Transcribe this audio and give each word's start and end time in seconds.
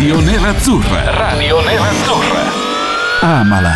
Radio 0.00 0.18
Nerazzurra. 0.20 1.10
Radio 1.10 1.60
Nerazzurra. 1.60 2.40
Amala. 3.20 3.72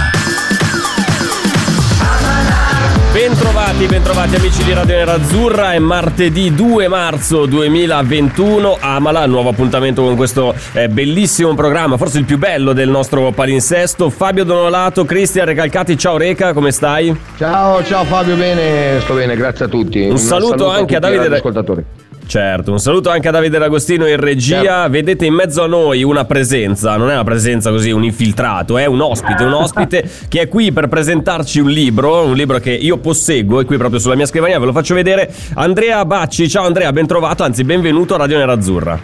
Bentrovati, 3.13 3.85
bentrovati 3.85 4.37
amici 4.37 4.65
di 4.65 4.73
Radio 4.73 4.97
Nerazzurra, 4.97 5.75
è 5.75 5.79
martedì 5.79 6.55
2 6.55 6.89
marzo 6.89 7.45
2021, 7.45 8.79
Amala, 8.81 9.27
nuovo 9.27 9.51
appuntamento 9.51 10.01
con 10.01 10.17
questo 10.17 10.55
eh, 10.73 10.89
bellissimo 10.89 11.53
programma, 11.55 11.99
forse 11.99 12.21
il 12.21 12.25
più 12.25 12.39
bello 12.39 12.73
del 12.73 12.89
nostro 12.89 13.31
palinsesto, 13.31 14.09
Fabio 14.09 14.45
Donolato, 14.45 15.05
Cristian 15.05 15.45
Recalcati, 15.45 15.99
ciao 15.99 16.17
Reca, 16.17 16.55
come 16.55 16.73
stai? 16.73 17.15
Ciao, 17.37 17.85
ciao 17.85 18.05
Fabio, 18.05 18.37
bene, 18.37 18.99
sto 19.03 19.13
bene, 19.13 19.37
grazie 19.37 19.67
a 19.67 19.69
tutti. 19.69 20.01
Un 20.09 20.17
saluto 20.17 20.71
anche 20.71 20.97
a 20.97 21.01
tutti 21.01 21.13
i 21.13 21.17
Davide-. 21.19 22.04
Certo, 22.27 22.73
un 22.73 22.79
saluto 22.79 23.11
anche 23.11 23.29
a 23.29 23.31
Davide 23.31 23.59
D'Agostino 23.59 24.07
in 24.07 24.17
regia. 24.17 24.63
Certo. 24.63 24.91
Vedete 24.91 25.27
in 25.27 25.35
mezzo 25.35 25.63
a 25.63 25.67
noi 25.67 26.03
una 26.03 26.25
presenza, 26.25 26.97
non 26.97 27.11
è 27.11 27.13
una 27.15 27.25
presenza 27.25 27.71
così, 27.71 27.91
un 27.91 28.03
infiltrato, 28.03 28.79
è 28.79 28.87
un 28.87 29.01
ospite, 29.01 29.45
un 29.45 29.53
ospite 29.53 30.11
che 30.29 30.41
è 30.41 30.49
qui 30.49 30.73
per 30.73 30.89
presentarci 30.89 31.61
un 31.61 31.71
libro, 31.71 32.25
un 32.25 32.35
libro 32.35 32.59
che 32.59 32.73
io 32.73 32.99
posseggo, 32.99 33.61
è 33.61 33.65
qui 33.65 33.77
proprio 33.77 34.01
sulla 34.01 34.15
mia 34.15 34.27
scrivania, 34.27 34.59
ve 34.59 34.67
lo 34.67 34.73
faccio 34.73 34.95
vedere. 34.95 35.33
Andrea 35.55 36.05
Bacci, 36.05 36.49
ciao 36.49 36.65
Andrea, 36.65 36.93
ben 36.93 37.07
trovato, 37.07 37.43
anzi 37.43 37.63
benvenuto 37.63 38.15
a 38.15 38.19
Radio 38.19 38.39
Nerazzurra. 38.39 38.99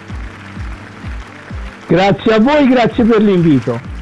Grazie 1.86 2.34
a 2.34 2.40
voi, 2.40 2.68
grazie 2.68 3.04
per 3.04 3.20
l'invito. 3.20 3.99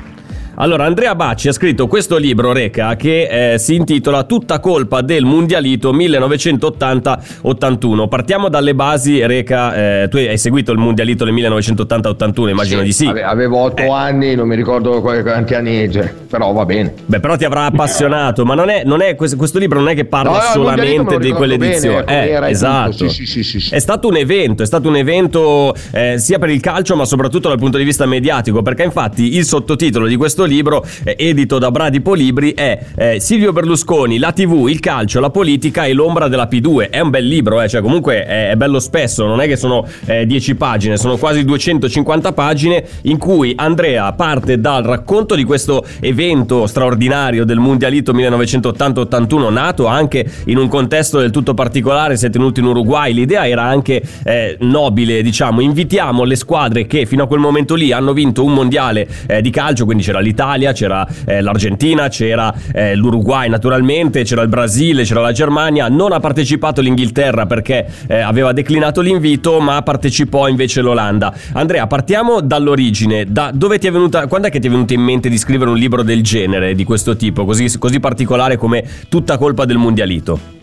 Allora, 0.60 0.86
Andrea 0.86 1.14
Bacci 1.14 1.46
ha 1.46 1.52
scritto 1.52 1.86
questo 1.86 2.16
libro, 2.16 2.52
Reca, 2.52 2.96
che 2.96 3.52
eh, 3.52 3.58
si 3.60 3.76
intitola 3.76 4.24
Tutta 4.24 4.58
colpa 4.58 5.02
del 5.02 5.24
Mundialito 5.24 5.94
1980-81. 5.94 8.08
Partiamo 8.08 8.48
dalle 8.48 8.74
basi, 8.74 9.24
Reca. 9.24 10.02
eh, 10.02 10.08
tu 10.08 10.16
hai 10.16 10.36
seguito 10.36 10.72
il 10.72 10.78
Mundialito 10.78 11.24
del 11.24 11.32
1980-81, 11.34 12.48
immagino 12.48 12.82
di 12.82 12.90
sì. 12.92 13.06
Ave- 13.06 13.22
Avevo 13.22 13.58
otto 13.58 13.82
Eh. 13.82 13.88
anni, 13.88 14.34
non 14.34 14.48
mi 14.48 14.56
ricordo 14.56 15.00
qu- 15.00 15.22
quanti 15.22 15.54
anni, 15.54 15.92
cioè, 15.92 16.12
però 16.28 16.50
va 16.52 16.64
bene. 16.64 16.92
Beh, 17.06 17.20
però 17.20 17.36
ti 17.36 17.44
avrà 17.44 17.66
appassionato, 17.66 18.44
ma 18.44 18.54
non 18.54 18.68
è, 18.68 18.82
non 18.84 19.00
è 19.00 19.14
questo, 19.14 19.36
questo 19.36 19.60
libro 19.60 19.78
non 19.78 19.90
è 19.90 19.94
che 19.94 20.06
parla 20.06 20.38
No, 20.38 20.42
solamente 20.54 21.18
di 21.18 21.30
quell'edizione. 21.30 22.02
bene, 22.02 22.20
Eh, 22.20 22.26
com'era 22.26 22.48
e 22.48 22.50
esatto. 22.50 22.90
tutto, 22.90 23.08
sì, 23.10 23.26
sì, 23.26 23.44
sì, 23.44 23.60
sì. 23.60 23.72
È 23.72 23.78
stato 23.78 24.08
un 24.08 24.16
evento, 24.16 24.64
è 24.64 24.66
stato 24.66 24.88
un 24.88 24.96
evento 24.96 25.72
eh, 25.92 26.18
sia 26.18 26.40
per 26.40 26.50
il 26.50 26.60
calcio, 26.60 26.96
ma 26.96 27.04
soprattutto 27.04 27.46
dal 27.48 27.58
punto 27.58 27.78
di 27.78 27.84
vista 27.84 28.06
mediatico, 28.06 28.60
perché 28.62 28.82
infatti 28.82 29.36
il 29.36 29.44
sottotitolo 29.44 30.08
di 30.08 30.16
questo 30.16 30.46
libro, 30.48 30.84
eh, 31.04 31.14
edito 31.16 31.58
da 31.58 31.70
Bradipo 31.70 32.14
Libri, 32.14 32.54
è 32.54 32.78
eh, 32.96 33.20
Silvio 33.20 33.52
Berlusconi, 33.52 34.18
la 34.18 34.32
TV, 34.32 34.66
il 34.68 34.80
calcio, 34.80 35.20
la 35.20 35.30
politica 35.30 35.84
e 35.84 35.92
l'ombra 35.92 36.28
della 36.28 36.48
P2. 36.50 36.90
È 36.90 37.00
un 37.00 37.10
bel 37.10 37.26
libro, 37.26 37.60
eh, 37.60 37.68
cioè 37.68 37.80
comunque 37.80 38.24
è, 38.24 38.50
è 38.50 38.56
bello 38.56 38.80
spesso, 38.80 39.26
non 39.26 39.40
è 39.40 39.46
che 39.46 39.56
sono 39.56 39.86
eh, 40.06 40.26
10 40.26 40.54
pagine, 40.56 40.96
sono 40.96 41.16
quasi 41.16 41.44
250 41.44 42.32
pagine 42.32 42.84
in 43.02 43.18
cui 43.18 43.52
Andrea 43.56 44.12
parte 44.12 44.58
dal 44.60 44.82
racconto 44.82 45.34
di 45.34 45.44
questo 45.44 45.84
evento 46.00 46.66
straordinario 46.66 47.44
del 47.44 47.58
Mundialito 47.58 48.12
1980-81, 48.12 49.52
nato 49.52 49.86
anche 49.86 50.26
in 50.46 50.56
un 50.56 50.68
contesto 50.68 51.18
del 51.18 51.30
tutto 51.30 51.54
particolare, 51.54 52.16
si 52.16 52.26
è 52.26 52.30
tenuto 52.30 52.60
in 52.60 52.66
Uruguay, 52.66 53.12
l'idea 53.12 53.46
era 53.46 53.64
anche 53.64 54.02
eh, 54.24 54.56
nobile, 54.60 55.22
diciamo, 55.22 55.60
invitiamo 55.60 56.24
le 56.24 56.36
squadre 56.36 56.86
che 56.86 57.06
fino 57.06 57.24
a 57.24 57.26
quel 57.26 57.40
momento 57.40 57.74
lì 57.74 57.92
hanno 57.92 58.12
vinto 58.12 58.44
un 58.44 58.52
mondiale 58.52 59.06
eh, 59.26 59.40
di 59.42 59.50
calcio, 59.50 59.84
quindi 59.84 60.02
c'era 60.02 60.20
l'Italia, 60.20 60.37
c'era 60.72 61.06
eh, 61.24 61.40
l'Argentina, 61.40 62.08
c'era 62.08 62.54
eh, 62.72 62.94
l'Uruguay 62.94 63.48
naturalmente, 63.48 64.22
c'era 64.22 64.42
il 64.42 64.48
Brasile, 64.48 65.02
c'era 65.02 65.20
la 65.20 65.32
Germania, 65.32 65.88
non 65.88 66.12
ha 66.12 66.20
partecipato 66.20 66.80
l'Inghilterra 66.80 67.46
perché 67.46 67.86
eh, 68.06 68.20
aveva 68.20 68.52
declinato 68.52 69.00
l'invito, 69.00 69.60
ma 69.60 69.82
partecipò 69.82 70.48
invece 70.48 70.80
l'Olanda. 70.80 71.34
Andrea, 71.52 71.86
partiamo 71.86 72.40
dall'origine, 72.40 73.24
da 73.26 73.50
dove 73.52 73.78
ti 73.78 73.86
è 73.86 73.90
venuta, 73.90 74.26
quando 74.26 74.46
è 74.46 74.50
che 74.50 74.60
ti 74.60 74.68
è 74.68 74.70
venuto 74.70 74.92
in 74.92 75.00
mente 75.00 75.28
di 75.28 75.38
scrivere 75.38 75.70
un 75.70 75.76
libro 75.76 76.02
del 76.02 76.22
genere, 76.22 76.74
di 76.74 76.84
questo 76.84 77.16
tipo, 77.16 77.44
così, 77.44 77.78
così 77.78 77.98
particolare 78.00 78.56
come 78.56 78.84
tutta 79.08 79.36
colpa 79.38 79.64
del 79.64 79.78
mondialito? 79.78 80.56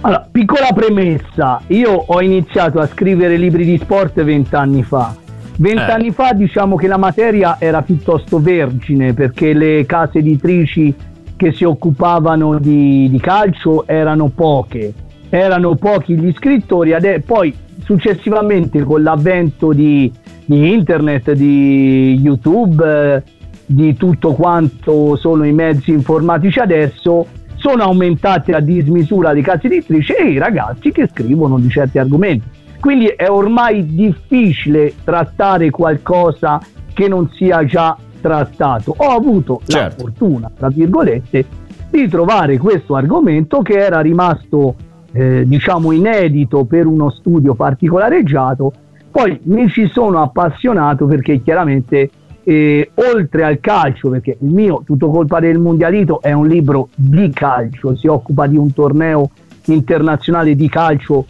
Allora, 0.00 0.28
piccola 0.30 0.68
premessa, 0.72 1.60
io 1.68 1.90
ho 2.06 2.22
iniziato 2.22 2.78
a 2.78 2.86
scrivere 2.86 3.36
libri 3.36 3.64
di 3.64 3.78
sport 3.78 4.22
vent'anni 4.22 4.84
fa. 4.84 5.26
Vent'anni 5.60 6.08
Eh. 6.08 6.12
fa 6.12 6.32
diciamo 6.34 6.76
che 6.76 6.86
la 6.86 6.98
materia 6.98 7.56
era 7.58 7.82
piuttosto 7.82 8.40
vergine 8.40 9.12
perché 9.12 9.52
le 9.52 9.84
case 9.86 10.18
editrici 10.18 10.94
che 11.34 11.52
si 11.52 11.64
occupavano 11.64 12.58
di, 12.60 13.08
di 13.10 13.18
calcio 13.18 13.84
erano 13.86 14.28
poche, 14.28 14.92
erano 15.28 15.74
pochi 15.74 16.16
gli 16.16 16.32
scrittori, 16.32 16.92
ade- 16.92 17.20
poi 17.20 17.52
successivamente 17.82 18.82
con 18.82 19.02
l'avvento 19.02 19.72
di, 19.72 20.12
di 20.44 20.72
internet, 20.72 21.32
di 21.32 22.20
YouTube, 22.22 23.14
eh, 23.16 23.22
di 23.66 23.94
tutto 23.96 24.34
quanto 24.34 25.16
sono 25.16 25.44
i 25.44 25.52
mezzi 25.52 25.90
informatici 25.90 26.60
adesso, 26.60 27.26
sono 27.56 27.82
aumentate 27.82 28.52
a 28.54 28.60
dismisura 28.60 29.32
le 29.32 29.42
case 29.42 29.66
editrici 29.66 30.12
e 30.12 30.30
i 30.30 30.38
ragazzi 30.38 30.92
che 30.92 31.08
scrivono 31.08 31.58
di 31.58 31.68
certi 31.68 31.98
argomenti. 31.98 32.57
Quindi 32.80 33.06
è 33.06 33.28
ormai 33.28 33.94
difficile 33.94 34.94
trattare 35.04 35.70
qualcosa 35.70 36.60
che 36.92 37.08
non 37.08 37.28
sia 37.34 37.64
già 37.64 37.96
trattato. 38.20 38.94
Ho 38.96 39.10
avuto 39.10 39.60
la 39.66 39.72
Certo. 39.72 40.04
fortuna, 40.04 40.50
tra 40.56 40.68
virgolette, 40.68 41.44
di 41.90 42.08
trovare 42.08 42.58
questo 42.58 42.96
argomento 42.96 43.62
che 43.62 43.78
era 43.78 44.00
rimasto 44.00 44.74
eh, 45.12 45.44
diciamo 45.46 45.92
inedito 45.92 46.64
per 46.64 46.86
uno 46.86 47.10
studio 47.10 47.54
particolareggiato. 47.54 48.72
Poi 49.10 49.40
mi 49.44 49.68
ci 49.68 49.88
sono 49.88 50.22
appassionato 50.22 51.06
perché 51.06 51.40
chiaramente 51.42 52.10
eh, 52.44 52.90
oltre 52.94 53.44
al 53.44 53.58
calcio, 53.60 54.10
perché 54.10 54.36
il 54.40 54.48
mio 54.48 54.82
Tutto 54.84 55.10
colpa 55.10 55.40
del 55.40 55.58
mondialito 55.58 56.20
è 56.20 56.32
un 56.32 56.46
libro 56.46 56.88
di 56.94 57.30
calcio, 57.30 57.96
si 57.96 58.06
occupa 58.06 58.46
di 58.46 58.56
un 58.56 58.72
torneo 58.72 59.30
internazionale 59.66 60.54
di 60.54 60.68
calcio 60.68 61.26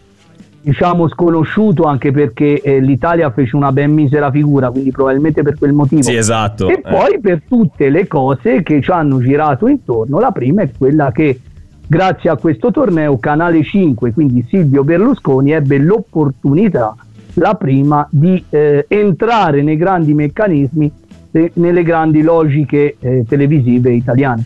diciamo 0.68 1.08
sconosciuto 1.08 1.84
anche 1.84 2.10
perché 2.10 2.60
eh, 2.60 2.78
l'Italia 2.80 3.30
fece 3.30 3.56
una 3.56 3.72
ben 3.72 3.90
misera 3.90 4.30
figura, 4.30 4.70
quindi 4.70 4.90
probabilmente 4.90 5.42
per 5.42 5.56
quel 5.56 5.72
motivo. 5.72 6.02
Sì, 6.02 6.14
esatto. 6.14 6.68
E 6.68 6.74
Eh. 6.74 6.80
poi 6.82 7.18
per 7.20 7.40
tutte 7.48 7.88
le 7.88 8.06
cose 8.06 8.62
che 8.62 8.82
ci 8.82 8.90
hanno 8.90 9.18
girato 9.18 9.66
intorno, 9.66 10.18
la 10.18 10.30
prima 10.30 10.60
è 10.60 10.70
quella 10.76 11.10
che 11.10 11.40
grazie 11.86 12.28
a 12.28 12.36
questo 12.36 12.70
torneo 12.70 13.16
Canale 13.18 13.62
5, 13.62 14.12
quindi 14.12 14.44
Silvio 14.46 14.84
Berlusconi, 14.84 15.52
ebbe 15.52 15.78
l'opportunità, 15.78 16.94
la 17.34 17.54
prima, 17.54 18.06
di 18.10 18.44
eh, 18.50 18.84
entrare 18.88 19.62
nei 19.62 19.76
grandi 19.78 20.12
meccanismi, 20.12 20.92
eh, 21.30 21.50
nelle 21.54 21.82
grandi 21.82 22.20
logiche 22.20 22.96
eh, 23.00 23.24
televisive 23.26 23.92
italiane. 23.92 24.44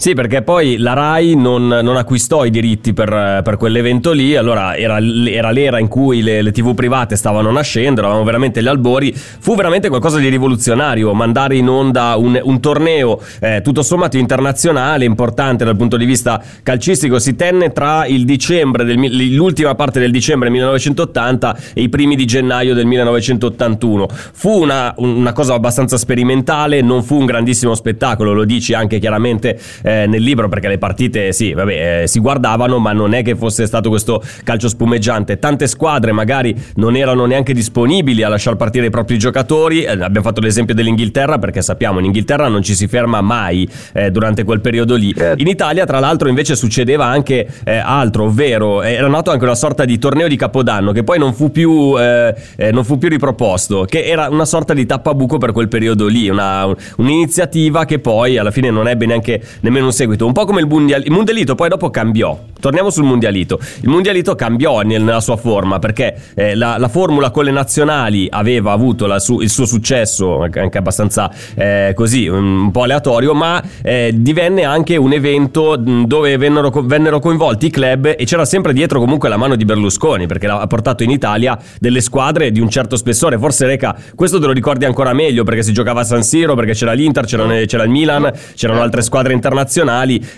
Sì, 0.00 0.14
perché 0.14 0.42
poi 0.42 0.76
la 0.76 0.92
RAI 0.92 1.34
non, 1.34 1.66
non 1.66 1.96
acquistò 1.96 2.44
i 2.44 2.50
diritti 2.50 2.92
per, 2.92 3.40
per 3.42 3.56
quell'evento 3.56 4.12
lì, 4.12 4.36
allora 4.36 4.76
era, 4.76 5.00
era 5.00 5.50
l'era 5.50 5.80
in 5.80 5.88
cui 5.88 6.22
le, 6.22 6.40
le 6.40 6.52
tv 6.52 6.72
private 6.72 7.16
stavano 7.16 7.50
nascendo, 7.50 7.98
eravamo 7.98 8.22
veramente 8.22 8.60
agli 8.60 8.68
albori, 8.68 9.12
fu 9.12 9.56
veramente 9.56 9.88
qualcosa 9.88 10.18
di 10.18 10.28
rivoluzionario, 10.28 11.12
mandare 11.14 11.56
in 11.56 11.68
onda 11.68 12.14
un, 12.14 12.38
un 12.40 12.60
torneo 12.60 13.20
eh, 13.40 13.60
tutto 13.60 13.82
sommato 13.82 14.16
internazionale, 14.16 15.04
importante 15.04 15.64
dal 15.64 15.74
punto 15.74 15.96
di 15.96 16.04
vista 16.04 16.40
calcistico, 16.62 17.18
si 17.18 17.34
tenne 17.34 17.72
tra 17.72 18.04
del, 18.06 19.34
l'ultima 19.34 19.74
parte 19.74 19.98
del 19.98 20.12
dicembre 20.12 20.48
1980 20.48 21.58
e 21.74 21.82
i 21.82 21.88
primi 21.88 22.14
di 22.14 22.24
gennaio 22.24 22.72
del 22.72 22.86
1981. 22.86 24.06
Fu 24.32 24.60
una, 24.60 24.94
una 24.98 25.32
cosa 25.32 25.54
abbastanza 25.54 25.96
sperimentale, 25.96 26.82
non 26.82 27.02
fu 27.02 27.16
un 27.16 27.26
grandissimo 27.26 27.74
spettacolo, 27.74 28.32
lo 28.32 28.44
dici 28.44 28.74
anche 28.74 29.00
chiaramente 29.00 29.58
eh, 29.88 30.06
nel 30.06 30.22
libro 30.22 30.48
perché 30.48 30.68
le 30.68 30.76
partite 30.76 31.32
sì, 31.32 31.54
vabbè, 31.54 32.02
eh, 32.02 32.06
si 32.06 32.20
guardavano, 32.20 32.78
ma 32.78 32.92
non 32.92 33.14
è 33.14 33.22
che 33.22 33.34
fosse 33.34 33.66
stato 33.66 33.88
questo 33.88 34.22
calcio 34.44 34.68
spumeggiante. 34.68 35.38
Tante 35.38 35.66
squadre 35.66 36.12
magari 36.12 36.54
non 36.74 36.94
erano 36.94 37.24
neanche 37.24 37.54
disponibili 37.54 38.22
a 38.22 38.28
lasciar 38.28 38.56
partire 38.56 38.86
i 38.86 38.90
propri 38.90 39.16
giocatori. 39.18 39.84
Eh, 39.84 39.92
abbiamo 39.92 40.22
fatto 40.22 40.42
l'esempio 40.42 40.74
dell'Inghilterra 40.74 41.38
perché 41.38 41.62
sappiamo 41.62 42.00
in 42.00 42.04
Inghilterra 42.04 42.48
non 42.48 42.62
ci 42.62 42.74
si 42.74 42.86
ferma 42.86 43.22
mai 43.22 43.66
eh, 43.94 44.10
durante 44.10 44.44
quel 44.44 44.60
periodo 44.60 44.94
lì. 44.94 45.14
Certo. 45.14 45.40
In 45.40 45.48
Italia, 45.48 45.86
tra 45.86 46.00
l'altro, 46.00 46.28
invece 46.28 46.54
succedeva 46.54 47.06
anche 47.06 47.48
eh, 47.64 47.76
altro, 47.78 48.24
ovvero 48.24 48.82
era 48.82 49.08
nato 49.08 49.30
anche 49.30 49.44
una 49.44 49.54
sorta 49.54 49.86
di 49.86 49.98
torneo 49.98 50.28
di 50.28 50.36
Capodanno 50.36 50.92
che 50.92 51.02
poi 51.02 51.18
non 51.18 51.32
fu 51.32 51.50
più, 51.50 51.94
non 51.94 52.84
fu 52.84 52.98
più 52.98 53.08
riproposto, 53.08 53.84
che 53.84 54.04
era 54.04 54.28
una 54.28 54.44
sorta 54.44 54.74
di 54.74 54.84
tappabuco 54.84 55.38
per 55.38 55.52
quel 55.52 55.68
periodo 55.68 56.06
lì, 56.06 56.28
una- 56.28 56.66
un'iniziativa 56.96 57.84
che 57.84 57.98
poi 57.98 58.36
alla 58.36 58.50
fine 58.50 58.70
non 58.70 58.86
ebbe 58.88 59.06
neanche 59.06 59.40
nemmeno 59.60 59.77
un 59.84 59.92
seguito, 59.92 60.26
un 60.26 60.32
po' 60.32 60.44
come 60.44 60.60
il, 60.60 60.66
mundial- 60.66 61.04
il 61.04 61.10
Mundialito, 61.10 61.54
poi 61.54 61.68
dopo 61.68 61.90
cambiò. 61.90 62.38
Torniamo 62.60 62.90
sul 62.90 63.04
Mundialito. 63.04 63.58
Il 63.82 63.88
Mundialito 63.88 64.34
cambiò 64.34 64.80
nel- 64.80 65.02
nella 65.02 65.20
sua 65.20 65.36
forma 65.36 65.78
perché 65.78 66.16
eh, 66.34 66.54
la, 66.54 66.76
la 66.78 66.88
formula 66.88 67.30
con 67.30 67.44
le 67.44 67.50
nazionali 67.52 68.26
aveva 68.30 68.72
avuto 68.72 69.18
su- 69.20 69.40
il 69.40 69.48
suo 69.50 69.64
successo, 69.64 70.42
anche 70.42 70.78
abbastanza 70.78 71.30
eh, 71.54 71.92
così, 71.94 72.26
un 72.26 72.70
po' 72.72 72.82
aleatorio, 72.82 73.32
ma 73.34 73.62
eh, 73.82 74.10
divenne 74.14 74.64
anche 74.64 74.96
un 74.96 75.12
evento 75.12 75.76
dove 75.76 76.36
vennero, 76.36 76.70
vennero 76.82 77.20
coinvolti 77.20 77.66
i 77.66 77.70
club 77.70 78.14
e 78.18 78.24
c'era 78.24 78.44
sempre 78.44 78.72
dietro 78.72 78.98
comunque 78.98 79.28
la 79.28 79.36
mano 79.36 79.54
di 79.54 79.64
Berlusconi 79.64 80.26
perché 80.26 80.46
ha 80.48 80.66
portato 80.66 81.02
in 81.04 81.10
Italia 81.10 81.56
delle 81.78 82.00
squadre 82.00 82.50
di 82.50 82.60
un 82.60 82.68
certo 82.68 82.96
spessore. 82.96 83.38
Forse 83.38 83.66
Reca, 83.66 83.96
questo 84.14 84.40
te 84.40 84.46
lo 84.46 84.52
ricordi 84.52 84.84
ancora 84.84 85.12
meglio 85.12 85.44
perché 85.44 85.62
si 85.62 85.72
giocava 85.72 86.00
a 86.00 86.04
San 86.04 86.22
Siro, 86.22 86.54
perché 86.54 86.72
c'era 86.72 86.92
l'Inter, 86.92 87.24
c'era, 87.24 87.46
c'era 87.66 87.84
il 87.84 87.90
Milan, 87.90 88.32
c'erano 88.54 88.80
altre 88.82 89.02
squadre 89.02 89.32
internazionali 89.32 89.66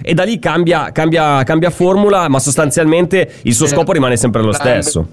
e 0.03 0.15
da 0.15 0.25
lì 0.25 0.38
cambia, 0.38 0.91
cambia, 0.93 1.43
cambia 1.44 1.71
formula, 1.71 2.29
ma 2.29 2.38
sostanzialmente 2.38 3.31
il 3.43 3.55
suo 3.55 3.67
scopo 3.67 3.93
rimane 3.93 4.17
sempre 4.17 4.43
lo 4.43 4.53
stesso. 4.53 5.06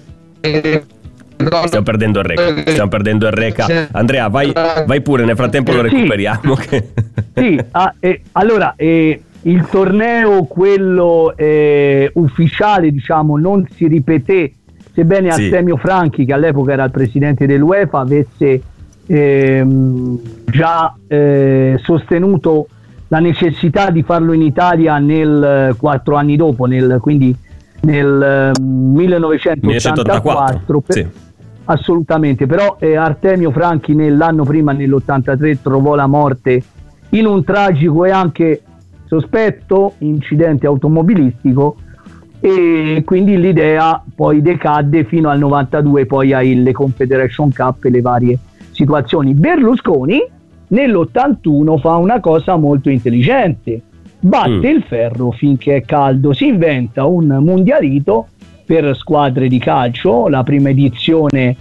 Stiamo 1.66 1.84
perdendo 1.84 2.18
il 2.18 2.24
Reca. 2.24 2.70
Stiamo 2.70 2.88
perdendo 2.88 3.26
il 3.26 3.32
Reca. 3.32 3.88
Andrea, 3.92 4.28
vai, 4.28 4.52
vai 4.52 5.00
pure, 5.00 5.24
nel 5.24 5.36
frattempo 5.36 5.72
lo 5.72 5.88
Sì. 5.88 5.94
recuperiamo. 5.94 6.54
che- 6.54 6.88
Sì, 7.34 7.58
ah, 7.70 7.94
eh, 8.00 8.22
allora 8.32 8.74
eh, 8.76 9.22
il 9.42 9.66
torneo, 9.70 10.44
quello 10.44 11.32
eh, 11.36 12.10
ufficiale, 12.14 12.90
diciamo, 12.90 13.38
non 13.38 13.66
si 13.76 13.86
ripeté, 13.86 14.52
sebbene 14.92 15.30
Sì. 15.32 15.44
Artemio 15.44 15.76
Franchi, 15.76 16.24
che 16.24 16.32
all'epoca 16.32 16.72
era 16.72 16.82
il 16.84 16.90
presidente 16.90 17.46
dell'UEFA, 17.46 18.00
avesse 18.00 18.60
ehm, 19.06 20.18
già 20.46 20.92
eh, 21.06 21.78
sostenuto 21.84 22.66
la 23.08 23.18
necessità 23.20 23.90
di 23.90 24.02
farlo 24.02 24.32
in 24.32 24.42
Italia 24.42 24.98
nel 24.98 25.74
quattro 25.78 26.16
anni 26.16 26.36
dopo, 26.36 26.66
nel, 26.66 26.98
quindi 27.00 27.34
nel 27.80 28.52
eh, 28.56 28.60
1984. 28.60 30.80
per- 30.80 30.94
Sì. 30.94 31.06
Assolutamente, 31.64 32.46
però 32.46 32.76
eh, 32.80 32.96
Artemio 32.96 33.50
Franchi 33.50 33.94
nell'anno 33.94 34.44
prima, 34.44 34.72
nell'83, 34.72 35.58
trovò 35.62 35.94
la 35.94 36.06
morte 36.06 36.62
in 37.10 37.26
un 37.26 37.44
tragico 37.44 38.04
e 38.06 38.10
anche 38.10 38.62
sospetto 39.06 39.94
incidente 39.98 40.66
automobilistico 40.66 41.76
e 42.40 43.02
quindi 43.04 43.38
l'idea 43.38 44.02
poi 44.14 44.40
decadde 44.40 45.04
fino 45.04 45.28
al 45.28 45.38
92, 45.38 46.06
poi 46.06 46.32
alle 46.32 46.72
Confederation 46.72 47.52
Cup 47.52 47.84
e 47.84 47.90
le 47.90 48.00
varie 48.00 48.38
situazioni. 48.70 49.34
Berlusconi 49.34 50.22
nell'81 50.68 51.78
fa 51.78 51.96
una 51.96 52.20
cosa 52.20 52.56
molto 52.56 52.90
intelligente, 52.90 53.82
batte 54.20 54.50
Mm. 54.50 54.76
il 54.76 54.82
ferro 54.86 55.30
finché 55.30 55.76
è 55.76 55.82
caldo, 55.82 56.32
si 56.32 56.46
inventa 56.46 57.04
un 57.04 57.38
mondialito 57.42 58.26
per 58.64 58.94
squadre 58.96 59.48
di 59.48 59.58
calcio, 59.58 60.28
la 60.28 60.42
prima 60.42 60.68
edizione 60.68 61.56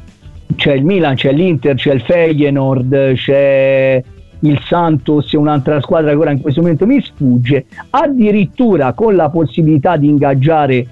c'è 0.56 0.74
il 0.74 0.84
Milan, 0.84 1.16
c'è 1.16 1.32
l'Inter, 1.32 1.76
c'è 1.76 1.94
il 1.94 2.02
Feyenoord, 2.02 3.14
c'è 3.14 4.04
il 4.40 4.60
Santos 4.66 5.34
e 5.34 5.38
un'altra 5.38 5.80
squadra 5.82 6.12
che 6.12 6.18
ora 6.18 6.32
in 6.32 6.42
questo 6.42 6.62
momento. 6.62 6.86
Mi 6.86 7.02
sfugge, 7.02 7.66
addirittura 7.92 8.94
con 8.94 9.16
la 9.16 9.30
possibilità 9.30 9.98
di 9.98 10.08
ingaggiare 10.10 10.88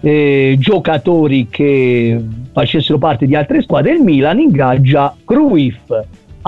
eh, 0.00 0.56
giocatori 0.58 1.48
che 1.48 2.22
facessero 2.52 2.98
parte 2.98 3.26
di 3.26 3.34
altre 3.34 3.62
squadre, 3.62 3.94
il 3.94 4.02
Milan 4.02 4.38
ingaggia 4.38 5.14
Cruyff. 5.24 5.90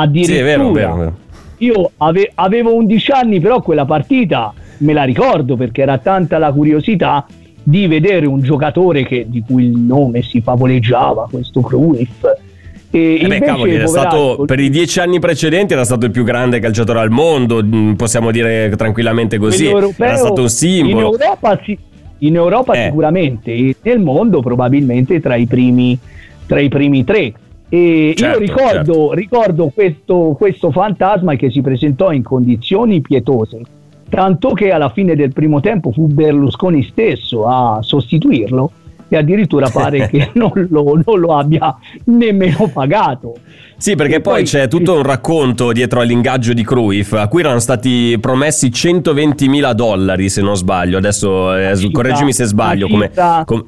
Addirittura 0.01 0.37
Sì, 0.37 0.43
è 0.43 0.45
vero, 0.45 0.71
vero, 0.71 0.97
vero. 0.97 1.17
io 1.59 1.91
ave- 1.97 2.31
avevo 2.37 2.75
11 2.75 3.11
anni, 3.11 3.41
però 3.41 3.61
quella 3.61 3.85
partita 3.85 4.53
me 4.79 4.93
la 4.93 5.03
ricordo 5.03 5.57
perché 5.57 5.83
era 5.83 5.99
tanta 5.99 6.39
la 6.39 6.53
curiosità 6.53 7.27
di 7.63 7.87
vedere 7.89 8.27
un 8.27 8.41
giocatore 8.41 9.05
che- 9.05 9.27
di 9.29 9.43
cui 9.47 9.65
il 9.65 9.77
nome 9.77 10.23
si 10.23 10.41
favoleggiava, 10.41 11.27
questo 11.31 11.61
Cruyff. 11.63 12.25
E 12.91 12.99
Eh 12.99 13.17
beh, 13.19 13.23
invece, 13.25 13.45
cavoli, 13.45 13.75
era 13.75 13.87
stato, 13.89 14.45
per 14.47 14.61
i 14.61 14.71
dieci 14.71 15.01
anni 15.01 15.19
precedenti 15.19 15.73
era 15.75 15.85
stato 15.85 16.07
il 16.07 16.13
più 16.13 16.23
grande 16.25 16.59
calciatore 16.61 17.01
al 17.01 17.11
mondo, 17.11 17.63
mh, 17.63 17.95
possiamo 17.97 18.31
dire 18.31 18.73
tranquillamente 18.77 19.37
così. 19.37 19.67
europeo, 19.67 20.07
Era 20.07 20.17
stato 20.17 20.41
un 20.43 20.49
simbolo. 20.49 20.91
In 20.93 20.99
Europa, 21.21 21.61
in 22.21 22.35
Europa 22.37 22.73
Eh. 22.75 22.85
sicuramente, 22.85 23.53
e 23.53 23.77
nel 23.83 23.99
mondo 23.99 24.41
probabilmente 24.41 25.21
tra 25.21 25.35
i 25.35 25.47
primi, 25.47 25.99
tra 26.47 26.61
i 26.61 26.69
primi 26.69 27.05
tre. 27.05 27.33
E 27.69 28.15
Certo, 28.17 28.41
io 28.41 28.47
ricordo, 28.47 29.13
ricordo 29.13 29.71
questo, 29.75 30.35
questo 30.39 30.71
fantasma 30.71 31.35
che 31.37 31.51
si 31.51 31.61
presentò 31.61 32.13
in 32.13 32.23
condizioni 32.23 33.01
pietose, 33.01 33.61
tanto 34.09 34.53
che 34.53 34.71
alla 34.71 34.89
fine 34.89 35.15
del 35.15 35.33
primo 35.33 35.61
tempo 35.61 35.93
fu 35.93 36.07
Berlusconi 36.07 36.83
stesso 36.85 37.47
a 37.47 37.79
sostituirlo 37.83 38.71
e 39.09 39.17
addirittura 39.17 39.69
pare 39.71 40.09
che 40.09 40.31
non 40.35 40.51
lo, 40.71 41.03
non 41.05 41.19
lo 41.19 41.37
abbia 41.37 41.77
nemmeno 42.05 42.71
pagato. 42.73 43.35
Sì, 43.77 43.95
perché 43.95 44.17
E 44.17 44.21
poi, 44.21 44.45
c'è 44.45 44.67
tutto 44.67 44.95
un 44.95 45.03
racconto 45.03 45.73
dietro 45.73 46.01
all'ingaggio 46.01 46.53
di 46.53 46.65
Cruyff, 46.65 47.13
a 47.13 47.29
cui 47.29 47.41
erano 47.41 47.61
stati 47.61 48.19
promessi 48.21 48.73
120 48.73 49.49
mila 49.49 49.73
dollari, 49.73 50.29
se 50.29 50.43
non 50.43 50.57
sbaglio. 50.57 50.99
Adesso 50.99 51.55
eh, 51.55 51.91
correggimi 51.93 52.33
se 52.33 52.45
sbaglio. 52.45 52.89
Come, 52.89 53.11
com- 53.45 53.65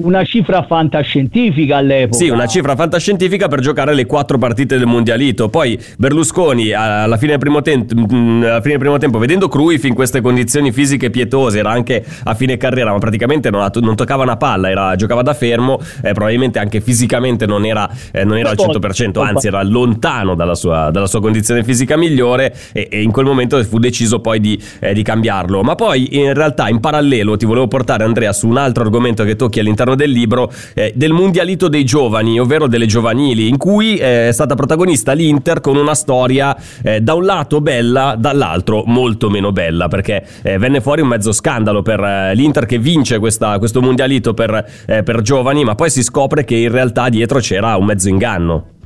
Una 0.00 0.22
cifra 0.22 0.62
fantascientifica 0.62 1.78
all'epoca. 1.78 2.18
Sì, 2.18 2.28
una 2.28 2.46
cifra 2.46 2.76
fantascientifica 2.76 3.48
per 3.48 3.58
giocare 3.58 3.94
le 3.94 4.06
quattro 4.06 4.38
partite 4.38 4.78
del 4.78 4.86
mondialito. 4.86 5.48
Poi 5.48 5.76
Berlusconi 5.96 6.70
alla 6.70 7.16
fine 7.16 7.32
del 7.32 7.40
primo, 7.40 7.62
tempo, 7.62 7.94
alla 7.94 8.60
fine 8.60 8.74
del 8.74 8.78
primo 8.78 8.96
tempo, 8.98 9.18
vedendo 9.18 9.48
Cruyff 9.48 9.82
in 9.82 9.94
queste 9.94 10.20
condizioni 10.20 10.70
fisiche 10.70 11.10
pietose, 11.10 11.58
era 11.58 11.70
anche 11.70 12.04
a 12.22 12.34
fine 12.34 12.56
carriera, 12.56 12.92
ma 12.92 12.98
praticamente 12.98 13.50
non, 13.50 13.62
ha- 13.62 13.72
non 13.80 13.96
toccava 13.96 14.22
una 14.22 14.36
palla, 14.36 14.70
era- 14.70 14.94
giocava 14.94 15.22
da 15.22 15.34
fermo, 15.34 15.80
eh, 16.04 16.12
probabilmente 16.12 16.60
anche 16.60 16.80
fisicamente 16.80 17.44
non 17.44 17.64
era, 17.64 17.90
eh, 18.12 18.22
non 18.22 18.38
era 18.38 18.50
al 18.50 18.56
100%, 18.56 19.20
anzi 19.20 19.48
era 19.48 19.64
lontano 19.64 20.36
dalla 20.36 20.54
sua, 20.54 20.92
dalla 20.92 21.08
sua 21.08 21.20
condizione 21.20 21.64
fisica 21.64 21.96
migliore 21.96 22.54
e, 22.70 22.86
e 22.88 23.02
in 23.02 23.10
quel 23.10 23.26
momento 23.26 23.60
fu 23.64 23.80
deciso 23.80 24.20
poi 24.20 24.38
di, 24.38 24.62
eh, 24.78 24.94
di 24.94 25.02
cambiarlo. 25.02 25.62
Ma 25.62 25.74
poi 25.74 26.16
in 26.18 26.34
realtà 26.34 26.68
in 26.68 26.78
parallelo 26.78 27.36
ti 27.36 27.46
volevo 27.46 27.66
portare 27.66 28.04
Andrea 28.04 28.32
su 28.32 28.46
un 28.46 28.58
altro 28.58 28.84
argomento 28.84 29.24
che 29.24 29.34
tocchi 29.34 29.58
all'interno 29.58 29.86
del 29.94 30.10
libro, 30.10 30.50
eh, 30.74 30.92
del 30.94 31.12
mondialito 31.12 31.68
dei 31.68 31.84
giovani, 31.84 32.38
ovvero 32.38 32.66
delle 32.66 32.86
giovanili, 32.86 33.48
in 33.48 33.56
cui 33.56 33.96
eh, 33.96 34.28
è 34.28 34.32
stata 34.32 34.54
protagonista 34.54 35.12
l'Inter 35.12 35.60
con 35.60 35.76
una 35.76 35.94
storia 35.94 36.56
eh, 36.82 37.00
da 37.00 37.14
un 37.14 37.24
lato 37.24 37.60
bella, 37.60 38.16
dall'altro 38.18 38.84
molto 38.86 39.30
meno 39.30 39.52
bella, 39.52 39.88
perché 39.88 40.24
eh, 40.42 40.58
venne 40.58 40.80
fuori 40.80 41.00
un 41.00 41.08
mezzo 41.08 41.32
scandalo 41.32 41.82
per 41.82 42.00
eh, 42.00 42.34
l'Inter 42.34 42.66
che 42.66 42.78
vince 42.78 43.18
questa- 43.18 43.58
questo 43.58 43.80
mondialito 43.80 44.34
per, 44.34 44.64
eh, 44.86 45.02
per 45.02 45.22
giovani, 45.22 45.64
ma 45.64 45.74
poi 45.74 45.90
si 45.90 46.02
scopre 46.02 46.44
che 46.44 46.56
in 46.56 46.70
realtà 46.70 47.08
dietro 47.08 47.38
c'era 47.38 47.76
un 47.76 47.84
mezzo 47.84 48.08
inganno. 48.08 48.76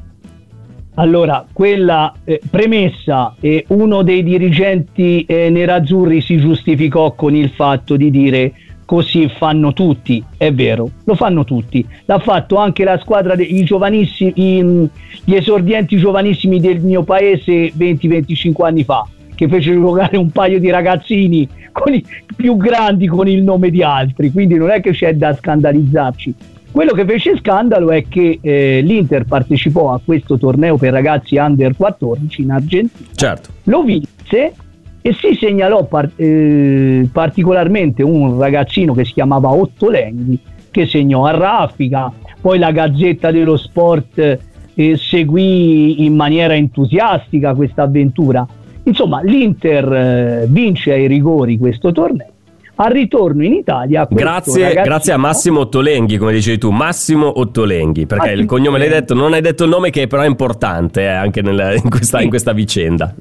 Allora, 0.97 1.47
quella 1.50 2.12
eh, 2.25 2.38
premessa, 2.50 3.35
eh, 3.41 3.65
uno 3.69 4.03
dei 4.03 4.23
dirigenti 4.23 5.25
eh, 5.26 5.49
nerazzurri 5.49 6.21
si 6.21 6.37
giustificò 6.37 7.15
con 7.15 7.35
il 7.35 7.49
fatto 7.49 7.97
di 7.97 8.11
dire 8.11 8.53
così 8.85 9.29
fanno 9.39 9.73
tutti, 9.73 10.23
è 10.37 10.53
vero, 10.53 10.91
lo 11.05 11.15
fanno 11.15 11.45
tutti, 11.45 11.85
l'ha 12.05 12.19
fatto 12.19 12.57
anche 12.57 12.85
la 12.85 12.99
squadra 12.99 13.35
dei 13.35 13.62
giovanissimi, 13.65 14.33
i- 14.35 14.89
gli 15.25 15.35
esordienti 15.35 15.97
giovanissimi 15.97 16.61
del 16.61 16.81
mio 16.81 17.03
paese 17.03 17.73
20-25 17.75 18.67
anni 18.67 18.85
fa, 18.85 19.07
che 19.35 19.49
fecero 19.49 19.81
giocare 19.81 20.17
un 20.17 20.31
paio 20.31 20.59
di 20.59 20.71
ragazzini 20.71 21.49
con 21.73 21.95
i- 21.95 22.05
più 22.37 22.57
grandi 22.57 23.07
con 23.07 23.29
il 23.29 23.43
nome 23.43 23.71
di 23.71 23.83
altri, 23.83 24.31
quindi 24.31 24.57
non 24.57 24.71
è 24.71 24.81
che 24.81 24.91
c'è 24.93 25.15
da 25.15 25.35
scandalizzarci. 25.35 26.35
Quello 26.71 26.93
che 26.93 27.05
fece 27.05 27.37
scandalo 27.37 27.91
è 27.91 28.07
che 28.09 28.39
eh, 28.41 28.81
l'Inter 28.83 29.25
partecipò 29.25 29.93
a 29.93 30.01
questo 30.03 30.39
torneo 30.39 30.79
per 30.79 30.93
ragazzi 30.93 31.37
under 31.37 31.77
14 31.77 32.41
in 32.43 32.51
Argentina, 32.51 33.09
Certo. 33.15 33.51
lo 33.65 33.83
vinse 33.83 34.55
e 35.02 35.12
si 35.14 35.35
segnalò 35.35 35.85
par- 35.85 36.11
eh, 36.16 37.09
particolarmente 37.12 38.02
un 38.02 38.38
ragazzino 38.38 38.94
che 38.94 39.04
si 39.04 39.12
chiamava 39.12 39.50
Otto 39.50 39.90
Lenghi 39.90 40.38
che 40.71 40.87
segnò 40.87 41.26
a 41.26 41.32
raffica, 41.32 42.11
poi 42.40 42.59
la 42.59 42.71
Gazzetta 42.71 43.30
dello 43.30 43.56
Sport 43.56 44.38
eh, 44.75 44.97
seguì 44.97 46.04
in 46.04 46.14
maniera 46.14 46.54
entusiastica 46.54 47.54
questa 47.54 47.82
avventura 47.82 48.47
Insomma, 48.85 49.21
l'Inter 49.23 49.92
eh, 49.92 50.47
vince 50.49 50.92
ai 50.92 51.06
rigori 51.06 51.56
questo 51.56 51.92
torneo. 51.92 52.26
Al 52.75 52.90
ritorno 52.90 53.44
in 53.44 53.52
Italia, 53.52 54.09
Grazie, 54.11 54.61
ragazzino- 54.61 54.82
grazie 54.82 55.12
a 55.12 55.16
Massimo 55.18 55.61
Ottolenghi, 55.61 56.16
come 56.16 56.32
dicevi 56.32 56.59
tu, 56.59 56.71
Massimo 56.71 57.38
Ottolenghi, 57.38 58.06
perché 58.06 58.25
Massimo 58.25 58.40
il 58.42 58.49
cognome 58.49 58.78
l'hai 58.78 58.88
Ottolenghi. 58.88 59.06
detto, 59.14 59.14
non 59.23 59.32
hai 59.35 59.40
detto 59.40 59.62
il 59.64 59.71
nome 59.71 59.90
che 59.90 60.09
però 60.09 60.23
è 60.23 60.26
importante 60.26 61.02
eh, 61.02 61.06
anche 61.06 61.42
nel- 61.42 61.76
in, 61.80 61.88
questa, 61.90 62.21
in 62.23 62.28
questa 62.28 62.52
vicenda. 62.52 63.14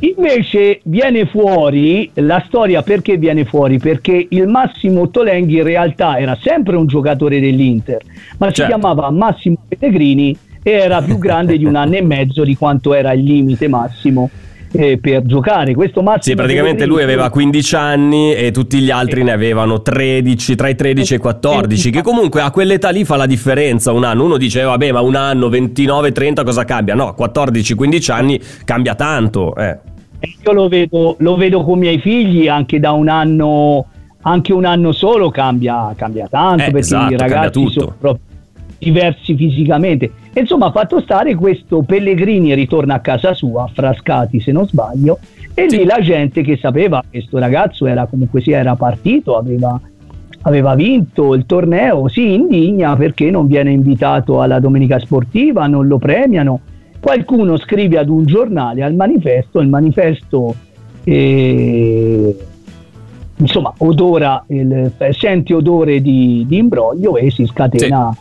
Invece 0.00 0.80
viene 0.84 1.26
fuori 1.26 2.08
la 2.14 2.42
storia 2.46 2.82
perché 2.82 3.16
viene 3.16 3.44
fuori? 3.44 3.78
Perché 3.78 4.26
il 4.30 4.46
Massimo 4.46 5.02
Ottolenghi 5.02 5.56
in 5.56 5.64
realtà 5.64 6.18
era 6.18 6.38
sempre 6.40 6.76
un 6.76 6.86
giocatore 6.86 7.40
dell'Inter, 7.40 8.00
ma 8.38 8.48
si 8.48 8.54
Certo. 8.54 8.78
chiamava 8.78 9.10
Massimo 9.10 9.56
Pellegrini 9.66 10.36
e 10.62 10.70
era 10.70 11.02
più 11.02 11.18
grande 11.18 11.58
di 11.58 11.64
un 11.64 11.74
anno 11.74 11.96
e 11.96 12.02
mezzo 12.02 12.44
di 12.44 12.54
quanto 12.54 12.94
era 12.94 13.12
il 13.12 13.24
limite 13.24 13.66
massimo 13.66 14.30
eh, 14.72 14.98
per 14.98 15.22
giocare. 15.22 15.74
Questo 15.74 16.02
Massimo 16.02 16.22
Sì, 16.22 16.34
praticamente 16.34 16.86
lui 16.86 17.02
aveva 17.02 17.30
15 17.30 17.76
anni 17.76 18.34
e 18.34 18.50
tutti 18.50 18.78
gli 18.78 18.90
altri 18.90 19.22
ne 19.22 19.32
avevano 19.32 19.82
13, 19.82 20.54
tra 20.54 20.68
i 20.68 20.74
13 20.74 21.14
e 21.14 21.16
i 21.16 21.20
14, 21.20 21.90
che 21.90 22.02
comunque 22.02 22.40
a 22.40 22.50
quell'età 22.50 22.90
lì 22.90 23.04
fa 23.04 23.16
la 23.16 23.26
differenza 23.26 23.92
un 23.92 24.04
anno. 24.04 24.24
Uno 24.24 24.36
dice, 24.36 24.62
vabbè, 24.62 24.92
ma 24.92 25.00
un 25.00 25.14
anno, 25.14 25.48
29, 25.48 26.12
30, 26.12 26.44
cosa 26.44 26.64
cambia? 26.64 26.94
No, 26.94 27.14
14, 27.14 27.74
15 27.74 28.10
anni 28.10 28.40
cambia 28.64 28.94
tanto. 28.94 29.54
Eh. 29.56 29.78
Io 30.44 30.52
lo 30.52 30.68
vedo, 30.68 31.16
lo 31.18 31.36
vedo 31.36 31.62
con 31.62 31.76
i 31.76 31.80
miei 31.80 31.98
figli 32.00 32.48
anche 32.48 32.80
da 32.80 32.92
un 32.92 33.08
anno, 33.08 33.86
anche 34.22 34.52
un 34.52 34.64
anno 34.64 34.92
solo 34.92 35.30
cambia, 35.30 35.94
cambia 35.96 36.26
tanto 36.28 36.62
Eh, 36.62 36.66
perché 36.66 36.78
esatto, 36.78 37.14
i 37.14 37.16
ragazzi 37.16 37.68
sono 37.70 37.94
proprio 37.98 38.27
diversi 38.78 39.34
fisicamente. 39.34 40.10
Insomma, 40.34 40.70
fatto 40.70 41.00
stare 41.00 41.34
questo 41.34 41.82
Pellegrini 41.82 42.54
ritorna 42.54 42.94
a 42.94 43.00
casa 43.00 43.34
sua, 43.34 43.64
a 43.64 43.70
Frascati 43.72 44.40
se 44.40 44.52
non 44.52 44.66
sbaglio, 44.66 45.18
e 45.54 45.66
lì 45.66 45.84
la 45.84 45.98
gente 46.00 46.42
che 46.42 46.56
sapeva 46.56 47.00
che 47.00 47.18
questo 47.18 47.38
ragazzo 47.38 47.86
era 47.86 48.06
comunque 48.06 48.40
sia 48.40 48.58
era 48.58 48.76
partito, 48.76 49.36
aveva, 49.36 49.80
aveva 50.42 50.74
vinto 50.76 51.34
il 51.34 51.44
torneo, 51.46 52.06
si 52.08 52.34
indigna 52.34 52.94
perché 52.94 53.30
non 53.30 53.48
viene 53.48 53.72
invitato 53.72 54.40
alla 54.40 54.60
domenica 54.60 54.98
sportiva, 55.00 55.66
non 55.66 55.88
lo 55.88 55.98
premiano. 55.98 56.60
Qualcuno 57.00 57.56
scrive 57.56 57.98
ad 57.98 58.08
un 58.08 58.24
giornale, 58.24 58.82
al 58.82 58.94
manifesto, 58.94 59.60
il 59.60 59.68
manifesto 59.68 60.54
eh, 61.04 62.36
insomma 63.36 63.72
odora, 63.78 64.44
il- 64.48 64.92
sente 65.10 65.54
odore 65.54 66.00
di, 66.00 66.44
di 66.46 66.58
imbroglio 66.58 67.16
e 67.16 67.30
si 67.30 67.46
scatena 67.46 68.14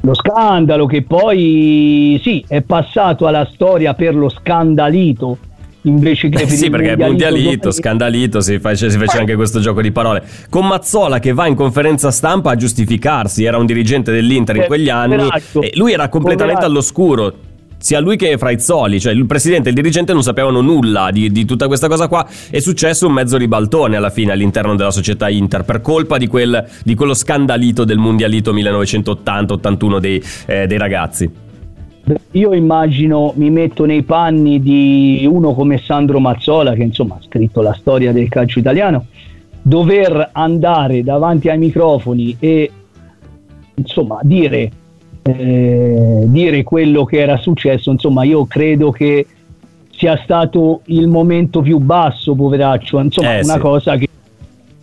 lo 0.00 0.14
scandalo 0.14 0.86
che 0.86 1.02
poi 1.02 2.20
sì 2.22 2.44
è 2.46 2.62
passato 2.62 3.26
alla 3.26 3.48
storia 3.52 3.94
per 3.94 4.14
lo 4.14 4.28
scandalito 4.28 5.38
invece 5.82 6.28
che 6.28 6.42
Eh 6.42 6.46
per 6.46 6.50
sì, 6.50 6.70
perché 6.70 6.92
è 6.92 6.96
mondialito 6.96 7.34
mondialito, 7.34 7.70
scandalito, 7.70 8.40
si 8.40 8.58
face, 8.58 8.90
si 8.90 8.98
fece 8.98 9.18
anche 9.18 9.36
questo 9.36 9.60
gioco 9.60 9.80
di 9.80 9.90
parole. 9.90 10.22
Con 10.50 10.66
Mazzola 10.66 11.18
che 11.18 11.32
va 11.32 11.46
in 11.46 11.54
conferenza 11.54 12.10
stampa 12.10 12.50
a 12.50 12.56
giustificarsi, 12.56 13.44
era 13.44 13.56
un 13.58 13.64
dirigente 13.64 14.12
dell'Inter 14.12 14.56
in 14.56 14.64
quegli 14.66 14.88
anni 14.90 15.16
Poveraccio. 15.16 15.62
e 15.62 15.70
lui 15.74 15.92
era 15.92 16.08
completamente 16.08 16.66
Poveraccio. 16.66 16.66
all'oscuro. 16.66 17.34
Sia 17.78 18.00
lui 18.00 18.16
che 18.16 18.36
Fraizzoli, 18.36 18.98
cioè 18.98 19.12
il 19.12 19.24
presidente 19.26 19.68
e 19.68 19.70
il 19.70 19.76
dirigente 19.76 20.12
non 20.12 20.22
sapevano 20.22 20.60
nulla 20.60 21.10
di, 21.12 21.30
di 21.30 21.44
tutta 21.44 21.68
questa 21.68 21.86
cosa 21.88 22.08
qua. 22.08 22.26
È 22.50 22.58
successo 22.58 23.06
un 23.06 23.12
mezzo 23.12 23.36
ribaltone 23.36 23.96
alla 23.96 24.10
fine 24.10 24.32
all'interno 24.32 24.74
della 24.74 24.90
società 24.90 25.28
Inter 25.28 25.64
per 25.64 25.80
colpa 25.80 26.18
di, 26.18 26.26
quel, 26.26 26.66
di 26.82 26.94
quello 26.96 27.14
scandalito 27.14 27.84
del 27.84 27.98
mondialito 27.98 28.52
1980-81 28.52 29.98
dei, 29.98 30.22
eh, 30.46 30.66
dei 30.66 30.78
ragazzi. 30.78 31.30
io 32.32 32.52
immagino 32.52 33.32
mi 33.36 33.48
metto 33.50 33.84
nei 33.84 34.02
panni 34.02 34.60
di 34.60 35.24
uno 35.30 35.54
come 35.54 35.78
Sandro 35.78 36.18
Mazzola 36.18 36.74
che 36.74 36.82
insomma 36.82 37.14
ha 37.14 37.22
scritto 37.22 37.62
la 37.62 37.74
storia 37.78 38.12
del 38.12 38.28
calcio 38.28 38.58
italiano 38.58 39.06
dover 39.62 40.30
andare 40.32 41.02
davanti 41.04 41.48
ai 41.48 41.58
microfoni 41.58 42.36
e 42.40 42.70
insomma 43.74 44.18
dire 44.22 44.70
eh, 45.28 46.22
dire 46.26 46.62
quello 46.62 47.04
che 47.04 47.18
era 47.18 47.36
successo 47.36 47.90
insomma 47.90 48.24
io 48.24 48.46
credo 48.46 48.90
che 48.90 49.26
sia 49.90 50.18
stato 50.22 50.82
il 50.86 51.08
momento 51.08 51.60
più 51.60 51.78
basso 51.78 52.34
poveraccio 52.34 53.00
insomma 53.00 53.38
Eh, 53.38 53.42
una 53.44 53.54
sì. 53.54 53.58
cosa 53.58 53.96
che 53.96 54.08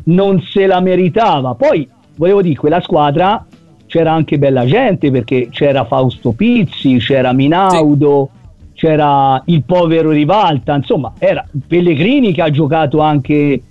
non 0.05 0.41
se 0.41 0.65
la 0.67 0.79
meritava 0.81 1.53
poi 1.55 1.87
volevo 2.15 2.41
dire 2.41 2.55
quella 2.55 2.81
squadra 2.81 3.45
c'era 3.87 4.11
anche 4.11 4.37
bella 4.37 4.65
gente 4.65 5.09
perché 5.11 5.47
c'era 5.49 5.85
Fausto 5.85 6.31
Pizzi 6.31 6.97
c'era 6.97 7.33
Minaudo 7.33 8.29
c'era 8.73 9.41
il 9.45 9.63
povero 9.63 10.09
Rivalta 10.11 10.75
insomma 10.75 11.13
era 11.17 11.45
Pellegrini 11.67 12.33
che 12.33 12.41
ha 12.41 12.49
giocato 12.49 12.99
anche 12.99 13.61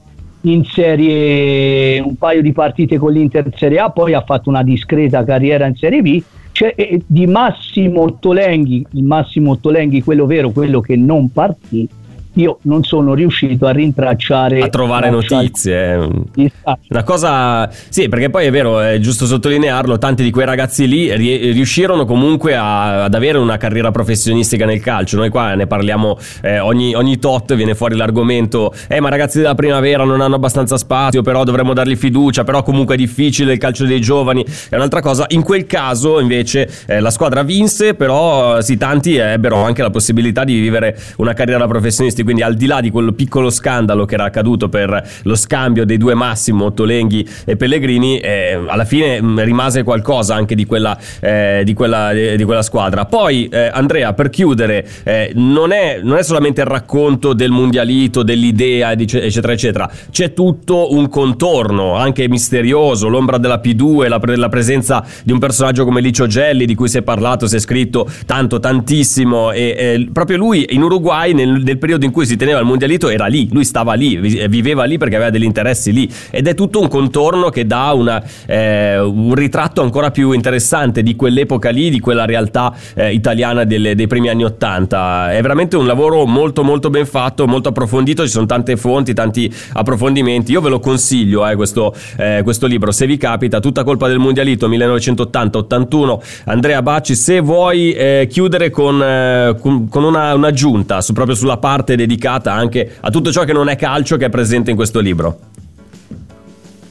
in 0.42 0.64
serie 0.64 2.00
un 2.00 2.16
paio 2.16 2.42
di 2.42 2.52
partite 2.52 2.98
con 2.98 3.12
l'Inter 3.12 3.46
in 3.46 3.52
Serie 3.56 3.78
A 3.78 3.90
poi 3.90 4.12
ha 4.14 4.22
fatto 4.22 4.48
una 4.50 4.62
discreta 4.62 5.24
carriera 5.24 5.66
in 5.66 5.74
Serie 5.74 6.02
B 6.02 6.22
c'è 6.54 6.72
eh, 6.76 7.02
di 7.04 7.26
Massimo 7.26 8.02
Ottolenghi 8.02 8.86
il 8.92 9.02
Massimo 9.02 9.50
Ottolenghi 9.50 10.04
quello 10.04 10.24
vero 10.24 10.52
quello 10.52 10.80
che 10.80 10.94
non 10.94 11.32
partì 11.32 11.88
io 12.34 12.58
non 12.62 12.82
sono 12.84 13.14
riuscito 13.14 13.66
a 13.66 13.70
rintracciare 13.70 14.60
A 14.60 14.68
trovare 14.68 15.10
notizie. 15.10 15.94
eh. 16.34 16.50
Una 16.88 17.02
cosa, 17.04 17.70
sì, 17.88 18.08
perché 18.08 18.30
poi 18.30 18.46
è 18.46 18.50
vero, 18.50 18.80
è 18.80 18.98
giusto 18.98 19.26
sottolinearlo, 19.26 19.98
tanti 19.98 20.22
di 20.22 20.30
quei 20.30 20.46
ragazzi 20.46 20.86
lì 20.88 21.14
riuscirono 21.52 22.04
comunque 22.04 22.54
a- 22.56 23.04
ad 23.04 23.14
avere 23.14 23.38
una 23.38 23.56
carriera 23.56 23.90
professionistica 23.90 24.64
nel 24.64 24.80
calcio. 24.80 25.16
Noi 25.16 25.28
qua 25.30 25.54
ne 25.54 25.66
parliamo 25.66 26.18
eh, 26.42 26.58
ogni, 26.58 26.94
ogni 26.94 27.18
tot, 27.18 27.54
viene 27.54 27.74
fuori 27.74 27.96
l'argomento, 27.96 28.72
eh 28.88 29.00
ma 29.00 29.08
ragazzi 29.08 29.38
della 29.38 29.54
primavera 29.54 30.04
non 30.04 30.20
hanno 30.20 30.34
abbastanza 30.34 30.76
spazio, 30.76 31.22
però 31.22 31.44
dovremmo 31.44 31.72
dargli 31.72 31.96
fiducia, 31.96 32.44
però 32.44 32.62
comunque 32.62 32.94
è 32.94 32.98
difficile 32.98 33.52
il 33.52 33.58
calcio 33.58 33.84
dei 33.84 34.00
giovani, 34.00 34.44
è 34.68 34.74
un'altra 34.76 35.00
cosa. 35.00 35.24
In 35.28 35.42
quel 35.42 35.66
caso 35.66 36.20
invece 36.20 36.68
eh, 36.86 37.00
la 37.00 37.10
squadra 37.10 37.42
vinse, 37.42 37.94
però 37.94 38.60
sì, 38.60 38.76
tanti 38.76 39.16
ebbero 39.16 39.62
anche 39.62 39.82
la 39.82 39.90
possibilità 39.90 40.44
di 40.44 40.58
vivere 40.58 40.98
una 41.16 41.32
carriera 41.32 41.66
professionistica, 41.66 42.23
quindi 42.24 42.42
al 42.42 42.54
di 42.54 42.66
là 42.66 42.80
di 42.80 42.90
quel 42.90 43.14
piccolo 43.14 43.50
scandalo 43.50 44.04
che 44.04 44.14
era 44.14 44.24
accaduto 44.24 44.68
per 44.68 45.08
lo 45.22 45.34
scambio 45.36 45.84
dei 45.84 45.96
due 45.96 46.14
Massimo, 46.14 46.66
Ottolenghi 46.66 47.28
e 47.44 47.56
Pellegrini, 47.56 48.18
eh, 48.18 48.60
alla 48.66 48.84
fine 48.84 49.20
mh, 49.20 49.44
rimase 49.44 49.82
qualcosa 49.82 50.34
anche 50.34 50.54
di 50.54 50.64
quella, 50.64 50.98
eh, 51.20 51.62
di 51.64 51.74
quella, 51.74 52.10
eh, 52.10 52.36
di 52.36 52.44
quella 52.44 52.62
squadra. 52.62 53.04
Poi 53.04 53.48
eh, 53.48 53.70
Andrea, 53.72 54.12
per 54.14 54.30
chiudere, 54.30 54.86
eh, 55.04 55.32
non, 55.34 55.72
è, 55.72 56.00
non 56.02 56.16
è 56.16 56.22
solamente 56.22 56.62
il 56.62 56.66
racconto 56.66 57.32
del 57.32 57.50
mondialito, 57.50 58.22
dell'idea, 58.22 58.92
eccetera, 58.92 59.52
eccetera, 59.52 59.90
c'è 60.10 60.32
tutto 60.32 60.92
un 60.92 61.08
contorno 61.08 61.94
anche 61.94 62.28
misterioso, 62.28 63.08
l'ombra 63.08 63.38
della 63.38 63.60
P2, 63.62 64.08
la, 64.08 64.18
pre- 64.18 64.36
la 64.36 64.48
presenza 64.48 65.04
di 65.22 65.32
un 65.32 65.38
personaggio 65.38 65.84
come 65.84 66.00
Licio 66.00 66.26
Gelli, 66.26 66.66
di 66.66 66.74
cui 66.74 66.88
si 66.88 66.98
è 66.98 67.02
parlato, 67.02 67.46
si 67.46 67.56
è 67.56 67.60
scritto 67.60 68.08
tanto, 68.26 68.58
tantissimo, 68.58 69.52
e 69.52 70.08
proprio 70.12 70.36
lui 70.36 70.66
in 70.70 70.82
Uruguay, 70.82 71.32
nel, 71.34 71.62
nel 71.62 71.78
periodo 71.78 72.04
in 72.04 72.10
cui 72.14 72.24
si 72.24 72.36
teneva 72.36 72.58
il 72.60 72.64
mondialito, 72.64 73.10
era 73.10 73.26
lì, 73.26 73.48
lui 73.52 73.64
stava 73.64 73.92
lì, 73.92 74.16
vi- 74.16 74.46
viveva 74.48 74.84
lì 74.84 74.96
perché 74.96 75.16
aveva 75.16 75.30
degli 75.30 75.44
interessi 75.44 75.92
lì, 75.92 76.10
ed 76.30 76.48
è 76.48 76.54
tutto 76.54 76.80
un 76.80 76.88
contorno 76.88 77.50
che 77.50 77.66
dà 77.66 77.92
una, 77.92 78.22
eh, 78.46 78.98
un 78.98 79.34
ritratto 79.34 79.82
ancora 79.82 80.10
più 80.10 80.32
interessante 80.32 81.02
di 81.02 81.14
quell'epoca 81.16 81.68
lì, 81.70 81.90
di 81.90 82.00
quella 82.00 82.24
realtà 82.24 82.72
eh, 82.94 83.12
italiana 83.12 83.64
delle- 83.64 83.94
dei 83.94 84.06
primi 84.06 84.28
anni 84.30 84.44
Ottanta. 84.44 85.32
È 85.32 85.42
veramente 85.42 85.76
un 85.76 85.86
lavoro 85.86 86.24
molto 86.24 86.62
molto 86.64 86.88
ben 86.88 87.04
fatto, 87.06 87.46
molto 87.46 87.68
approfondito, 87.70 88.22
ci 88.22 88.30
sono 88.30 88.46
tante 88.46 88.76
fonti, 88.76 89.12
tanti 89.12 89.52
approfondimenti. 89.72 90.52
Io 90.52 90.60
ve 90.60 90.68
lo 90.70 90.78
consiglio 90.78 91.46
eh, 91.46 91.56
questo, 91.56 91.92
eh, 92.16 92.40
questo 92.44 92.66
libro, 92.66 92.92
se 92.92 93.06
vi 93.06 93.16
capita, 93.16 93.58
tutta 93.60 93.82
colpa 93.84 94.06
del 94.08 94.18
mondialito 94.20 94.68
1980-81. 94.68 96.20
Andrea 96.46 96.80
Bacci, 96.82 97.14
se 97.14 97.40
vuoi 97.40 97.92
eh, 97.92 98.28
chiudere 98.30 98.70
con, 98.70 99.02
eh, 99.02 99.56
con- 99.60 99.88
con 99.88 100.04
una, 100.04 100.34
un'aggiunta 100.34 101.00
su- 101.00 101.12
proprio 101.12 101.34
sulla 101.34 101.56
parte 101.58 101.96
dedicata 102.06 102.52
anche 102.52 102.96
a 103.00 103.10
tutto 103.10 103.32
ciò 103.32 103.44
che 103.44 103.52
non 103.52 103.68
è 103.68 103.76
calcio 103.76 104.16
che 104.16 104.26
è 104.26 104.30
presente 104.30 104.70
in 104.70 104.76
questo 104.76 105.00
libro. 105.00 105.38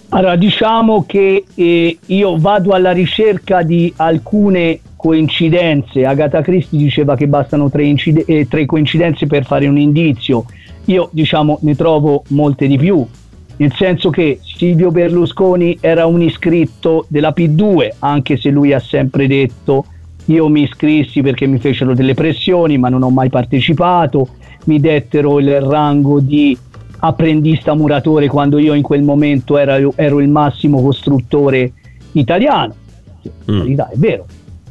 Allora, 0.09 0.35
diciamo 0.35 1.05
che 1.07 1.43
eh, 1.55 1.97
io 2.05 2.37
vado 2.37 2.71
alla 2.71 2.91
ricerca 2.91 3.63
di 3.63 3.91
alcune 3.95 4.79
coincidenze. 4.95 6.05
Agatha 6.05 6.41
Christie 6.41 6.77
diceva 6.77 7.15
che 7.15 7.27
bastano 7.27 7.69
tre, 7.69 7.83
incide- 7.85 8.23
eh, 8.25 8.47
tre 8.47 8.65
coincidenze 8.65 9.25
per 9.25 9.43
fare 9.43 9.67
un 9.67 9.77
indizio. 9.77 10.45
Io, 10.85 11.09
diciamo, 11.11 11.57
ne 11.61 11.75
trovo 11.75 12.23
molte 12.29 12.67
di 12.67 12.77
più. 12.77 13.05
Nel 13.55 13.73
senso 13.73 14.09
che 14.11 14.39
Silvio 14.41 14.91
Berlusconi 14.91 15.77
era 15.81 16.05
un 16.05 16.21
iscritto 16.21 17.05
della 17.07 17.33
P2, 17.35 17.95
anche 17.99 18.37
se 18.37 18.49
lui 18.49 18.71
ha 18.71 18.79
sempre 18.79 19.27
detto 19.27 19.85
io 20.25 20.47
mi 20.47 20.61
iscrissi 20.61 21.21
perché 21.21 21.47
mi 21.47 21.59
fecero 21.59 21.93
delle 21.93 22.13
pressioni, 22.13 22.77
ma 22.77 22.89
non 22.89 23.03
ho 23.03 23.09
mai 23.09 23.29
partecipato. 23.29 24.27
Mi 24.65 24.79
dettero 24.79 25.39
il 25.39 25.61
rango 25.61 26.19
di 26.19 26.57
apprendista 26.99 27.73
muratore 27.73 28.27
quando 28.27 28.57
io 28.57 28.73
in 28.73 28.81
quel 28.81 29.03
momento 29.03 29.57
era- 29.57 29.77
ero 29.95 30.19
il 30.21 30.29
massimo 30.29 30.81
costruttore 30.81 31.73
italiano. 32.13 32.73
Mm. 33.51 33.77
è 33.77 33.95
vero. 33.95 34.25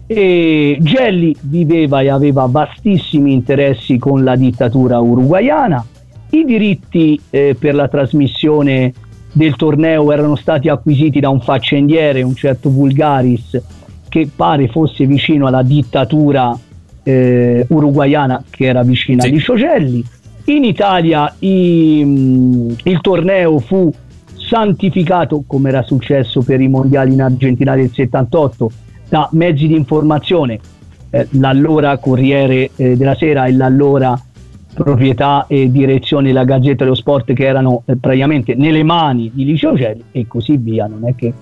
E 0.07 0.79
Gelli 0.81 1.35
viveva 1.43 2.01
e 2.01 2.11
aveva 2.11 2.47
vastissimi 2.47 3.33
interessi 3.33 3.99
con 3.99 4.25
la 4.25 4.37
dittatura 4.37 4.99
uruguayana. 4.99 5.85
I 6.31 6.45
diritti 6.45 7.21
eh, 7.31 7.57
per 7.59 7.75
la 7.75 7.89
trasmissione 7.89 8.93
del 9.33 9.57
torneo 9.57 10.13
erano 10.13 10.37
stati 10.37 10.69
acquisiti 10.69 11.21
da 11.21 11.29
un 11.29 11.41
faccendiere, 11.41 12.23
un 12.23 12.35
certo 12.35 12.71
Vulgaris, 12.71 13.61
che 14.09 14.29
pare 14.35 14.69
fosse 14.69 15.07
vicino 15.07 15.47
alla 15.47 15.63
dittatura 15.63 16.59
eh, 17.03 17.67
uruguayana 17.69 18.43
che 18.51 18.65
era 18.67 18.83
vicina 18.83 19.23
Sì. 19.23 19.29
a 19.29 19.33
Licio 19.33 19.55
Gelli. 19.57 20.05
In 20.47 20.65
Italia 20.65 21.33
i- 21.41 22.05
mh, 22.05 22.77
il 22.85 23.01
torneo 23.01 23.59
fu 23.61 23.93
santificato, 24.35 25.45
come 25.47 25.69
era 25.71 25.83
successo 25.83 26.43
per 26.43 26.61
i 26.61 26.69
mondiali 26.69 27.13
in 27.13 27.23
Argentina 27.23 27.75
del 27.75 27.91
78, 27.91 28.71
da 29.09 29.29
mezzi 29.33 29.67
di 29.67 29.75
informazione, 29.77 30.59
eh, 31.11 31.27
l'allora 31.33 31.97
Corriere 31.99 32.71
eh, 32.77 32.97
della 32.97 33.15
Sera 33.15 33.47
e 33.47 33.53
l'allora 33.53 34.19
proprietà 34.75 35.45
e 35.49 35.71
direzione 35.71 36.29
della 36.29 36.45
Gazzetta 36.45 36.85
dello 36.85 36.95
Sport 36.97 37.33
che 37.35 37.45
erano 37.47 37.83
eh, 37.87 37.97
praticamente 37.97 38.55
nelle 38.55 38.83
mani 38.83 39.31
di 39.33 39.45
Licio 39.45 39.75
Gelli 39.75 40.03
e 40.13 40.27
così 40.27 40.57
via. 40.57 40.87
Non 40.87 41.07
è 41.07 41.15
che 41.15 41.33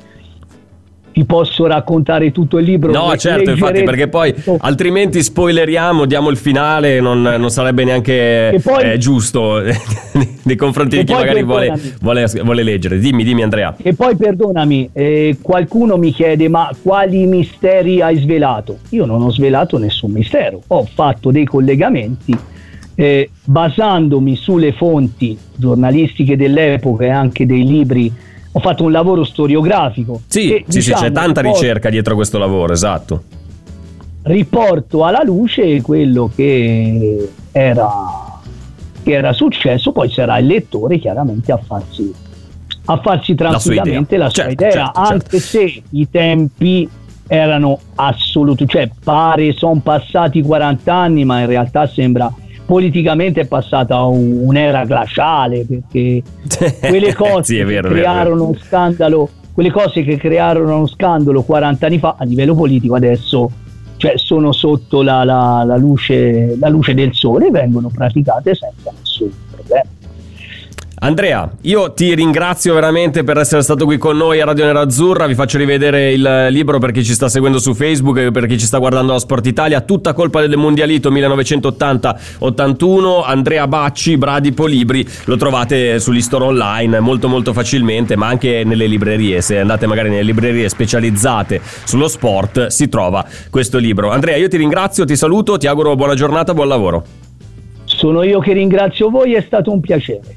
ti 1.13 1.25
posso 1.25 1.67
raccontare 1.67 2.33
tutto 2.33 2.59
il 2.59 2.65
libro. 2.65 2.93
No, 2.93 3.17
certo, 3.17 3.51
infatti, 3.51 3.83
perché 3.83 4.09
poi 4.09 4.35
altrimenti 4.59 5.23
spoileriamo, 5.23 6.05
diamo 6.05 6.31
il 6.31 6.37
finale, 6.37 7.01
non, 7.01 7.23
non 7.23 7.51
sarebbe 7.51 7.85
neanche 7.85 8.61
poi- 8.63 8.93
eh, 8.93 8.99
giusto 8.99 9.61
nei 10.43 10.57
confronti 10.57 10.99
di 10.99 11.05
chi 11.05 11.13
magari 11.13 11.43
vuole, 11.43 11.79
vuole, 12.01 12.27
vuole 12.43 12.63
leggere. 12.63 12.99
Dimmi, 12.99 13.25
dimmi 13.25 13.43
Andrea. 13.43 13.75
E 13.83 13.95
poi 13.95 14.17
perdonami, 14.17 14.91
eh, 14.93 15.37
qualcuno 15.41 15.97
mi 15.97 16.13
chiede 16.13 16.49
ma 16.49 16.71
quali 16.83 17.27
misteri 17.27 18.01
hai 18.01 18.17
svelato? 18.19 18.79
Io 18.91 19.05
non 19.05 19.23
ho 19.23 19.31
svelato 19.31 19.79
nessun 19.79 20.13
mistero, 20.13 20.61
ho 20.67 20.85
fatto 20.85 21.31
dei 21.31 21.45
collegamenti 21.45 22.37
eh, 23.01 23.31
basandomi 23.45 24.37
sulle 24.37 24.73
fonti 24.73 25.37
giornalistiche 25.57 26.37
dell'epoca 26.37 27.05
e 27.05 27.09
anche 27.09 27.47
dei 27.47 27.65
libri, 27.65 28.13
ho 28.53 28.59
fatto 28.61 28.83
un 28.85 28.91
lavoro 28.93 29.25
storiografico. 29.25 30.21
Sì, 30.27 30.53
e, 30.53 30.65
sì, 30.69 30.81
sì, 30.83 30.91
c'è 30.91 30.95
diciamo, 30.97 31.13
tanta 31.13 31.41
riporto- 31.41 31.61
ricerca 31.63 31.91
dietro 31.91 32.15
questo 32.15 32.39
lavoro, 32.39 32.73
esatto. 32.73 33.23
riporto 34.23 35.05
alla 35.05 35.23
luce 35.25 35.81
quello 35.83 36.31
che 36.35 37.29
era, 37.53 37.89
che 39.03 39.13
era 39.13 39.33
successo, 39.33 39.93
poi 39.93 40.11
sarà 40.11 40.39
il 40.39 40.47
lettore 40.47 40.99
chiaramente 40.99 41.53
a 41.53 41.57
farsi, 41.59 42.13
a 42.87 43.01
farsi 43.01 43.35
La 43.37 43.59
sua 43.59 43.73
idea. 43.73 43.83
tranquillamente 43.83 44.17
la 44.17 44.29
sua 44.29 44.43
Certo, 44.45 44.53
idea, 44.53 44.71
certo, 44.71 44.93
certo. 44.93 45.13
anche 45.13 45.39
se 45.39 45.83
i 45.91 46.11
tempi 46.11 46.89
erano 47.29 47.79
assoluti, 47.95 48.67
cioè 48.67 48.91
pare 49.03 49.53
sono 49.53 49.81
passati 49.81 50.43
40 50.43 50.93
anni, 50.93 51.25
ma 51.25 51.41
in 51.41 51.47
realtà 51.47 51.87
sembra 51.87 52.31
politicamente 52.71 53.41
è 53.41 53.47
passata 53.47 54.01
un- 54.05 54.43
un'era 54.45 54.85
glaciale 54.85 55.65
perché 55.69 56.23
quelle 56.89 57.13
cose 57.15 57.57
Sì, 57.57 57.63
vero, 57.65 57.89
che 57.89 57.95
crearono 57.97 58.45
uno 58.45 58.57
scandalo, 58.63 59.29
quelle 59.53 59.73
cose 59.73 60.05
che 60.05 60.17
crearono 60.17 60.77
uno 60.77 60.87
scandalo 60.87 61.43
40 61.43 61.87
anni 61.87 61.99
fa 61.99 62.15
a 62.17 62.25
livello 62.25 62.55
politico 62.55 62.95
adesso 62.95 63.51
cioè, 63.97 64.13
sono 64.17 64.53
sotto 64.53 65.03
la, 65.03 65.25
la- 65.25 65.65
la 65.67 65.77
luce, 65.77 66.57
la 66.61 66.69
luce 66.69 66.95
del 66.95 67.13
sole 67.13 67.49
e 67.49 67.51
vengono 67.51 67.91
praticate 67.93 68.55
senza 68.55 68.93
nessun 68.97 69.31
problema. 69.51 69.85
Andrea, 71.03 71.51
io 71.63 71.95
ti 71.95 72.15
ringrazio 72.15 72.75
veramente 72.75 73.25
per 73.25 73.39
essere 73.39 73.63
stato 73.63 73.87
qui 73.87 73.97
con 73.97 74.19
noi 74.19 74.43
a 74.43 74.45
Radio 74.45 74.67
Nerazzurra. 74.67 75.27
Vi 75.27 75.35
faccio 75.35 75.57
rivedere 75.57 76.13
il 76.13 76.49
libro 76.51 76.79
per 76.79 76.91
chi 76.91 77.03
ci 77.03 77.15
sta 77.15 77.31
seguendo 77.31 77.59
su 77.59 77.73
Facebook 77.73 78.19
e 78.19 78.31
per 78.31 78.45
chi 78.45 78.59
ci 78.59 78.67
sta 78.67 78.77
guardando 78.77 79.15
a 79.15 79.19
Sport 79.19 79.47
Italia. 79.47 79.81
Tutta 79.81 80.13
colpa 80.13 80.43
del 80.43 80.59
Mondialito 80.59 81.11
1980-81. 81.11 83.23
Andrea 83.25 83.67
Bacci, 83.67 84.19
Bradipo 84.19 84.67
Libri. 84.67 85.09
Lo 85.25 85.39
trovate 85.39 85.99
sugli 86.01 86.21
store 86.21 86.45
online 86.45 87.01
molto 87.01 87.29
molto 87.29 87.55
facilmente, 87.55 88.15
ma 88.15 88.27
anche 88.27 88.63
nelle 88.67 88.87
librerie. 88.87 89.41
Se 89.41 89.59
andate 89.59 89.87
magari 89.87 90.11
nelle 90.11 90.25
librerie 90.25 90.69
specializzate 90.69 91.63
sullo 91.85 92.09
sport, 92.09 92.67
si 92.67 92.91
trova 92.91 93.25
questo 93.49 93.79
libro. 93.79 94.11
Andrea, 94.11 94.37
io 94.37 94.49
ti 94.49 94.59
ringrazio, 94.59 95.07
ti 95.07 95.17
saluto, 95.17 95.57
ti 95.57 95.67
auguro 95.67 95.97
buona 95.97 96.15
giornata, 96.15 96.53
buon 96.53 96.69
lavoro. 96.69 97.05
Sono 97.85 98.23
io 98.23 98.39
che 98.41 98.53
ringrazio 98.53 99.09
voi, 99.09 99.33
è 99.33 99.41
stato 99.41 99.73
un 99.73 99.81
piacere. 99.81 100.37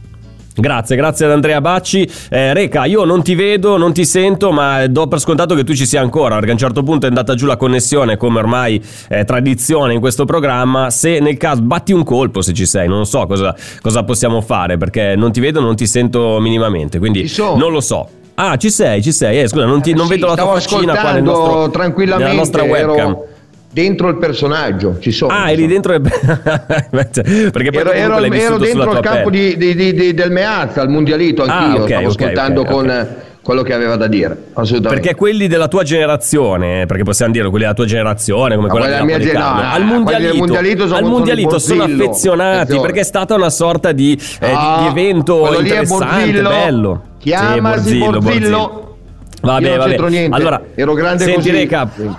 Grazie, 0.55 0.95
grazie 0.95 1.25
ad 1.25 1.31
Andrea 1.31 1.61
Bacci. 1.61 2.07
Eh, 2.29 2.53
Reca, 2.53 2.85
io 2.85 3.05
non 3.05 3.23
ti 3.23 3.33
vedo, 3.33 3.75
non 3.77 3.91
ti 3.91 4.05
sento, 4.05 4.51
ma 4.51 4.85
do 4.87 5.07
per 5.07 5.19
scontato 5.19 5.55
che 5.55 5.63
tu 5.63 5.73
ci 5.73 5.85
sia 5.87 5.99
ancora, 6.01 6.35
perché 6.35 6.49
a 6.49 6.53
un 6.53 6.59
certo 6.59 6.83
punto 6.83 7.05
è 7.05 7.09
andata 7.09 7.33
giù 7.33 7.47
la 7.47 7.57
connessione, 7.57 8.17
come 8.17 8.37
ormai 8.39 8.81
è 9.07 9.25
tradizione 9.25 9.93
in 9.93 9.99
questo 9.99 10.25
programma. 10.25 10.91
Se 10.91 11.19
nel 11.19 11.37
caso 11.37 11.61
batti 11.61 11.91
un 11.91 12.03
colpo 12.03 12.41
se 12.41 12.53
ci 12.53 12.67
sei, 12.67 12.87
non 12.87 13.05
so 13.07 13.25
cosa, 13.25 13.55
cosa 13.81 14.03
possiamo 14.03 14.41
fare, 14.41 14.77
perché 14.77 15.15
non 15.15 15.31
ti 15.31 15.39
vedo, 15.39 15.59
non 15.59 15.75
ti 15.75 15.87
sento 15.87 16.39
minimamente, 16.39 16.99
quindi 16.99 17.27
non 17.57 17.71
lo 17.71 17.81
so. 17.81 18.07
Ah, 18.35 18.55
ci 18.57 18.69
sei, 18.69 19.01
ci 19.01 19.11
sei. 19.11 19.39
Eh, 19.41 19.47
scusa, 19.47 19.65
non, 19.65 19.81
ti- 19.81 19.93
non 19.93 20.05
Sì, 20.05 20.13
vedo 20.13 20.27
la 20.27 20.35
tua 20.35 20.59
faccina 20.59 20.95
qua 20.95 21.11
nel 21.13 21.23
nostro, 21.23 21.69
tranquillamente, 21.69 22.29
nella 22.31 22.37
nostra 22.39 22.63
webcam. 22.63 23.09
ero 23.11 23.27
dentro 23.73 24.07
il 24.07 24.17
personaggio, 24.17 24.97
ci 24.99 25.11
sono. 25.11 25.33
Ah, 25.33 25.49
eri 25.51 25.65
dentro. 25.67 25.99
perché 25.99 27.71
poi 27.71 27.81
Ero, 27.81 27.91
ero- 27.91 28.17
ero 28.33 28.57
dentro 28.57 28.91
il 28.93 28.99
campo 29.01 29.29
di, 29.29 29.57
di- 29.57 29.75
di- 29.93 30.13
del 30.13 30.31
Meazza, 30.31 30.81
al 30.81 30.89
Mondialito 30.89 31.43
Ah, 31.43 31.57
anch'io, 31.65 31.81
ok, 31.81 31.87
stavo 31.89 32.07
ok, 32.07 32.07
ascoltando 32.21 32.61
ok, 32.61 32.69
con 32.69 33.07
quello 33.41 33.61
che 33.61 33.73
aveva 33.73 33.97
da 33.97 34.07
dire, 34.07 34.37
assolutamente. 34.53 35.01
Perché 35.01 35.15
quelli 35.19 35.47
della 35.47 35.67
tua 35.67 35.83
generazione, 35.83 36.85
perché 36.85 37.03
possiamo 37.03 37.33
dirlo, 37.33 37.49
quelli 37.49 37.63
della 37.65 37.75
tua 37.75 37.85
generazione, 37.85 38.55
come 38.55 38.67
No, 38.67 38.73
quella 38.73 38.99
quelli 38.99 39.17
di 39.17 39.25
della 39.25 39.29
mia 39.33 39.39
Napoletano, 39.41 39.59
gen- 39.59 39.67
no, 39.67 39.73
al 39.73 39.85
mondialito, 39.85 40.35
mondialito 40.37 40.81
sono- 40.83 40.93
al 40.95 41.03
sono 41.03 41.13
mondialito 41.15 41.55
di 41.55 41.61
sono 41.61 41.77
Borzillo. 41.79 42.03
affezionati 42.03 42.53
Attenzione. 42.55 42.81
perché 42.83 42.99
è 42.99 43.03
stata 43.03 43.35
una 43.35 43.49
sorta 43.49 43.91
di, 43.91 44.11
eh, 44.39 44.47
di- 44.47 44.53
Ah, 44.55 44.77
di 44.81 44.87
evento 44.99 45.49
lì 45.49 45.55
è 45.57 45.59
interessante, 45.61 46.05
Borzillo. 46.05 46.49
bello. 46.49 47.01
Chiamasi 47.19 47.89
Sì, 47.89 47.97
Borzillo. 47.97 48.19
Borzillo. 48.19 48.97
Vabbè, 49.41 49.61
Io 49.61 49.67
non 49.69 49.77
vabbè. 49.77 49.89
c'entro 49.89 50.07
niente, 50.07 50.35
Allora, 50.37 50.61
ero 50.75 50.93
grande 50.93 51.23
senti, 51.25 51.35
così. 51.35 51.51
Reca, 51.51 51.89
Sì. 51.93 52.09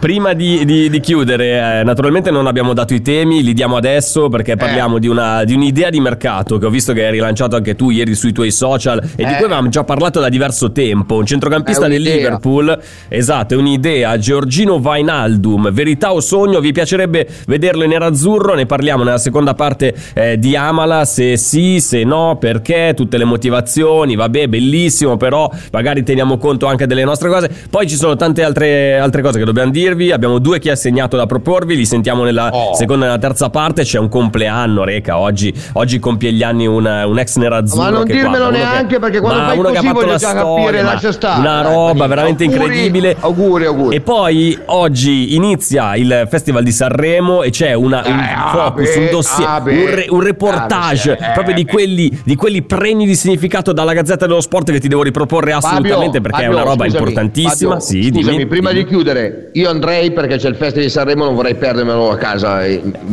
Prima 0.00 0.32
di, 0.32 0.64
di- 0.64 0.88
di 0.88 1.00
chiudere, 1.00 1.80
eh, 1.80 1.84
naturalmente 1.84 2.30
non 2.30 2.46
abbiamo 2.46 2.72
dato 2.72 2.94
i 2.94 3.02
temi, 3.02 3.42
li 3.42 3.52
diamo 3.52 3.76
adesso 3.76 4.28
perché 4.28 4.52
Eh. 4.52 4.56
parliamo 4.56 4.98
di, 4.98 5.08
una- 5.08 5.44
di 5.44 5.54
un'idea 5.54 5.90
di 5.90 6.00
mercato 6.00 6.58
che 6.58 6.66
ho 6.66 6.70
visto 6.70 6.92
che 6.92 7.04
hai 7.04 7.10
rilanciato 7.12 7.56
anche 7.56 7.74
tu 7.76 7.90
ieri 7.90 8.14
sui 8.14 8.32
tuoi 8.32 8.50
social 8.50 8.98
e 9.02 9.08
di 9.16 9.22
Eh. 9.22 9.36
cui 9.36 9.44
avevamo 9.44 9.68
già 9.68 9.84
parlato 9.84 10.20
da 10.20 10.28
diverso 10.28 10.72
tempo. 10.72 11.16
Un 11.16 11.26
centrocampista 11.26 11.86
del. 11.88 12.02
Liverpool, 12.06 12.78
esatto, 13.08 13.54
è 13.54 13.56
un'idea. 13.56 14.16
Giorgino 14.18 14.78
Vainaldum, 14.78 15.72
verità 15.72 16.12
o 16.12 16.20
sogno? 16.20 16.60
Vi 16.60 16.70
piacerebbe 16.72 17.26
vederlo 17.46 17.82
in 17.84 17.90
nerazzurro? 17.90 18.54
Ne 18.54 18.66
parliamo 18.66 19.02
nella 19.02 19.18
seconda 19.18 19.54
parte 19.54 19.94
eh, 20.14 20.38
di 20.38 20.54
Amala. 20.56 21.04
Se 21.04 21.36
sì, 21.36 21.80
se 21.80 22.04
no, 22.04 22.36
perché, 22.38 22.92
tutte 22.94 23.18
le 23.18 23.24
motivazioni. 23.24 24.14
Vabbè, 24.14 24.46
bellissimo, 24.48 25.16
però 25.16 25.50
magari 25.72 26.02
teniamo 26.04 26.38
conto 26.38 26.66
anche 26.66 26.86
delle 26.86 27.04
nostre 27.04 27.28
cose. 27.28 27.50
Poi 27.68 27.88
ci 27.88 27.96
sono 27.96 28.14
tante 28.14 28.42
altre, 28.44 28.98
altre 28.98 29.22
cose 29.22 29.38
che 29.38 29.44
dobbiamo 29.44 29.65
dirvi. 29.70 30.12
Abbiamo 30.12 30.38
due 30.38 30.58
chi 30.58 30.70
ha 30.70 30.76
segnato 30.76 31.16
da 31.16 31.26
proporvi, 31.26 31.76
li 31.76 31.84
sentiamo 31.86 32.24
nella 32.24 32.50
Oh. 32.52 32.74
seconda 32.74 33.04
e 33.04 33.08
nella 33.08 33.18
terza 33.20 33.50
parte. 33.50 33.82
C'è 33.82 33.98
un 33.98 34.08
compleanno, 34.08 34.84
Reca. 34.84 35.18
Oggi, 35.18 35.52
oggi 35.74 35.98
compie 35.98 36.32
gli 36.32 36.42
anni 36.42 36.66
un, 36.66 36.84
un 36.84 37.18
ex 37.18 37.36
nerazzurro. 37.36 37.82
Ma 37.82 37.90
non 37.90 38.04
che 38.04 38.12
dirmelo 38.14 38.30
guarda, 38.38 38.48
uno 38.48 38.56
che- 38.56 38.62
neanche, 38.72 38.98
perché 38.98 39.20
quando 39.20 39.42
fai 39.44 39.58
uno 39.58 39.70
che 39.70 39.76
ha 39.78 39.80
così 39.80 39.94
fatto 39.94 40.06
la 40.06 40.18
storia, 40.18 40.84
capire, 40.84 41.12
stare. 41.12 41.40
Una 41.40 41.60
Eh, 41.60 41.62
roba 41.62 41.82
niente. 41.92 42.06
veramente 42.08 42.44
Auguri, 42.44 42.62
incredibile. 42.64 43.16
auguri, 43.20 43.64
auguri. 43.66 43.96
E 43.96 44.00
poi 44.00 44.58
oggi 44.66 45.34
inizia 45.34 45.96
il 45.96 46.26
Festival 46.30 46.62
di 46.62 46.72
Sanremo 46.72 47.42
e 47.42 47.50
c'è 47.50 47.72
una, 47.74 48.02
un 48.06 48.18
Eh, 48.18 48.32
ah, 48.34 48.50
focus, 48.52 48.94
beh, 48.94 49.00
un 49.04 49.08
dossier, 49.10 49.48
ah, 49.48 49.62
un, 49.64 49.86
re- 49.94 50.06
un 50.08 50.20
reportage 50.20 51.16
Ah, 51.16 51.32
proprio 51.32 51.54
di 51.54 51.62
eh, 51.62 51.66
quelli, 51.66 52.20
di 52.24 52.34
quelli 52.34 52.62
premi 52.62 53.06
di 53.06 53.14
significato 53.14 53.72
dalla 53.72 53.92
Gazzetta 53.92 54.26
dello 54.26 54.40
Sport 54.40 54.70
che 54.70 54.80
ti 54.80 54.88
devo 54.88 55.02
riproporre 55.02 55.52
assolutamente 55.52 56.18
Fabio, 56.18 56.20
perché 56.20 56.42
Fabio, 56.42 56.50
è 56.50 56.54
una 56.54 56.62
roba 56.62 56.84
scusami, 56.84 56.98
importantissima. 56.98 57.70
Fabio, 57.72 57.84
sì, 57.84 58.02
scusami, 58.08 58.36
dimmi, 58.36 58.46
prima 58.46 58.70
dimmi. 58.70 58.84
di 58.84 58.88
chiudere, 58.88 59.50
io 59.56 59.70
andrei 59.70 60.10
perché 60.10 60.36
c'è 60.36 60.48
il 60.50 60.54
Festival 60.56 60.84
di 60.84 60.90
Sanremo, 60.90 61.24
non 61.24 61.34
vorrei 61.34 61.54
perdermelo 61.54 62.10
a 62.10 62.16
casa. 62.16 62.60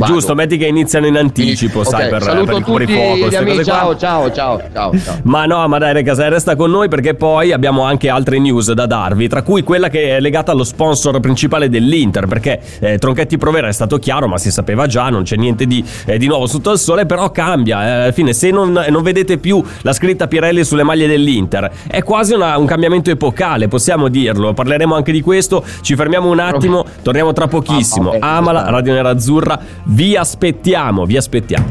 Giusto, 0.06 0.36
metti 0.36 0.58
che 0.58 0.66
iniziano 0.66 1.08
in 1.08 1.16
anticipo, 1.16 1.80
Ok, 1.80 1.88
sai, 1.88 2.10
per, 2.10 2.22
saluto 2.22 2.46
per 2.46 2.56
tutti 2.56 2.70
fuorifuoco, 2.70 3.28
gli 3.30 3.36
amici, 3.36 3.64
ciao, 3.64 3.96
ciao, 3.96 4.30
ciao, 4.32 4.62
ciao, 4.74 4.92
ciao. 5.00 5.20
Ma 5.24 5.46
no, 5.46 5.66
ma 5.70 5.78
dai, 5.78 5.94
ragazzi, 5.94 6.22
resta 6.28 6.58
con 6.58 6.70
noi 6.70 6.90
perché 6.90 7.14
poi 7.14 7.54
abbiamo 7.54 7.84
anche 7.84 8.10
altre 8.10 8.40
news 8.40 8.74
da 8.74 8.86
darvi, 8.86 9.30
tra 9.30 9.42
cui 9.42 9.64
quella 9.64 9.88
che 9.88 10.18
è 10.18 10.20
legata 10.20 10.52
allo 10.52 10.66
sponsor 10.66 11.18
principale 11.22 11.70
dell'Inter, 11.70 12.28
perché 12.28 12.60
eh, 12.80 12.98
Tronchetti 12.98 13.38
Provera 13.38 13.70
è 13.70 13.72
stato 13.74 13.98
chiaro, 13.98 14.28
ma 14.28 14.38
si 14.38 14.52
sapeva 14.52 14.86
già, 14.86 15.08
non 15.10 15.24
c'è 15.24 15.38
niente 15.38 15.66
di, 15.66 15.82
eh, 16.06 16.18
di 16.18 16.28
nuovo 16.28 16.46
sotto 16.46 16.72
il 16.74 16.78
sole, 16.78 17.06
però 17.06 17.32
cambia. 17.32 17.86
eh, 17.86 17.90
alla 18.04 18.12
fine, 18.12 18.34
se 18.34 18.52
non, 18.52 18.84
non 18.90 19.02
vedete 19.02 19.38
più 19.38 19.64
la 19.84 19.94
scritta 19.94 20.28
Pirelli 20.28 20.66
sulle 20.66 20.84
maglie 20.84 21.08
dell'Inter, 21.08 21.72
è 21.88 22.04
quasi 22.04 22.34
una- 22.34 22.58
un 22.58 22.66
cambiamento 22.66 23.10
epocale, 23.12 23.70
possiamo 23.70 24.10
dirlo. 24.10 24.54
Parleremo 24.54 24.94
anche 24.94 25.14
di 25.14 25.22
questo, 25.22 25.64
ci 25.82 25.96
fermiamo 25.96 26.30
un 26.33 26.33
attimo, 26.40 26.86
torniamo 27.02 27.34
tra 27.34 27.48
pochissimo. 27.48 28.10
Ah, 28.10 28.18
vabbè, 28.20 28.26
Amala. 28.36 28.70
Radio 28.70 28.94
Nerazzurra, 28.94 29.60
vi 29.86 30.16
aspettiamo, 30.16 31.06
vi 31.06 31.18
aspettiamo. 31.18 31.66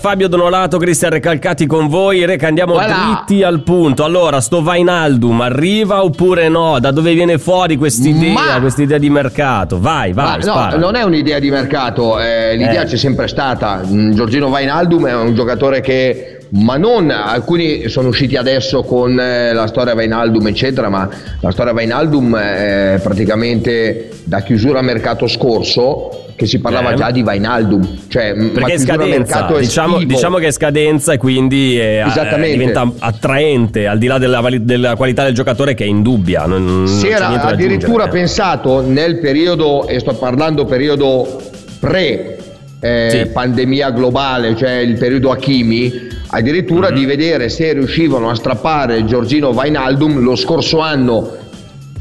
Fabio 0.00 0.26
Donolato, 0.26 0.78
Cristian 0.78 1.12
Recalcati 1.12 1.64
con 1.64 1.86
voi. 1.86 2.24
Reca, 2.24 2.48
andiamo 2.48 2.72
Voilà. 2.72 3.22
dritti 3.24 3.44
al 3.44 3.62
punto. 3.62 4.02
Allora, 4.02 4.40
sto 4.40 4.60
Vainaldum 4.60 5.40
arriva 5.42 6.02
oppure 6.02 6.48
no? 6.48 6.80
Da 6.80 6.90
dove 6.90 7.14
viene 7.14 7.38
fuori 7.38 7.76
quest'idea, 7.76 8.32
Ma- 8.32 8.60
quest'idea 8.60 8.98
di 8.98 9.08
mercato? 9.10 9.78
Vai, 9.78 10.12
vai, 10.12 10.24
Ma 10.24 10.34
no, 10.38 10.42
spara. 10.42 10.76
non 10.76 10.96
è 10.96 11.04
un'idea 11.04 11.38
di 11.38 11.50
mercato, 11.50 12.18
eh, 12.18 12.56
l'idea 12.56 12.82
Eh. 12.82 12.86
c'è 12.86 12.96
sempre 12.96 13.28
stata. 13.28 13.80
Mm, 13.86 14.10
Giorgino 14.14 14.48
Vainaldum 14.48 15.06
è 15.06 15.14
un 15.14 15.34
giocatore 15.36 15.80
che, 15.80 16.41
ma 16.54 16.76
non 16.76 17.10
alcuni 17.10 17.88
sono 17.88 18.08
usciti 18.08 18.36
adesso 18.36 18.82
con 18.82 19.18
eh, 19.18 19.52
la 19.54 19.66
storia 19.66 19.94
Vainaldum, 19.94 20.46
eccetera, 20.48 20.90
ma 20.90 21.08
la 21.40 21.50
storia 21.50 21.72
Vainaldum 21.72 22.36
è 22.36 23.00
praticamente 23.02 24.10
da 24.24 24.40
chiusura 24.40 24.82
mercato 24.82 25.26
scorso 25.26 26.26
che 26.36 26.46
si 26.46 26.60
parlava 26.60 26.92
Eh. 26.92 26.96
già 26.96 27.10
di 27.10 27.22
Vainaldum, 27.22 28.00
cioè 28.08 28.34
Perché 28.34 28.74
è 28.74 28.78
scadenza, 28.78 29.18
mercato 29.18 29.58
diciamo, 29.58 30.02
diciamo 30.04 30.36
che 30.38 30.48
è 30.48 30.52
scadenza 30.52 31.12
e 31.14 31.16
quindi 31.16 31.78
eh, 31.78 32.04
eh, 32.04 32.50
diventa 32.50 32.90
attraente 32.98 33.86
al 33.86 33.98
di 33.98 34.06
là 34.06 34.18
della, 34.18 34.42
della 34.60 34.96
qualità 34.96 35.24
del 35.24 35.34
giocatore 35.34 35.74
che 35.74 35.84
è 35.84 35.86
indubbia. 35.86 36.44
Non, 36.44 36.64
non 36.64 36.86
si 36.86 37.06
c'è 37.06 37.14
era 37.14 37.28
addirittura 37.28 38.08
pensato 38.08 38.82
nel 38.82 39.18
periodo, 39.20 39.86
e 39.86 39.98
sto 40.00 40.14
parlando 40.14 40.66
periodo 40.66 41.40
pre 41.78 42.36
eh, 42.84 43.08
Sì. 43.10 43.30
pandemia 43.30 43.90
globale, 43.92 44.56
cioè 44.56 44.78
il 44.78 44.98
periodo 44.98 45.30
Hakimi, 45.30 46.08
addirittura 46.28 46.88
Mhm. 46.90 46.94
di 46.96 47.04
vedere 47.04 47.48
se 47.48 47.72
riuscivano 47.72 48.28
a 48.28 48.34
strappare 48.34 49.04
Giorgino 49.04 49.52
Vainaldum 49.52 50.20
lo 50.20 50.34
scorso 50.36 50.80
anno. 50.80 51.36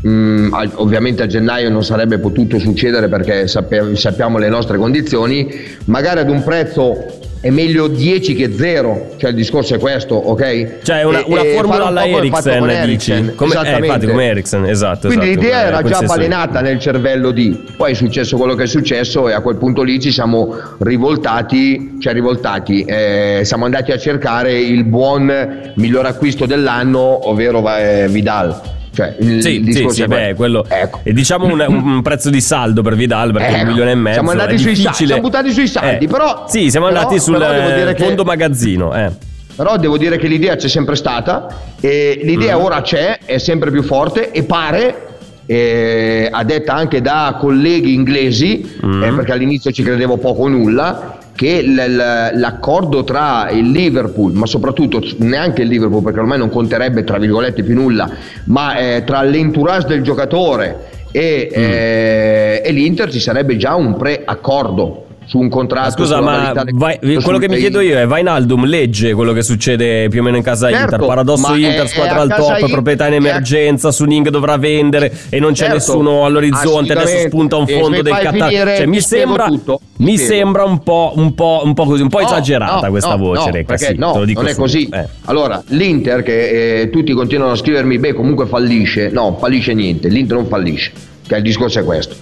mm, 0.03 0.51
ovviamente 0.77 1.21
a 1.21 1.27
gennaio 1.27 1.69
non 1.69 1.83
sarebbe 1.83 2.17
potuto 2.17 2.57
succedere 2.57 3.07
perché 3.07 3.45
sappiamo 3.47 4.39
le 4.39 4.49
nostre 4.49 4.79
condizioni, 4.79 5.47
magari 5.85 6.21
ad 6.21 6.29
un 6.31 6.41
prezzo 6.41 7.19
è 7.41 7.49
meglio 7.49 7.87
10 7.87 8.35
che 8.35 8.53
0, 8.55 9.15
cioè 9.17 9.31
il 9.31 9.35
discorso 9.35 9.73
è 9.73 9.79
questo, 9.79 10.13
ok? 10.13 10.83
Cioè 10.83 11.03
una, 11.03 11.23
una 11.25 11.41
e 11.41 11.53
formula 11.55 11.85
alla 11.85 12.03
po' 12.03 12.39
come? 12.39 12.73
Eriksen, 12.77 13.33
Come, 13.35 13.55
eh, 13.55 13.77
infatti 13.77 14.05
come 14.05 14.25
Eriksen, 14.25 14.65
esatto. 14.65 15.07
Quindi 15.07 15.29
esatto, 15.29 15.41
l'idea 15.41 15.63
era 15.63 15.81
già 15.81 15.95
senso 15.95 16.13
balenata 16.13 16.61
nel 16.61 16.77
cervello 16.77 17.31
di, 17.31 17.65
poi 17.75 17.91
è 17.91 17.95
successo 17.95 18.37
quello 18.37 18.53
che 18.53 18.63
è 18.63 18.67
successo 18.67 19.27
e 19.27 19.33
a 19.33 19.41
quel 19.41 19.55
punto 19.55 19.81
lì 19.81 19.99
ci 19.99 20.11
siamo 20.11 20.55
rivoltati, 20.77 21.97
cioè 21.99 22.13
rivoltati, 22.13 22.83
eh, 22.83 23.41
siamo 23.43 23.65
andati 23.65 23.91
a 23.91 23.97
cercare 23.97 24.59
il 24.59 24.83
buon 24.83 25.73
miglior 25.75 26.05
acquisto 26.05 26.45
dell'anno, 26.45 27.27
ovvero 27.27 27.67
eh, 27.75 28.07
Vidal. 28.07 28.79
Cioè, 28.93 29.15
il, 29.19 29.41
Sì, 29.41 29.61
il 29.61 29.73
sì, 29.73 29.87
sì, 29.89 30.01
è 30.03 30.07
beh, 30.07 30.33
quello. 30.35 30.65
Ecco. 30.67 30.99
E 31.03 31.13
diciamo 31.13 31.45
un, 31.45 31.59
un 31.67 32.01
prezzo 32.01 32.29
di 32.29 32.41
saldo 32.41 32.81
per 32.81 32.95
Vidal 32.95 33.31
perché 33.31 33.47
Ecco, 33.53 33.61
un 33.61 33.67
milione 33.67 33.91
e 33.91 33.95
mezzo. 33.95 34.13
siamo 34.15 34.31
andati 34.31 34.57
sui 34.57 34.75
saldi, 34.75 35.05
siamo 35.05 35.21
buttati 35.21 35.51
sui 35.51 35.67
saldi, 35.67 36.05
Eh, 36.05 36.07
però- 36.09 36.45
Sì, 36.47 36.69
siamo 36.69 36.87
però- 36.87 36.99
andati 36.99 37.19
sul 37.19 37.41
eh, 37.41 37.93
che- 37.95 38.03
fondo 38.03 38.23
magazzino. 38.25 38.93
Eh. 38.93 39.09
Però 39.55 39.77
devo 39.77 39.97
dire 39.97 40.17
che 40.17 40.27
l'idea 40.27 40.55
c'è 40.55 40.67
sempre 40.67 40.95
stata 40.95 41.47
e 41.79 42.19
l'idea 42.23 42.57
Mm. 42.57 42.61
ora 42.61 42.81
c'è, 42.81 43.19
è 43.25 43.37
sempre 43.37 43.69
più 43.71 43.83
forte 43.83 44.31
e 44.31 44.43
pare, 44.43 45.07
eh, 45.45 46.27
a 46.31 46.43
detta 46.43 46.73
anche 46.73 47.01
da 47.01 47.35
colleghi 47.39 47.93
inglesi, 47.93 48.77
Mm. 48.85 49.03
eh, 49.03 49.11
perché 49.13 49.31
all'inizio 49.33 49.71
ci 49.71 49.83
credevo 49.83 50.17
poco 50.17 50.43
o 50.43 50.47
nulla, 50.47 51.17
che 51.35 51.63
l'accordo 51.63 53.03
tra 53.03 53.49
il 53.49 53.71
Liverpool, 53.71 54.33
ma 54.33 54.45
soprattutto 54.45 55.01
neanche 55.17 55.63
il 55.63 55.67
Liverpool, 55.69 56.03
perché 56.03 56.19
ormai 56.19 56.37
non 56.37 56.49
conterebbe 56.49 57.03
tra 57.03 57.17
virgolette 57.17 57.63
più 57.63 57.73
nulla, 57.73 58.09
ma 58.45 58.75
eh, 58.77 59.03
tra 59.05 59.21
l'entourage 59.23 59.87
del 59.87 60.01
giocatore 60.01 60.99
e, 61.11 61.49
Mm. 61.51 61.61
eh, 61.61 62.61
e 62.63 62.71
l'Inter 62.71 63.11
ci 63.11 63.19
sarebbe 63.19 63.57
già 63.57 63.75
un 63.75 63.97
pre-accordo 63.97 65.05
su 65.31 65.39
un 65.39 65.47
contratto. 65.47 65.91
scusa, 65.91 66.19
ma 66.19 66.51
vai- 66.73 66.99
quello 66.99 67.37
che 67.37 67.47
mi 67.47 67.55
chiedo 67.55 67.79
io 67.79 67.97
è: 67.97 68.05
Vainaldum 68.05 68.65
legge 68.65 69.13
quello 69.13 69.31
che 69.31 69.43
succede 69.43 70.09
più 70.09 70.19
o 70.19 70.23
meno 70.23 70.35
in 70.35 70.43
casa 70.43 70.69
Certo, 70.69 70.95
Inter? 70.95 71.07
Paradosso 71.07 71.53
è- 71.53 71.57
Inter, 71.57 71.83
è 71.83 71.87
squadra 71.87 72.15
a 72.15 72.21
al 72.21 72.29
top, 72.35 72.49
Inter- 72.55 72.69
proprietà 72.69 73.07
in 73.07 73.13
è 73.13 73.15
emergenza. 73.15 73.91
Suning 73.91 74.27
dovrà 74.27 74.57
vendere 74.57 75.09
e 75.29 75.39
non 75.39 75.51
c'è 75.51 75.69
Certo, 75.69 75.73
nessuno 75.75 76.25
all'orizzonte. 76.25 76.91
Adesso 76.91 77.27
spunta 77.27 77.55
un 77.55 77.65
fondo 77.65 78.01
del 78.01 78.13
Qatar. 78.13 78.51
Cioè, 78.51 78.85
mi 78.87 78.99
sembra, 78.99 79.45
tutto, 79.45 79.79
mi 79.99 80.17
sembra 80.17 80.65
un 80.65 80.83
po', 80.83 81.13
un, 81.15 81.33
po', 81.33 81.61
un 81.63 81.73
po' 81.73 81.85
così, 81.85 82.01
un 82.01 82.09
po' 82.09 82.19
No, 82.19 82.25
esagerata 82.25 82.87
no, 82.87 82.89
questa 82.89 83.15
no, 83.15 83.23
voce, 83.23 83.51
Reca. 83.51 83.77
Sì, 83.77 83.95
no, 83.95 84.11
te 84.11 84.19
lo 84.19 84.25
dico 84.25 84.41
non 84.41 84.49
è 84.49 84.55
così. 84.55 84.89
Eh. 84.91 85.07
Allora, 85.25 85.63
l'Inter 85.67 86.23
che 86.23 86.81
eh, 86.81 86.89
tutti 86.89 87.13
continuano 87.13 87.53
a 87.53 87.55
scrivermi, 87.55 87.99
beh, 87.99 88.13
comunque 88.13 88.47
fallisce. 88.47 89.09
No, 89.11 89.37
fallisce 89.39 89.73
niente, 89.73 90.09
l'Inter 90.09 90.35
non 90.35 90.47
fallisce. 90.47 90.91
Che 91.25 91.35
il 91.37 91.41
discorso 91.41 91.79
è 91.79 91.85
questo. 91.85 92.15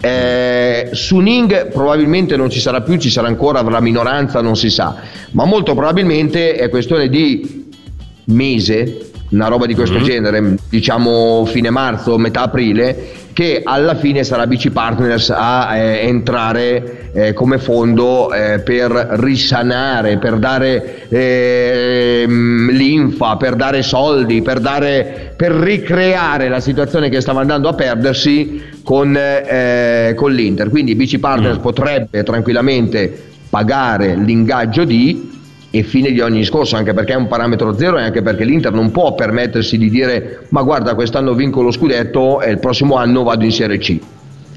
Eh, 0.00 0.90
Suning 0.92 1.68
probabilmente 1.68 2.36
non 2.36 2.50
ci 2.50 2.60
sarà 2.60 2.82
più, 2.82 2.96
ci 2.96 3.10
sarà 3.10 3.28
ancora, 3.28 3.60
avrà 3.60 3.80
minoranza, 3.80 4.40
non 4.40 4.56
si 4.56 4.70
sa. 4.70 4.96
Ma 5.30 5.44
molto 5.44 5.74
probabilmente 5.74 6.54
è 6.54 6.68
questione 6.68 7.08
di 7.08 7.70
mese, 8.26 9.12
una 9.34 9.48
roba 9.48 9.66
di 9.66 9.74
questo 9.74 10.00
genere, 10.00 10.56
diciamo 10.68 11.44
fine 11.44 11.70
marzo, 11.70 12.16
metà 12.18 12.42
aprile, 12.42 13.22
che 13.32 13.62
alla 13.64 13.96
fine 13.96 14.22
sarà 14.22 14.46
BC 14.46 14.70
Partners 14.70 15.30
a 15.30 15.76
eh, 15.76 16.06
entrare 16.06 17.10
eh, 17.12 17.32
come 17.32 17.58
fondo 17.58 18.32
eh, 18.32 18.60
per 18.60 18.90
risanare, 18.92 20.18
per 20.18 20.36
dare 20.38 21.08
ehm, 21.08 22.70
linfa, 22.70 23.36
per 23.36 23.56
dare 23.56 23.82
soldi, 23.82 24.40
per, 24.40 24.60
dare, 24.60 25.34
per 25.36 25.50
ricreare 25.50 26.48
la 26.48 26.60
situazione 26.60 27.08
che 27.08 27.20
stava 27.20 27.40
andando 27.40 27.68
a 27.68 27.74
perdersi 27.74 28.62
con, 28.84 29.16
eh, 29.16 30.12
con 30.14 30.32
l'Inter. 30.32 30.70
Quindi 30.70 30.94
BC 30.94 31.18
Partners 31.18 31.58
potrebbe 31.58 32.22
tranquillamente 32.22 33.32
pagare 33.50 34.14
l'ingaggio 34.14 34.84
di 34.84 35.32
e 35.76 35.82
fine 35.82 36.12
di 36.12 36.20
ogni 36.20 36.38
discorso, 36.38 36.76
anche 36.76 36.94
perché 36.94 37.14
è 37.14 37.16
un 37.16 37.26
parametro 37.26 37.76
zero 37.76 37.98
e 37.98 38.02
anche 38.02 38.22
perché 38.22 38.44
l'Inter 38.44 38.72
non 38.72 38.92
può 38.92 39.12
permettersi 39.16 39.76
di 39.76 39.90
dire 39.90 40.46
ma 40.50 40.62
guarda 40.62 40.94
quest'anno 40.94 41.34
vinco 41.34 41.62
lo 41.62 41.72
scudetto 41.72 42.40
e 42.40 42.52
il 42.52 42.60
prossimo 42.60 42.94
anno 42.94 43.24
vado 43.24 43.44
in 43.44 43.50
Serie 43.50 43.78
C. 43.78 43.98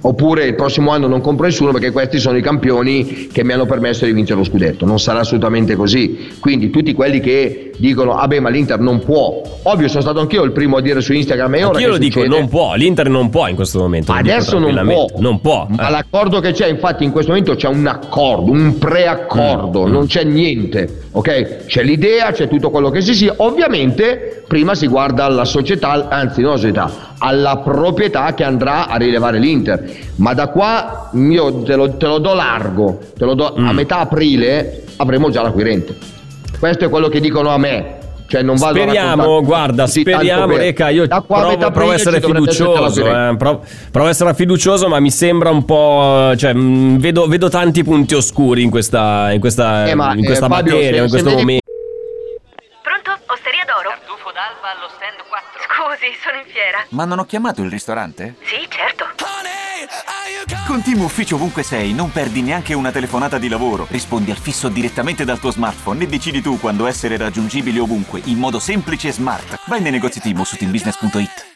Oppure 0.07 0.45
il 0.45 0.55
prossimo 0.55 0.91
anno 0.91 1.07
non 1.07 1.19
compro 1.19 1.47
nessuno 1.47 1.73
perché 1.73 1.91
questi 1.91 2.17
sono 2.17 2.37
i 2.37 2.41
campioni 2.41 3.27
che 3.27 3.43
mi 3.43 3.51
hanno 3.51 3.65
permesso 3.65 4.05
di 4.05 4.13
vincere 4.13 4.39
lo 4.39 4.45
scudetto. 4.45 4.85
Non 4.85 4.99
sarà 4.99 5.19
assolutamente 5.19 5.75
così. 5.75 6.29
Quindi 6.39 6.69
tutti 6.69 6.93
quelli 6.93 7.19
che 7.19 7.71
dicono, 7.77 8.13
ah 8.13 8.25
beh, 8.25 8.39
ma 8.39 8.47
l'Inter 8.47 8.79
non 8.79 8.99
può. 9.03 9.41
Ovvio, 9.63 9.89
sono 9.89 9.99
stato 9.99 10.21
anch'io 10.21 10.43
il 10.43 10.53
primo 10.53 10.77
a 10.77 10.81
dire 10.81 11.01
su 11.01 11.11
Instagram 11.11 11.55
e 11.55 11.63
ora 11.65 11.79
che 11.79 11.87
lo 11.87 11.97
dico, 11.97 12.21
succede? 12.21 12.39
non 12.39 12.47
può. 12.47 12.75
L'Inter 12.75 13.09
non 13.09 13.29
può 13.29 13.47
in 13.47 13.55
questo 13.55 13.79
momento. 13.79 14.13
Adesso 14.13 14.57
non 14.59 14.81
può. 14.85 15.07
Non 15.17 15.41
può. 15.41 15.67
Ma 15.71 15.87
eh. 15.89 15.91
l'accordo 15.91 16.39
che 16.39 16.53
c'è, 16.53 16.67
infatti, 16.67 17.03
in 17.03 17.11
questo 17.11 17.31
momento 17.31 17.55
c'è 17.55 17.67
un 17.67 17.85
accordo, 17.85 18.51
un 18.51 18.77
preaccordo, 18.77 19.85
Mm, 19.87 19.91
non 19.91 20.07
c'è 20.07 20.23
niente. 20.23 21.07
Ok? 21.11 21.65
C'è 21.65 21.83
l'idea, 21.83 22.31
c'è 22.31 22.47
tutto 22.47 22.69
quello 22.69 22.89
che 22.89 23.01
si 23.01 23.13
sia. 23.13 23.33
Ovviamente, 23.37 24.43
prima 24.47 24.73
si 24.73 24.87
guarda 24.87 25.25
alla 25.25 25.45
società, 25.45 26.07
anzi, 26.09 26.41
non 26.41 26.51
alla 26.51 26.59
società, 26.59 27.15
alla 27.19 27.57
proprietà 27.57 28.33
che 28.33 28.43
andrà 28.43 28.87
a 28.87 28.97
rilevare 28.97 29.39
l'Inter. 29.39 29.83
Ma 30.17 30.33
da 30.33 30.47
qua 30.47 31.09
io 31.13 31.61
te 31.63 31.75
lo, 31.75 31.95
te 31.97 32.05
lo 32.05 32.17
do 32.19 32.33
largo, 32.33 32.99
te 33.17 33.25
lo 33.25 33.33
do, 33.33 33.53
a 33.55 33.59
Mm. 33.59 33.75
metà 33.75 33.99
aprile 33.99 34.83
avremo 34.97 35.29
già 35.29 35.41
l'acquirente. 35.41 35.95
Questo 36.59 36.85
è 36.85 36.89
quello 36.89 37.07
che 37.07 37.19
dicono 37.19 37.49
a 37.49 37.57
me. 37.57 37.95
Cioè 38.29 38.41
non 38.41 38.57
vado 38.57 38.77
a 38.77 38.81
Speriamo, 38.83 39.41
guarda, 39.41 39.87
speriamo, 39.87 40.47
per- 40.47 40.57
Reca, 40.57 40.89
io 40.89 41.05
a 41.07 41.21
provo, 41.21 41.71
provo 41.71 41.91
a 41.91 41.93
essere 41.93 42.19
fiducioso, 42.19 43.05
eh, 43.07 43.35
provo, 43.37 43.63
provo 43.89 44.07
a 44.07 44.09
essere 44.09 44.33
fiducioso, 44.33 44.89
ma 44.89 44.99
mi 44.99 45.11
sembra 45.11 45.49
un 45.49 45.63
po', 45.63 46.33
cioè, 46.35 46.51
mh, 46.51 46.97
vedo, 46.99 47.25
vedo 47.27 47.47
tanti 47.47 47.85
punti 47.85 48.15
oscuri 48.15 48.63
in 48.63 48.69
questa, 48.69 49.31
in 49.31 49.39
questa, 49.39 49.87
Eh, 49.87 49.95
ma, 49.95 50.13
in 50.13 50.25
questa 50.25 50.47
eh, 50.47 50.49
Fabio, 50.49 50.73
materia, 50.73 50.97
se- 50.97 51.03
in 51.05 51.09
questo 51.09 51.29
momento. 51.29 51.63
Pronto? 52.83 53.11
Osteria 53.31 53.63
d'oro? 53.63 53.89
Tartufo 53.95 54.29
d'alba 54.35 54.75
allo 54.75 54.89
stand 54.91 55.23
4. 56.07 56.11
Scusi, 56.11 56.17
sono 56.21 56.37
in 56.37 56.45
fiera. 56.45 56.85
Ma 56.89 57.05
non 57.05 57.19
ho 57.19 57.25
chiamato 57.25 57.61
il 57.61 57.69
ristorante? 57.69 58.35
Sì, 58.43 58.67
certo. 58.69 59.05
Con 60.65 60.81
Team 60.81 61.01
Ufficio 61.01 61.35
ovunque 61.35 61.63
sei, 61.63 61.93
non 61.93 62.11
perdi 62.11 62.41
neanche 62.41 62.73
una 62.73 62.91
telefonata 62.91 63.37
di 63.37 63.47
lavoro. 63.47 63.87
Rispondi 63.89 64.31
al 64.31 64.37
fisso 64.37 64.67
direttamente 64.67 65.23
dal 65.23 65.39
tuo 65.39 65.49
smartphone 65.49 66.03
e 66.03 66.07
decidi 66.07 66.41
tu 66.41 66.59
quando 66.59 66.87
essere 66.87 67.15
raggiungibile 67.15 67.79
ovunque, 67.79 68.21
in 68.25 68.37
modo 68.37 68.59
semplice 68.59 69.07
e 69.07 69.11
smart. 69.13 69.61
Vai 69.67 69.81
nei 69.81 69.91
negozi 69.91 70.19
Team 70.19 70.41
o 70.41 70.43
su 70.43 70.57
teambusiness.it. 70.57 71.55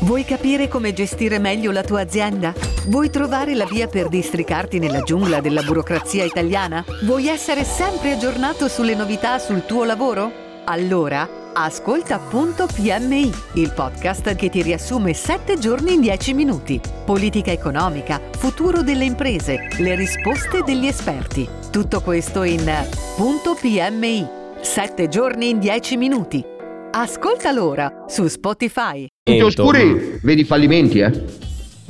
Vuoi 0.00 0.24
capire 0.24 0.66
come 0.66 0.92
gestire 0.92 1.38
meglio 1.38 1.70
la 1.70 1.82
tua 1.82 2.00
azienda? 2.00 2.52
Vuoi 2.86 3.10
trovare 3.10 3.54
la 3.54 3.66
via 3.66 3.86
per 3.86 4.08
districarti 4.08 4.80
nella 4.80 5.02
giungla 5.02 5.40
della 5.40 5.62
burocrazia 5.62 6.24
italiana? 6.24 6.84
Vuoi 7.02 7.28
essere 7.28 7.62
sempre 7.62 8.12
aggiornato 8.12 8.68
sulle 8.68 8.94
novità 8.96 9.38
sul 9.38 9.64
tuo 9.64 9.84
lavoro? 9.84 10.49
Allora, 10.64 11.28
ascolta 11.54 12.18
Punto 12.18 12.66
PMI, 12.66 13.32
il 13.54 13.72
podcast 13.74 14.34
che 14.36 14.48
ti 14.50 14.62
riassume 14.62 15.14
7 15.14 15.58
giorni 15.58 15.94
in 15.94 16.00
10 16.00 16.34
minuti. 16.34 16.80
Politica 17.04 17.50
economica, 17.50 18.20
futuro 18.36 18.82
delle 18.82 19.04
imprese, 19.04 19.68
le 19.78 19.94
risposte 19.96 20.62
degli 20.64 20.86
esperti. 20.86 21.48
Tutto 21.70 22.00
questo 22.02 22.42
in 22.44 22.62
Punto 23.16 23.56
PMI, 23.60 24.26
7 24.60 25.08
giorni 25.08 25.48
in 25.50 25.58
10 25.58 25.96
minuti. 25.96 26.44
Ascoltalo 26.92 27.66
ora 27.68 28.04
su 28.06 28.26
Spotify. 28.28 29.06
Punti 29.22 29.42
oscuri, 29.42 30.18
vedi 30.22 30.44
fallimenti, 30.44 30.98
eh? 31.00 31.24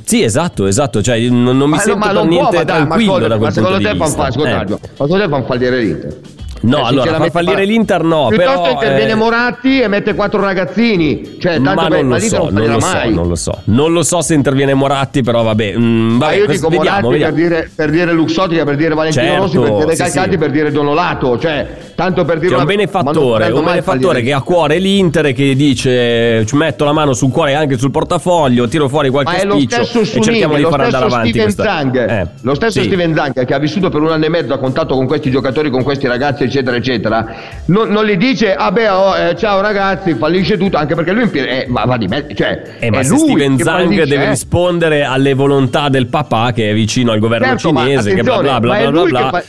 Sì, 0.03 0.23
esatto, 0.23 0.65
esatto, 0.65 1.01
cioè 1.03 1.19
non, 1.29 1.55
non 1.57 1.69
mi 1.69 1.75
Ma, 1.75 1.75
no, 1.77 1.81
sento 1.83 1.97
ma 1.99 2.05
per 2.07 2.13
non 2.15 2.27
niente 2.27 2.49
può, 2.49 2.57
ma, 2.57 2.63
dai, 2.63 2.79
ma 2.79 2.85
tranquillo 2.87 3.11
ascolta, 3.13 3.27
da 3.27 3.33
ma 3.35 3.39
quel 3.39 3.53
secondo 3.53 3.75
punto 3.77 3.91
te 3.91 3.95
di 3.97 4.03
vista. 4.03 4.21
fa- 4.21 4.27
ascolta, 4.27 4.49
Eh. 4.61 4.69
ma 4.69 5.05
secondo 5.05 5.23
te 5.23 5.29
fan 5.29 5.45
fallire 5.45 5.79
l'Inter? 5.81 6.19
No, 6.61 6.77
Cioè, 6.77 6.85
allora, 6.87 7.11
far 7.17 7.31
fallire 7.31 7.53
guarda, 7.55 7.71
l'Inter 7.71 8.03
no, 8.03 8.27
Piuttosto 8.29 8.61
però... 8.61 8.71
interviene 8.71 9.11
eh, 9.11 9.15
Moratti 9.15 9.79
e 9.81 9.87
mette 9.87 10.13
quattro 10.13 10.41
ragazzini. 10.41 11.37
Cioè, 11.39 11.53
tanto 11.61 11.81
ma 11.81 11.87
per- 11.87 12.03
non 12.03 12.09
lo 12.09 12.19
so, 12.19 12.49
non 12.51 12.67
lo 12.67 12.79
so, 12.79 13.09
non 13.09 13.27
lo 13.27 13.35
so. 13.35 13.61
Non 13.65 13.93
lo 13.93 14.03
so 14.03 14.21
se 14.21 14.33
interviene 14.35 14.73
Moratti, 14.73 15.21
però 15.23 15.41
vabbè. 15.43 15.75
mm, 15.77 16.09
Ma 16.11 16.17
vabbè, 16.25 16.35
io 16.37 16.45
questo- 16.45 16.67
dico 16.69 16.81
vediamo, 16.81 17.09
Moratti 17.09 17.23
vediamo. 17.23 17.35
per 17.35 17.43
dire, 17.59 17.71
per 17.75 17.89
dire 17.89 18.11
Luxottica, 18.13 18.63
per 18.63 18.75
dire 18.75 18.93
Valentino 18.93 19.23
Certo, 19.25 19.41
Rossi, 19.41 19.57
per 19.59 19.73
dire 19.83 19.95
sì, 19.95 20.01
Calcati, 20.03 20.31
sì. 20.31 20.37
per 20.37 20.51
dire 20.51 20.71
Donolato. 20.71 21.39
Cioè, 21.39 21.67
tanto 21.95 22.25
per 22.25 22.35
dire 22.39 22.47
Che 22.47 22.53
è 22.53 22.57
un 22.57 22.63
una- 22.63 22.63
ma 22.63 22.65
non 22.65 22.75
benefattore, 22.75 23.51
un 23.51 23.63
benefattore 23.63 24.21
che 24.21 24.33
ha 24.33 24.37
a 24.37 24.41
cuore 24.41 24.77
l'Inter 24.77 25.25
e 25.27 25.33
che 25.33 25.55
dice 25.55 26.45
ci 26.45 26.55
metto 26.55 26.83
la 26.85 26.91
mano 26.93 27.13
sul 27.13 27.31
cuore 27.31 27.51
e 27.51 27.53
anche 27.55 27.77
sul 27.77 27.91
portafoglio, 27.91 28.67
tiro 28.67 28.87
fuori 28.87 29.09
qualche 29.09 29.45
Ma 29.45 29.53
spiccio 29.55 29.81
e 29.81 30.21
cerchiamo 30.21 30.55
di 30.55 30.63
far 30.63 30.81
andare 30.81 31.05
avanti 31.05 31.29
Steven 31.29 31.45
questa. 31.45 31.63
Zang, 31.63 32.09
Eh, 32.09 32.27
lo 32.41 32.53
stesso. 32.55 32.81
Steven 32.83 33.15
Zang 33.15 33.45
che 33.45 33.53
ha 33.53 33.59
vissuto 33.59 33.89
per 33.89 34.01
un 34.01 34.11
anno 34.11 34.25
e 34.25 34.29
mezzo 34.29 34.53
a 34.53 34.57
contatto 34.57 34.95
con 34.95 35.07
questi 35.07 35.31
giocatori, 35.31 35.69
con 35.69 35.83
questi 35.83 36.07
ragazzi, 36.07 36.47
eccetera, 36.51 36.75
eccetera, 36.75 37.35
non, 37.65 37.89
non 37.89 38.05
gli 38.05 38.17
dice, 38.17 38.53
ah 38.53 38.71
beh, 38.71 38.89
oh, 38.89 39.15
eh, 39.17 39.35
ciao 39.37 39.61
ragazzi, 39.61 40.13
fallisce 40.15 40.57
tutto, 40.57 40.75
anche 40.77 40.93
perché 40.95 41.11
lui 41.13 41.23
in 41.23 41.29
piedi- 41.31 41.47
eh, 41.47 41.65
ma 41.69 41.85
va 41.85 41.97
di 41.97 42.07
me, 42.07 42.27
cioè, 42.35 42.61
Eh, 42.79 42.89
ma 42.91 42.99
è 42.99 43.03
se 43.03 43.09
lui 43.09 43.19
Steven 43.29 43.57
Zang 43.57 44.03
deve 44.03 44.25
eh. 44.25 44.29
rispondere 44.29 45.03
alle 45.03 45.33
volontà 45.33 45.87
del 45.89 46.07
papà 46.07 46.51
che 46.51 46.69
è 46.69 46.73
vicino 46.73 47.11
al 47.13 47.19
governo 47.19 47.45
Certo, 47.47 47.69
cinese, 47.69 48.13
che 48.13 48.21
bla 48.23 48.39
bla 48.39 48.59
bla 48.59 48.77
bla 48.89 48.91
bla. 48.91 49.03
bla. 49.05 49.29
fa- 49.29 49.43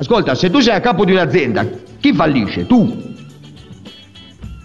Ascolta, 0.00 0.34
se 0.34 0.50
tu 0.50 0.60
sei 0.60 0.74
a 0.74 0.80
capo 0.80 1.04
di 1.04 1.12
un'azienda, 1.12 1.64
chi 2.00 2.12
fallisce? 2.12 2.66
Tu. 2.66 3.07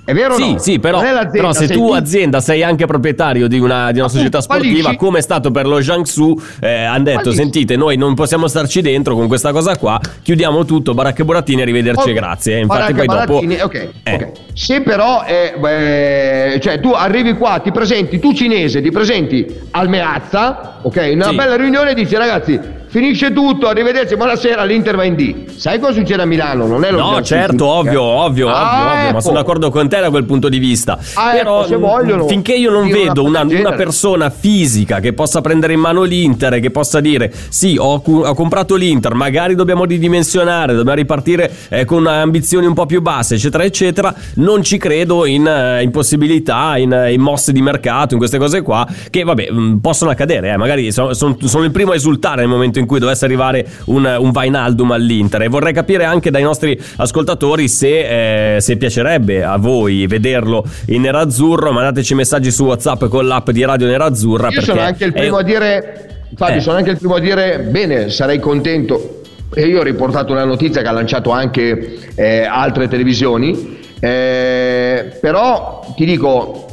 È 0.06 0.14
vero 0.14 0.34
o 0.34 0.38
Sì, 0.38 0.52
no? 0.54 0.58
sì, 0.60 0.80
però, 0.80 1.02
però 1.32 1.54
se 1.54 1.68
sei 1.68 1.78
tu 1.78 1.92
azienda 1.94 2.42
sei 2.42 2.62
anche 2.62 2.86
proprietario 2.86 3.48
di 3.48 3.58
una, 3.58 3.92
di 3.94 4.00
una 4.00 4.10
società 4.10 4.42
sportiva, 4.42 4.82
fallisci. 4.82 4.96
come 4.98 5.20
è 5.20 5.22
stato 5.22 5.50
per 5.52 5.66
lo 5.66 5.80
Jiangsu, 5.80 6.38
eh, 6.60 6.84
hanno 6.84 7.04
detto, 7.04 7.20
Fallisci. 7.20 7.38
sentite, 7.38 7.76
noi 7.78 7.96
non 7.96 8.14
possiamo 8.14 8.48
starci 8.48 8.82
dentro 8.82 9.16
con 9.16 9.28
questa 9.30 9.52
cosa 9.54 9.78
qua, 9.78 9.98
chiudiamo 10.22 10.66
tutto, 10.66 10.94
baracche 10.94 11.24
burattini, 11.24 11.62
arrivederci 11.62 12.10
Ok. 12.10 12.14
grazie. 12.16 12.60
Infatti 12.60 12.94
poi 12.94 13.06
dopo... 13.06 13.26
Barattini, 13.40 13.62
ok, 13.62 13.90
Eh. 14.04 14.14
ok. 14.16 14.32
Se 14.54 14.82
però, 14.82 15.24
eh, 15.26 15.54
beh, 15.58 16.60
cioè 16.62 16.80
tu 16.82 16.90
arrivi 16.92 17.34
qua, 17.36 17.60
ti 17.64 17.72
presenti, 17.72 18.20
tu 18.20 18.34
cinese, 18.34 18.82
ti 18.82 18.92
presenti 18.92 19.46
al 19.72 19.88
Meazza, 19.88 20.80
ok, 20.82 20.96
in 21.12 21.16
una 21.16 21.30
Sì. 21.30 21.36
bella 21.36 21.56
riunione 21.56 21.92
e 21.92 21.94
dici 21.94 22.16
ragazzi, 22.16 22.60
finisce 22.94 23.34
tutto, 23.34 23.68
arrivederci, 23.68 24.16
buonasera, 24.16 24.64
l'Inter 24.66 24.96
va 24.96 25.04
in 25.04 25.16
D. 25.16 25.50
Sai 25.56 25.80
cosa 25.80 25.94
succede 25.94 26.22
a 26.22 26.26
Milano? 26.26 26.68
Non 26.68 26.84
è 26.86 26.92
lo 26.92 27.00
No, 27.00 27.22
certo, 27.24 27.66
ovvio, 27.66 27.94
eh. 28.04 28.18
ovvio, 28.26 28.48
Ah, 28.50 28.54
ovvio, 28.62 28.92
ovvio, 28.92 29.02
ma 29.02 29.10
ecco. 29.10 29.20
sono 29.22 29.34
d'accordo 29.38 29.72
con 29.72 29.90
te 29.90 30.00
da 30.00 30.12
quel 30.12 30.26
punto 30.26 30.48
di 30.48 30.60
vista. 30.60 31.00
Ah, 31.16 31.32
Però 31.32 31.62
ecco, 31.62 31.68
se 31.70 31.76
vogliono 31.78 32.28
finché 32.28 32.54
io 32.54 32.70
non 32.70 32.84
una 32.84 32.92
vedo 32.94 33.24
una, 33.24 33.42
una 33.42 33.50
genere. 33.50 33.76
persona 33.78 34.30
fisica 34.30 35.00
che 35.00 35.14
possa 35.14 35.42
prendere 35.42 35.74
in 35.74 35.80
mano 35.80 36.04
l'Inter 36.04 36.54
e 36.54 36.60
che 36.60 36.70
possa 36.70 37.00
dire 37.00 37.34
sì, 37.50 37.78
ho, 37.80 38.00
ho 38.06 38.34
comprato 38.36 38.76
l'Inter, 38.76 39.16
magari 39.16 39.56
dobbiamo 39.56 39.86
ridimensionare, 39.86 40.76
dobbiamo 40.76 40.98
ripartire 41.00 41.52
eh, 41.70 41.86
con 41.86 42.06
ambizioni 42.06 42.68
un 42.68 42.76
po' 42.76 42.86
più 42.86 43.02
basse, 43.02 43.34
eccetera, 43.36 43.64
eccetera, 43.64 44.14
non 44.36 44.62
ci 44.62 44.78
credo 44.78 45.26
in, 45.26 45.48
eh, 45.48 45.82
in 45.82 45.90
possibilità, 45.90 46.78
in, 46.78 47.08
in 47.10 47.22
mosse 47.22 47.52
di 47.54 47.62
mercato, 47.64 48.14
in 48.14 48.20
queste 48.20 48.38
cose 48.38 48.62
qua, 48.62 48.86
che 49.10 49.24
vabbè, 49.24 49.50
mh, 49.50 49.80
possono 49.82 50.12
accadere, 50.12 50.52
eh, 50.52 50.58
magari 50.58 50.92
so- 50.92 51.14
son- 51.16 51.38
sono 51.44 51.64
il 51.64 51.72
primo 51.72 51.92
a 51.92 51.96
esultare 51.96 52.42
nel 52.42 52.50
momento 52.50 52.78
in 52.80 52.83
cui 52.86 53.00
dovesse 53.00 53.26
arrivare 53.26 53.66
un, 53.86 54.06
un 54.20 54.32
Vainaldum 54.32 54.92
all'Inter 54.92 55.42
e 55.44 55.48
vorrei 55.48 55.74
capire 55.74 56.04
anche 56.06 56.32
dai 56.32 56.44
nostri 56.44 56.80
ascoltatori 56.98 57.68
se, 57.68 58.56
eh, 58.56 58.62
se 58.62 58.78
piacerebbe 58.78 59.44
a 59.44 59.58
voi 59.58 60.06
vederlo 60.08 60.64
in 60.88 61.02
nerazzurro, 61.02 61.72
mandateci 61.72 62.16
messaggi 62.16 62.52
su 62.52 62.66
WhatsApp 62.66 63.06
con 63.06 63.26
l'app 63.28 63.50
di 63.50 63.64
Radio 63.66 63.88
Nerazzurra. 63.88 64.50
Io 64.50 64.62
sono 64.62 64.82
anche 64.82 65.06
il 65.06 65.14
è- 65.14 65.20
primo 65.20 65.38
a 65.38 65.44
dire, 65.44 66.26
Fabio, 66.36 66.58
Eh. 66.58 66.62
sono 66.62 66.78
anche 66.78 66.92
il 66.92 66.98
primo 66.98 67.16
a 67.16 67.20
dire, 67.20 67.60
bene, 67.70 68.10
sarei 68.10 68.40
contento. 68.40 69.22
E 69.56 69.68
io 69.68 69.80
ho 69.80 69.84
riportato 69.84 70.32
una 70.32 70.46
notizia 70.46 70.82
che 70.82 70.88
ha 70.88 70.92
lanciato 70.92 71.30
anche 71.30 72.00
eh, 72.16 72.44
altre 72.44 72.88
televisioni, 72.88 73.78
eh, 74.00 75.18
però 75.22 75.86
ti 75.96 76.06
dico, 76.06 76.66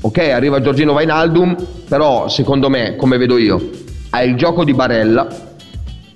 ok, 0.00 0.18
arriva 0.18 0.60
Giorgino 0.60 0.92
Vainaldum, 0.92 1.56
però 1.88 2.28
secondo 2.28 2.68
me, 2.70 2.94
come 2.94 3.16
vedo 3.18 3.36
io, 3.36 3.60
ha 4.14 4.22
il 4.22 4.36
gioco 4.36 4.62
di 4.62 4.72
Barella, 4.72 5.26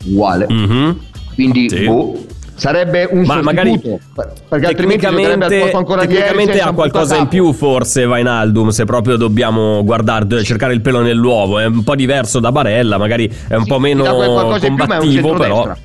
uguale, 0.05 0.47
Mhm. 0.49 0.99
quindi 1.35 1.69
Sì. 1.69 1.85
boh, 1.85 2.17
sarebbe 2.55 3.09
un 3.11 3.23
Ma 3.25 3.43
magari 3.43 3.81
perché 3.81 4.67
altrimenti 4.67 5.05
tecnicamente, 5.05 5.71
ancora 5.73 6.01
tecnicamente 6.03 6.61
ha 6.61 6.71
qualcosa 6.73 7.17
in 7.17 7.27
più 7.27 7.53
forse 7.53 8.05
Vainaldum 8.05 8.69
se 8.69 8.85
proprio 8.85 9.17
dobbiamo 9.17 9.83
guardare 9.85 10.43
cercare 10.45 10.75
il 10.75 10.81
pelo 10.81 11.01
nell'uovo 11.01 11.59
è 11.59 11.67
un 11.67 11.83
po' 11.85 11.95
diverso 11.95 12.41
da 12.41 12.51
Barella 12.53 12.99
magari 12.99 13.31
è 13.49 13.55
un 13.55 13.63
Sì, 13.63 13.69
po' 13.69 13.79
meno 13.79 14.05
in 14.05 14.11
più, 14.11 14.19
ma 14.19 14.27
è 14.27 14.33
un 14.33 14.59
combattivo 14.77 15.33
però 15.35 15.65
centrodestra. 15.65 15.77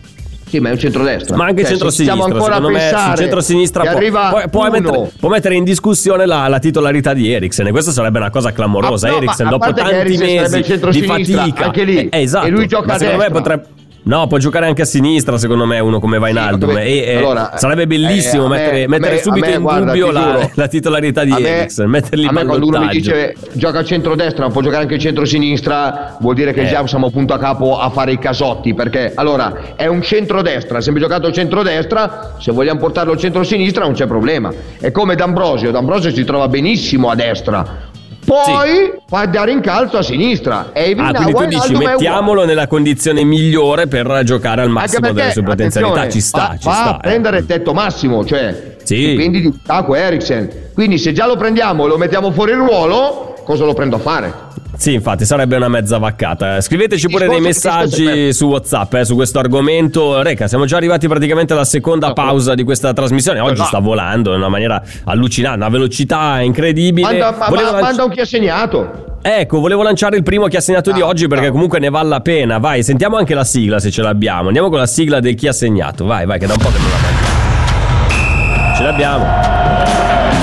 Sì, 0.53 0.59
ma 0.59 0.69
è 0.69 0.71
un 0.73 0.77
centrodestra. 0.77 1.35
ma 1.35 1.45
anche 1.45 1.61
Cioè, 1.61 1.71
centro-sinistra, 1.71 2.15
stiamo 2.15 2.31
ancora 2.31 2.55
secondo 2.55 2.67
a 2.67 2.71
me 2.71 2.89
pensare 2.89 3.17
centro-sinistra 3.17 3.83
può, 3.83 3.99
può- 4.29 4.47
può 4.49 4.69
mettere, 4.69 5.11
può 5.19 5.29
mettere 5.29 5.55
in 5.55 5.63
discussione 5.63 6.27
la, 6.27 6.47
la 6.47 6.59
titolarità 6.59 7.13
di 7.13 7.31
Eriksen 7.31 7.65
e 7.67 7.71
questa 7.71 7.91
sarebbe 7.91 8.19
una 8.19 8.29
cosa 8.29 8.51
clamorosa. 8.51 9.07
Ah, 9.07 9.11
no, 9.11 9.17
Eriksen 9.17 9.49
dopo 9.49 9.73
tanti 9.73 10.17
mesi 10.17 10.61
di 10.91 11.01
fatica, 11.01 11.65
anche 11.65 11.83
lì, 11.83 12.07
eh, 12.09 12.21
esatto, 12.21 12.45
e 12.45 12.49
lui 12.51 12.67
gioca 12.67 12.85
ma 12.85 12.93
a 12.93 12.97
secondo 12.99 13.17
me 13.23 13.29
destra. 13.29 13.41
potrebbe 13.41 13.81
No, 14.05 14.27
può 14.27 14.37
giocare 14.37 14.65
anche 14.65 14.81
a 14.81 14.85
sinistra, 14.85 15.37
secondo 15.37 15.65
me, 15.65 15.79
uno 15.79 15.99
come 16.01 16.19
Vainaldum. 16.19 16.69
vabbè, 16.73 16.85
e, 16.85 16.97
e 17.05 17.15
allora, 17.17 17.53
sarebbe 17.55 17.83
eh, 17.83 17.87
bellissimo 17.87 18.45
a 18.45 18.49
me- 18.49 18.57
mettere, 18.57 18.83
a 18.83 18.87
mettere 18.89 19.15
me- 19.15 19.21
subito 19.21 19.45
a 19.45 19.49
me, 19.49 19.55
in 19.55 19.61
guarda, 19.61 19.85
dubbio 19.85 20.11
la, 20.11 20.49
la 20.55 20.67
titolarità 20.67 21.23
di 21.23 21.31
a 21.31 21.39
me- 21.39 21.47
Eriksen, 21.47 21.89
metterli 21.89 22.25
a 22.25 22.31
me 22.33 22.45
quando 22.45 22.67
uno 22.67 22.79
mi 22.79 22.87
dice 22.89 23.33
gioca 23.53 23.79
a 23.79 23.83
centrodestra, 23.85 24.45
ma 24.45 24.51
può 24.51 24.61
giocare 24.61 24.81
anche 24.81 24.95
a 24.95 24.97
centrosinistra, 24.97 26.17
vuol 26.19 26.35
dire 26.35 26.51
che 26.51 26.63
Eh. 26.63 26.67
già 26.67 26.85
siamo 26.85 27.09
punto 27.11 27.33
a 27.33 27.39
capo 27.39 27.79
a 27.79 27.89
fare 27.91 28.11
i 28.11 28.19
casotti. 28.19 28.73
Perché 28.73 29.13
allora 29.15 29.75
è 29.77 29.87
un 29.87 30.01
centrodestra, 30.01 30.79
ha 30.79 30.81
sempre 30.81 31.01
giocato 31.01 31.27
al 31.27 31.33
centrodestra, 31.33 32.35
se 32.39 32.51
vogliamo 32.51 32.79
portarlo 32.79 33.13
al 33.13 33.17
centrosinistra 33.17 33.85
non 33.85 33.93
c'è 33.93 34.05
problema. 34.05 34.51
È 34.79 34.91
come 34.91 35.15
D'Ambrosio, 35.15 35.71
D'Ambrosio 35.71 36.11
si 36.11 36.25
trova 36.25 36.49
benissimo 36.49 37.09
a 37.09 37.15
destra. 37.15 37.91
Poi 38.25 38.93
fa 39.07 39.25
dare 39.25 39.51
incalzo 39.51 39.97
a 39.97 40.01
sinistra. 40.03 40.71
E 40.73 40.95
Ah, 40.97 41.11
quindi 41.13 41.33
tu 41.33 41.45
dici 41.45 41.75
mettiamolo 41.75 42.45
nella 42.45 42.67
condizione 42.67 43.23
migliore 43.23 43.87
per 43.87 44.21
giocare 44.23 44.61
al 44.61 44.69
massimo 44.69 45.11
delle 45.11 45.31
sue 45.31 45.43
potenzialità. 45.43 46.09
Ci 46.09 46.21
sta, 46.21 46.37
va, 46.51 46.57
ci 46.57 46.67
va 46.67 46.73
sta. 46.73 46.83
a 46.91 46.95
eh. 46.95 46.99
prendere 47.01 47.37
il 47.39 47.45
tetto 47.45 47.73
massimo, 47.73 48.25
cioè 48.25 48.75
Sì. 48.83 49.13
quindi 49.15 49.41
di 49.41 49.59
Taco 49.65 49.95
Eriksen. 49.95 50.49
Quindi 50.73 50.97
se 50.97 51.11
già 51.13 51.25
lo 51.27 51.35
prendiamo 51.35 51.85
e 51.85 51.87
lo 51.89 51.97
mettiamo 51.97 52.31
fuori 52.31 52.51
il 52.51 52.57
ruolo, 52.57 53.35
cosa 53.43 53.65
lo 53.65 53.73
prendo 53.73 53.97
a 53.97 53.99
fare? 53.99 54.33
Sì, 54.75 54.93
infatti, 54.93 55.23
sarebbe 55.23 55.55
una 55.55 55.69
mezza 55.69 55.97
vaccata. 55.97 56.59
Scriveteci 56.59 57.07
pure 57.07 57.27
dei 57.27 57.39
messaggi 57.39 58.33
su 58.33 58.47
WhatsApp 58.47 58.93
eh, 58.95 59.05
su 59.05 59.15
questo 59.15 59.39
argomento. 59.39 60.21
Reca, 60.21 60.47
siamo 60.47 60.65
già 60.65 60.77
arrivati 60.77 61.07
praticamente 61.07 61.53
alla 61.53 61.63
seconda 61.63 62.11
pausa 62.13 62.53
di 62.55 62.63
questa 62.63 62.91
trasmissione. 62.91 63.39
Oggi 63.39 63.53
Esatto. 63.53 63.67
sta 63.69 63.79
volando 63.79 64.31
in 64.31 64.37
una 64.39 64.49
maniera 64.49 64.81
allucinante, 65.05 65.57
una 65.57 65.69
velocità 65.69 66.41
incredibile. 66.41 67.07
Manda, 67.07 67.31
ma- 67.37 67.47
Volevo 67.49 67.65
ma- 67.71 67.79
lanci- 67.79 67.85
manda 67.87 68.03
un 68.03 68.09
chi 68.11 68.19
ha 68.19 68.25
segnato. 68.25 69.17
Ecco, 69.21 69.59
volevo 69.61 69.83
lanciare 69.83 70.17
il 70.17 70.23
primo 70.23 70.47
chi 70.47 70.57
ha 70.57 70.61
segnato 70.61 70.91
di 70.91 70.99
Ah, 70.99 71.05
oggi 71.05 71.27
perché 71.27 71.45
ah. 71.45 71.51
comunque 71.51 71.79
ne 71.79 71.89
vale 71.89 72.09
la 72.09 72.19
pena. 72.19 72.57
Vai, 72.57 72.83
sentiamo 72.83 73.15
anche 73.15 73.33
la 73.35 73.45
sigla 73.45 73.79
se 73.79 73.89
ce 73.89 74.01
l'abbiamo. 74.01 74.47
Andiamo 74.47 74.67
con 74.69 74.79
la 74.79 74.87
sigla 74.87 75.19
del 75.21 75.35
chi 75.35 75.47
ha 75.47 75.53
segnato. 75.53 76.03
Vai, 76.05 76.25
vai, 76.25 76.39
che 76.39 76.47
da 76.47 76.53
un 76.53 76.59
po' 76.59 76.69
che 76.69 76.79
non 76.79 76.89
la 76.89 76.97
mangiamo. 76.97 78.75
Ce 78.75 78.83
l'abbiamo. 78.83 79.25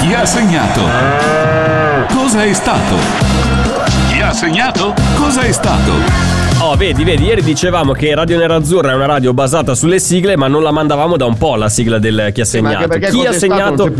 Chi 0.00 0.14
ha 0.14 0.24
segnato? 0.24 0.80
Cosa 2.14 2.42
è 2.44 2.52
stato? 2.54 3.29
Ha 4.30 4.32
segnato? 4.32 4.94
Cosa 5.16 5.40
è 5.40 5.50
stato? 5.50 5.90
Oh, 6.60 6.76
vedi, 6.76 7.02
vedi, 7.02 7.24
ieri 7.24 7.42
dicevamo 7.42 7.90
che 7.94 8.14
Radio 8.14 8.38
Nerazzurra 8.38 8.92
è 8.92 8.94
una 8.94 9.06
radio 9.06 9.34
basata 9.34 9.74
sulle 9.74 9.98
sigle, 9.98 10.36
ma 10.36 10.46
non 10.46 10.62
la 10.62 10.70
mandavamo 10.70 11.16
da 11.16 11.24
un 11.24 11.36
po' 11.36 11.56
la 11.56 11.68
sigla 11.68 11.98
del 11.98 12.30
chi 12.32 12.42
ha 12.42 12.44
Sì, 12.44 12.60
ma 12.60 12.68
segnato. 12.68 12.84
anche 12.84 13.00
perché 13.00 13.16
Chi 13.16 13.26
ha 13.26 13.32
segnato? 13.32 13.92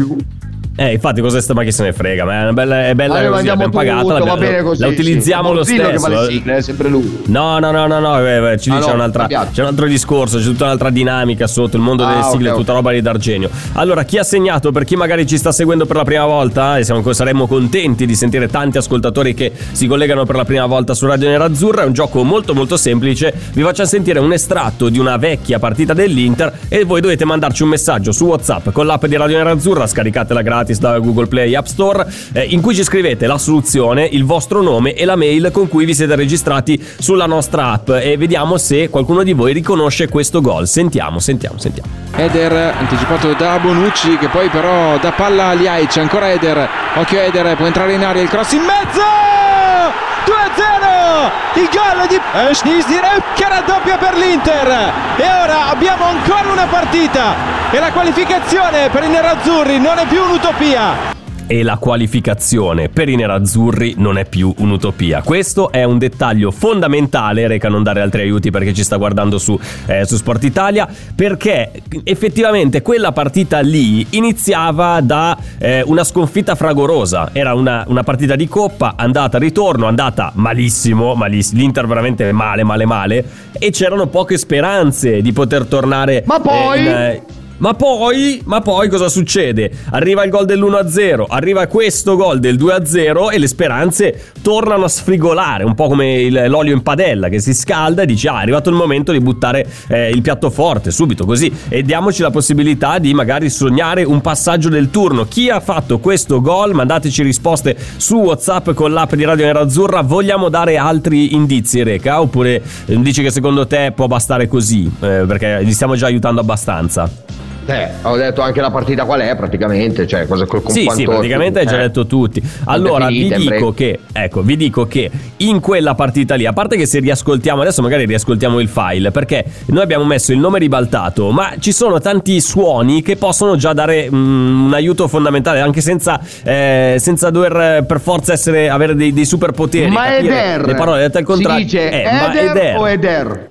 Eh, 0.77 0.93
infatti, 0.93 1.21
cos'è 1.21 1.41
sta? 1.43 1.53
Ma 1.53 1.63
chi 1.63 1.73
se 1.73 1.83
ne 1.83 1.93
frega? 1.93 2.25
Ma 2.25 2.39
è 2.39 2.43
una 2.43 2.53
bella, 2.53 2.87
è 2.87 2.95
bella 2.95 3.21
noi 3.21 3.31
così, 3.31 3.47
l'abbiamo 3.47 3.73
pagata, 3.73 4.01
tutto, 4.01 4.25
va 4.25 4.37
bene 4.37 4.63
così. 4.63 4.81
la 4.81 4.89
utilizziamo 4.89 5.49
sì. 5.51 5.55
lo 5.55 5.65
stesso. 5.65 5.91
che 5.91 5.99
fa 5.99 6.09
le 6.09 6.27
sigle, 6.31 6.57
è 6.57 6.63
sempre 6.63 6.89
lui. 6.89 7.23
No, 7.27 7.59
no, 7.59 7.71
no, 7.71 7.87
no, 7.87 7.99
no, 7.99 8.27
eh, 8.27 8.53
eh, 8.53 8.59
ci 8.59 8.71
Ah, 8.71 8.77
dice 8.77 8.89
no, 8.89 8.95
un'altra, 8.95 9.27
c'è 9.27 9.61
un 9.61 9.67
altro 9.67 9.87
discorso, 9.87 10.39
c'è 10.39 10.45
tutta 10.45 10.65
un'altra 10.65 10.89
dinamica 10.91 11.47
sotto 11.47 11.77
il 11.77 11.83
mondo 11.83 12.05
Ah, 12.05 12.09
delle 12.09 12.23
sigle, 12.31 12.51
ok, 12.51 12.57
tutta 12.57 12.71
ok. 12.71 12.77
roba 12.79 12.93
di 12.93 13.03
d'argenio. 13.03 13.51
Allora, 13.75 14.05
chi 14.05 14.17
ha 14.19 14.23
segnato 14.23 14.73
per 14.73 14.85
chi 14.85 14.97
magari 14.97 15.27
ci 15.27 15.37
sta 15.37 15.53
seguendo 15.53 15.85
per 15.87 15.97
la 15.97 16.05
prima 16.05 16.25
volta 16.25 16.79
e 16.79 16.85
siamo, 16.85 17.13
saremmo 17.13 17.47
contenti 17.47 18.07
di 18.07 18.15
sentire 18.15 18.49
tanti 18.49 18.79
ascoltatori 18.79 19.35
che 19.35 19.53
si 19.73 19.87
collegano 19.87 20.25
per 20.25 20.37
la 20.37 20.45
prima 20.45 20.65
volta 20.67 20.95
su 20.95 21.05
Radio 21.07 21.29
Nerazzurra, 21.29 21.83
è 21.83 21.87
un 21.87 21.93
gioco 21.93 22.23
molto 22.25 22.55
molto 22.55 22.77
semplice. 22.79 23.35
Vi 23.53 23.63
faccio 23.63 23.85
sentire 23.85 24.19
un 24.19 24.33
estratto 24.33 24.89
di 24.89 24.99
una 24.99 25.17
vecchia 25.19 25.59
partita 25.59 25.93
dell'Inter 25.93 26.53
e 26.69 26.85
voi 26.85 27.01
dovete 27.03 27.25
mandarci 27.27 27.65
un 27.65 27.69
messaggio 27.71 28.13
su 28.13 28.25
WhatsApp 28.25 28.71
con 28.71 28.87
l'app 28.87 29.05
di 29.07 29.17
Radio 29.17 29.37
Nerazzurra, 29.37 29.87
scaricatela 29.87 30.43
gratis 30.61 30.79
da 30.79 30.99
Google 30.99 31.27
Play 31.27 31.55
App 31.55 31.67
Store, 31.67 32.07
eh, 32.33 32.45
in 32.45 32.61
cui 32.61 32.75
ci 32.75 32.83
scrivete 32.83 33.27
la 33.27 33.39
soluzione, 33.39 34.05
il 34.05 34.25
vostro 34.25 34.63
nome 34.63 34.95
e 34.95 35.05
la 35.05 35.17
mail 35.17 35.51
con 35.53 35.69
cui 35.69 35.85
vi 35.85 35.95
siete 35.95 36.15
registrati 36.15 36.83
sulla 36.99 37.27
nostra 37.27 37.73
app 37.73 37.89
e 37.91 38.17
vediamo 38.17 38.59
se 38.59 38.89
qualcuno 38.89 39.23
di 39.23 39.33
voi 39.33 39.53
riconosce 39.53 40.09
questo 40.09 40.41
gol. 40.41 40.67
Sentiamo, 40.67 41.19
sentiamo, 41.19 41.59
sentiamo. 41.59 41.89
Eder 42.17 42.53
anticipato 42.77 43.33
da 43.33 43.59
Bonucci 43.59 44.19
che 44.19 44.29
poi 44.29 44.49
però 44.49 44.99
dà 44.99 45.13
palla 45.13 45.49
a 45.49 45.53
Liaic 45.55 45.97
ancora 45.97 46.31
Eder 46.31 46.69
occhio 46.97 47.21
Eder 47.21 47.57
può 47.57 47.67
entrare 47.67 47.95
in 47.95 48.05
aria 48.05 48.23
il 48.23 48.29
cross 48.29 48.53
in 48.53 48.61
mezzo 48.61 50.00
2-0! 50.25 51.61
Il 51.61 51.69
gol 51.69 52.07
di 52.07 52.21
Schneider 52.55 53.23
che 53.35 53.49
raddoppia 53.49 53.97
per 53.97 54.15
l'Inter. 54.17 54.93
E 55.17 55.33
ora 55.43 55.69
abbiamo 55.69 56.05
ancora 56.05 56.51
una 56.51 56.67
partita. 56.67 57.35
E 57.71 57.79
la 57.79 57.93
qualificazione 57.93 58.89
per 58.91 59.05
i 59.05 59.09
nerazzurri 59.09 59.79
non 59.79 59.99
è 59.99 60.07
più 60.07 60.23
un'utopia 60.23 61.19
e 61.51 61.65
la 61.65 61.79
qualificazione 61.79 62.91
per 62.91 63.09
i 63.09 63.17
nerazzurri 63.17 63.95
non 63.97 64.19
è 64.19 64.25
più 64.25 64.55
un'utopia. 64.59 65.21
Questo 65.23 65.73
è 65.73 65.83
un 65.83 65.99
dettaglio 65.99 66.53
fondamentale, 66.53 67.49
Reca 67.49 67.69
non 67.69 67.83
dare 67.83 68.01
altri 68.01 68.23
aiuti 68.23 68.53
perché 68.53 68.73
ci 68.73 68.85
sta 68.85 68.95
guardando 68.95 69.37
su, 69.37 69.59
eh, 69.87 70.07
su 70.07 70.15
Sport 70.15 70.45
Italia, 70.45 70.87
perché 71.13 71.73
effettivamente 72.05 72.83
quella 72.83 73.11
partita 73.11 73.59
lì 73.59 74.07
iniziava 74.11 75.01
da 75.01 75.37
eh, 75.59 75.83
una 75.87 76.05
sconfitta 76.05 76.55
fragorosa, 76.55 77.31
era 77.33 77.53
una, 77.55 77.83
una, 77.89 78.05
partita 78.05 78.37
di 78.37 78.47
coppa, 78.47 78.95
andata, 78.97 79.37
ritorno, 79.37 79.87
andata 79.87 80.31
malissimo, 80.37 81.17
malissimo, 81.17 81.63
l'Inter 81.63 81.89
veramente 81.89 82.31
male, 82.31 82.63
male, 82.63 82.87
male, 82.87 83.25
e 83.59 83.71
c'erano 83.73 84.07
poche 84.07 84.39
speranze 84.39 85.21
di 85.21 85.33
poter 85.33 85.65
tornare... 85.65 86.23
Ma 86.27 86.39
poi... 86.39 86.79
Eh, 86.79 86.81
in, 86.81 86.87
eh, 86.87 87.23
ma 87.61 87.75
poi, 87.75 88.41
ma 88.45 88.61
poi 88.63 88.89
cosa 88.89 89.09
succede? 89.09 89.71
Arriva 89.91 90.25
il 90.25 90.31
gol 90.31 90.47
dell'1-0, 90.47 91.25
arriva 91.29 91.67
questo 91.67 92.17
gol 92.17 92.41
del 92.41 92.57
2-0 92.57 93.33
e 93.33 93.39
le 93.39 93.47
speranze 93.47 94.33
tornano 94.41 94.85
a 94.85 94.89
sfrigolare, 94.89 95.65
un 95.65 95.75
po' 95.75 95.89
come 95.89 96.23
il, 96.23 96.47
l'olio 96.49 96.73
in 96.73 96.83
padella 96.83 97.29
che 97.29 97.39
si 97.39 97.53
scalda 97.53 98.03
e 98.03 98.07
dici 98.07 98.29
ah 98.29 98.39
è 98.39 98.43
arrivato 98.43 98.71
il 98.71 98.77
momento 98.77 99.13
di 99.13 99.21
buttare 99.21 99.67
eh, 99.89 100.09
il 100.09 100.23
piatto 100.23 100.49
forte 100.49 100.91
subito 100.91 101.27
così 101.27 101.53
e 101.69 101.83
diamoci 101.83 102.23
la 102.23 102.31
possibilità 102.31 102.99
di 102.99 103.13
magari 103.13 103.51
sognare 103.51 104.05
un 104.05 104.23
passaggio 104.23 104.71
del 104.71 104.89
turno. 104.89 105.27
Chi 105.27 105.51
ha 105.51 105.61
fatto 105.61 105.99
questo 105.99 106.41
gol? 106.41 106.73
Mandateci 106.73 107.23
risposte 107.23 107.77
su 107.97 108.17
WhatsApp 108.17 108.71
con 108.71 108.91
l'app 108.91 109.13
di 109.13 109.25
Radio 109.25 109.45
Nerazzurra. 109.45 110.01
Vogliamo 110.01 110.49
dare 110.49 110.79
altri 110.79 111.35
indizi, 111.35 111.83
Reca? 111.83 112.23
Oppure 112.23 112.63
eh, 112.87 113.01
dici 113.03 113.23
che 113.23 113.31
secondo 113.31 113.67
te 113.67 113.93
può 113.95 114.07
bastare 114.07 114.49
così? 114.49 114.91
Eh, 115.01 115.25
perché 115.27 115.61
li 115.63 115.73
stiamo 115.73 115.95
già 115.95 116.07
aiutando 116.07 116.41
abbastanza. 116.41 117.49
Eh, 117.67 117.89
ho 118.03 118.17
detto 118.17 118.41
anche 118.41 118.61
la 118.61 118.71
partita 118.71 119.05
qual 119.05 119.21
è 119.21 119.37
praticamente, 119.37 120.07
cioè 120.07 120.27
cosa 120.27 120.47
con 120.47 120.63
Sì, 120.69 120.89
sì, 120.93 121.05
praticamente 121.05 121.61
hai 121.61 121.67
già 121.67 121.77
eh. 121.77 121.83
detto 121.83 122.07
tutti. 122.07 122.43
Allora 122.65 123.07
vi 123.09 123.33
dico 123.33 123.73
che 123.73 124.01
ecco, 124.13 124.43
vi 124.43 124.57
dico 124.57 124.87
che 124.87 125.11
in 125.39 125.61
quella 125.61 125.95
partita 125.95 126.35
lì, 126.35 126.47
a 126.47 126.53
parte 126.53 126.77
che 126.77 126.87
se 126.87 126.99
riascoltiamo 127.01 127.61
adesso 127.61 127.83
magari 127.83 128.07
riascoltiamo 128.07 128.59
il 128.61 128.69
file 128.69 129.11
perché 129.11 129.45
noi 129.67 129.83
abbiamo 129.83 130.05
messo 130.05 130.33
il 130.33 130.39
nome 130.39 130.59
ribaltato, 130.59 131.31
ma 131.31 131.55
ci 131.59 131.73
sono 131.73 132.01
tanti 132.01 132.41
suoni 132.41 133.03
che 133.03 133.17
possono 133.17 133.57
già 133.57 133.73
dare 133.73 134.09
mm, 134.11 134.67
un 134.67 134.75
aiuto 134.75 135.07
fondamentale 135.07 135.61
anche 135.61 135.81
senza, 135.81 136.21
eh, 136.43 136.97
senza 136.99 137.31
dover 137.31 137.85
per 137.85 138.01
forza 138.01 138.33
essere, 138.33 138.69
avere 138.69 138.95
dei, 138.95 139.13
dei 139.13 139.25
superpoteri. 139.25 139.91
Ma 139.91 140.17
Eder! 140.17 140.67
Le 140.67 140.75
parole 140.75 141.01
dette 141.01 141.19
al 141.19 141.25
contrario. 141.25 141.59
Si 141.59 141.65
dice 141.65 141.91
eh, 141.91 142.49
Eder 142.49 142.77
o 142.77 142.89
Eder? 142.89 143.49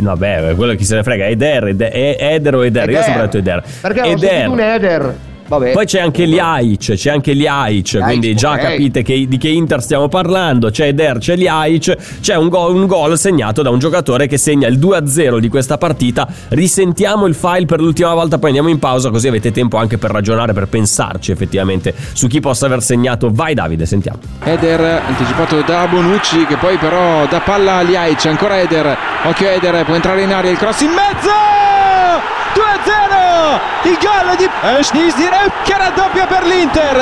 No, 0.00 0.16
beh, 0.16 0.54
quello 0.56 0.74
chi 0.74 0.84
se 0.84 0.94
ne 0.96 1.02
frega. 1.02 1.26
Eder, 1.26 1.68
Eder, 1.68 1.90
Eder 1.92 2.54
o 2.54 2.62
Eder? 2.62 2.82
Eder. 2.84 2.94
Io 2.94 3.00
ho 3.00 3.02
sempre 3.02 3.22
detto 3.22 3.36
Eder. 3.38 3.62
Perché 3.80 4.00
Eder. 4.02 4.48
un 4.48 4.60
Eder. 4.60 5.14
Vabbè. 5.48 5.72
Poi 5.72 5.86
c'è 5.86 6.00
anche 6.00 6.26
Liaic, 6.26 6.92
c'è 6.92 7.10
anche 7.10 7.32
Liaic, 7.32 7.98
quindi 8.00 8.34
già 8.34 8.52
okay. 8.52 8.70
capite 8.70 9.02
che, 9.02 9.26
di 9.26 9.38
che 9.38 9.48
Inter 9.48 9.82
stiamo 9.82 10.08
parlando. 10.08 10.70
C'è 10.70 10.88
Eder, 10.88 11.18
c'è 11.18 11.36
Liaic, 11.36 12.20
c'è 12.20 12.36
un 12.36 12.48
gol, 12.48 12.74
un 12.74 12.86
gol 12.86 13.18
segnato 13.18 13.62
da 13.62 13.70
un 13.70 13.78
giocatore 13.78 14.26
che 14.26 14.36
segna 14.36 14.68
il 14.68 14.78
2-0 14.78 15.38
di 15.38 15.48
questa 15.48 15.78
partita. 15.78 16.28
Risentiamo 16.48 17.24
il 17.26 17.34
file 17.34 17.64
per 17.64 17.80
l'ultima 17.80 18.12
volta, 18.12 18.36
poi 18.36 18.48
andiamo 18.48 18.68
in 18.68 18.78
pausa 18.78 19.08
così 19.08 19.26
avete 19.28 19.50
tempo 19.50 19.78
anche 19.78 19.96
per 19.96 20.10
ragionare, 20.10 20.52
per 20.52 20.68
pensarci 20.68 21.32
effettivamente 21.32 21.94
su 22.12 22.26
chi 22.26 22.40
possa 22.40 22.66
aver 22.66 22.82
segnato. 22.82 23.30
Vai 23.32 23.54
Davide, 23.54 23.86
sentiamo. 23.86 24.18
Eder 24.44 25.02
anticipato 25.06 25.62
da 25.62 25.86
Bonucci 25.86 26.44
che 26.44 26.56
poi 26.56 26.76
però 26.76 27.26
da 27.26 27.40
palla 27.40 27.76
a 27.76 27.82
Liaic, 27.82 28.26
ancora 28.26 28.60
Eder. 28.60 28.96
Occhio 29.24 29.48
Eder, 29.48 29.84
può 29.86 29.94
entrare 29.94 30.22
in 30.22 30.32
aria 30.32 30.50
il 30.50 30.58
cross 30.58 30.82
in 30.82 30.90
mezzo! 30.90 32.47
2-0 32.58 33.88
il 33.88 33.96
gol 34.02 34.36
di 34.36 34.82
Schneider 34.82 35.52
che 35.62 35.78
raddoppia 35.78 36.26
per 36.26 36.44
l'Inter. 36.44 36.96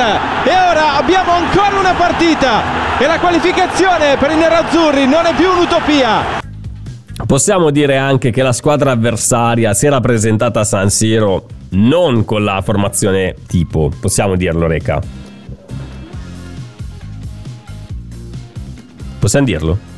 E 0.45 0.51
ora 0.51 0.97
abbiamo 0.97 1.33
ancora 1.33 1.79
una 1.79 1.95
partita. 1.95 2.99
E 2.99 3.07
la 3.07 3.19
qualificazione 3.19 4.16
per 4.19 4.33
i 4.33 4.37
nerazzurri 4.37 5.07
non 5.07 5.25
è 5.25 5.35
più 5.35 5.51
un'utopia. 5.51 6.45
Possiamo 7.27 7.71
dire 7.71 7.97
anche 7.97 8.31
che 8.31 8.42
la 8.42 8.53
squadra 8.53 8.90
avversaria 8.90 9.73
si 9.73 9.87
era 9.87 10.01
presentata 10.01 10.61
a 10.61 10.64
San 10.64 10.90
Siro 10.90 11.47
non 11.71 12.25
con 12.25 12.45
la 12.45 12.61
formazione 12.62 13.35
tipo, 13.47 13.90
possiamo 13.99 14.37
dirlo 14.37 14.66
Reca? 14.66 15.01
Possiamo 19.19 19.47
dirlo? 19.47 19.95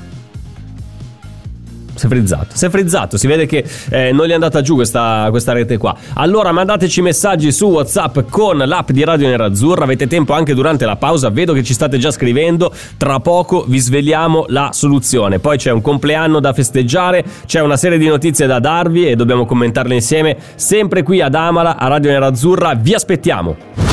Si 1.99 2.07
è 2.07 2.09
frizzato, 2.09 2.47
si 2.53 2.67
è 2.67 2.71
frizzato, 2.71 3.17
si 3.17 3.27
vede 3.27 3.47
che 3.47 3.65
eh, 3.91 4.13
non 4.13 4.27
gli 4.27 4.31
è 4.31 4.35
andata 4.35 4.61
giù 4.61 4.75
questa, 4.75 5.27
questa, 5.31 5.53
rete 5.53 5.77
qua. 5.77 5.97
Allora 6.15 6.53
mandateci 6.53 7.03
messaggi 7.03 7.53
su 7.53 7.67
WhatsApp 7.67 8.21
con 8.31 8.59
l'app 8.59 8.91
di 8.91 9.05
Radio 9.05 9.29
Nerazzurra, 9.29 9.85
avete 9.85 10.07
tempo 10.07 10.33
anche 10.33 10.55
durante 10.55 10.85
la 10.85 10.97
pausa, 10.97 11.31
vedo 11.31 11.53
che 11.53 11.63
ci 11.63 11.73
state 11.73 11.99
già 11.99 12.11
scrivendo, 12.11 12.73
tra 12.97 13.21
poco 13.21 13.65
vi 13.67 13.79
svegliamo 13.79 14.47
la 14.49 14.71
soluzione. 14.73 15.39
Poi 15.39 15.57
c'è 15.59 15.71
un 15.71 15.81
compleanno 15.81 16.41
da 16.41 16.53
festeggiare, 16.53 17.25
c'è 17.47 17.61
una 17.61 17.77
serie 17.77 17.99
di 17.99 18.07
notizie 18.07 18.47
da 18.47 18.59
darvi 18.59 19.09
e 19.09 19.17
dobbiamo 19.17 19.45
commentarle 19.45 19.95
insieme, 19.95 20.37
sempre 20.55 21.03
qui 21.03 21.21
ad 21.21 21.35
Amala, 21.35 21.77
a 21.77 21.89
Radio 21.89 22.11
Nerazzurra, 22.11 22.75
vi 22.75 22.95
aspettiamo. 22.95 23.88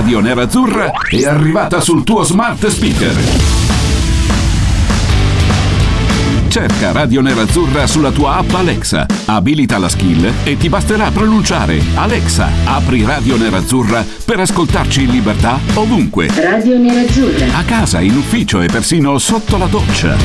Radio 0.00 0.20
Nerazzurra 0.20 0.92
è 1.10 1.26
arrivata 1.26 1.78
sul 1.78 2.04
tuo 2.04 2.22
smart 2.22 2.66
speaker. 2.68 3.14
Cerca 6.48 6.92
Radio 6.92 7.20
Nerazzurra 7.20 7.86
sulla 7.86 8.10
tua 8.10 8.36
app 8.36 8.50
Alexa, 8.54 9.04
abilita 9.26 9.76
la 9.76 9.90
skill 9.90 10.32
e 10.42 10.56
ti 10.56 10.70
basterà 10.70 11.10
pronunciare 11.10 11.82
Alexa, 11.96 12.48
apri 12.64 13.04
Radio 13.04 13.36
Nerazzurra 13.36 14.02
per 14.24 14.40
ascoltarci 14.40 15.02
in 15.02 15.10
libertà 15.10 15.58
ovunque. 15.74 16.28
Radio 16.34 16.78
Nerazzurra. 16.78 17.58
A 17.58 17.64
casa, 17.64 18.00
in 18.00 18.16
ufficio 18.16 18.62
e 18.62 18.68
persino 18.68 19.18
sotto 19.18 19.58
la 19.58 19.66
doccia. 19.66 20.16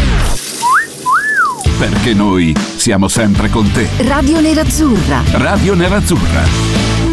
Perché 1.77 2.13
noi 2.13 2.55
siamo 2.77 3.09
sempre 3.09 3.49
con 3.49 3.69
te. 3.73 3.89
Radio 4.07 4.39
Nerazzurra. 4.39 5.21
Radio 5.33 5.73
Nerazzurra. 5.75 6.43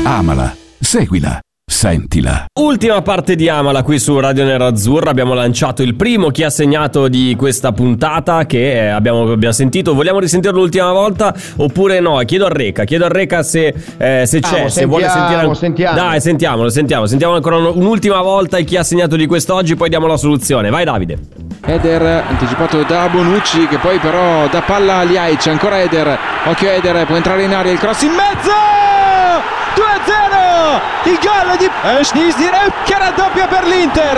Amala, 0.04 0.54
seguila. 0.78 1.40
Sentila. 1.72 2.44
Ultima 2.60 3.00
parte 3.00 3.34
di 3.34 3.48
Amala 3.48 3.82
qui 3.82 3.98
su 3.98 4.16
Radio 4.20 4.44
Nerazzurra. 4.44 5.10
Abbiamo 5.10 5.32
lanciato 5.32 5.82
il 5.82 5.94
primo 5.94 6.28
chi 6.28 6.44
ha 6.44 6.50
segnato 6.50 7.08
di 7.08 7.34
questa 7.36 7.72
puntata 7.72 8.44
che 8.44 8.72
eh, 8.74 8.88
abbiamo, 8.88 9.32
abbiamo, 9.32 9.54
sentito. 9.54 9.94
Vogliamo 9.94 10.20
risentirlo 10.20 10.60
l'ultima 10.60 10.92
volta 10.92 11.34
oppure 11.56 11.98
no? 11.98 12.18
Chiedo 12.18 12.44
a 12.44 12.50
Reca, 12.50 12.84
chiedo 12.84 13.06
a 13.06 13.08
Reca 13.08 13.42
se, 13.42 13.74
eh, 13.96 14.24
se 14.26 14.38
c'è, 14.40 14.64
ah, 14.64 14.68
se 14.68 14.84
vuole 14.84 15.08
sentire. 15.08 15.52
Sentiamo. 15.54 15.96
Dai, 15.96 16.20
sentiamolo, 16.20 16.68
sentiamo. 16.68 17.06
Sentiamo 17.06 17.34
ancora 17.34 17.56
un'ultima 17.56 18.20
volta 18.20 18.60
chi 18.60 18.76
ha 18.76 18.84
segnato 18.84 19.16
di 19.16 19.26
quest'oggi, 19.26 19.74
poi 19.74 19.88
diamo 19.88 20.06
la 20.06 20.18
soluzione. 20.18 20.68
Vai 20.68 20.84
Davide. 20.84 21.18
Eder 21.64 22.02
anticipato 22.28 22.82
da 22.82 23.08
Bonucci 23.08 23.66
che 23.66 23.78
poi 23.78 23.98
però 23.98 24.46
da 24.48 24.60
palla 24.60 24.98
a 24.98 25.02
Liaic, 25.04 25.46
ancora 25.46 25.80
Eder. 25.80 26.18
Occhio 26.44 26.68
Eder, 26.68 27.06
può 27.06 27.16
entrare 27.16 27.42
in 27.42 27.54
aria 27.54 27.72
il 27.72 27.78
cross 27.78 28.02
in 28.02 28.10
mezzo! 28.10 29.61
2-0 29.74 31.10
il 31.10 31.18
gol 31.18 31.56
di 31.58 32.04
Schneider 32.04 32.72
che 32.84 32.98
raddoppia 32.98 33.46
per 33.46 33.64
l'Inter. 33.64 34.16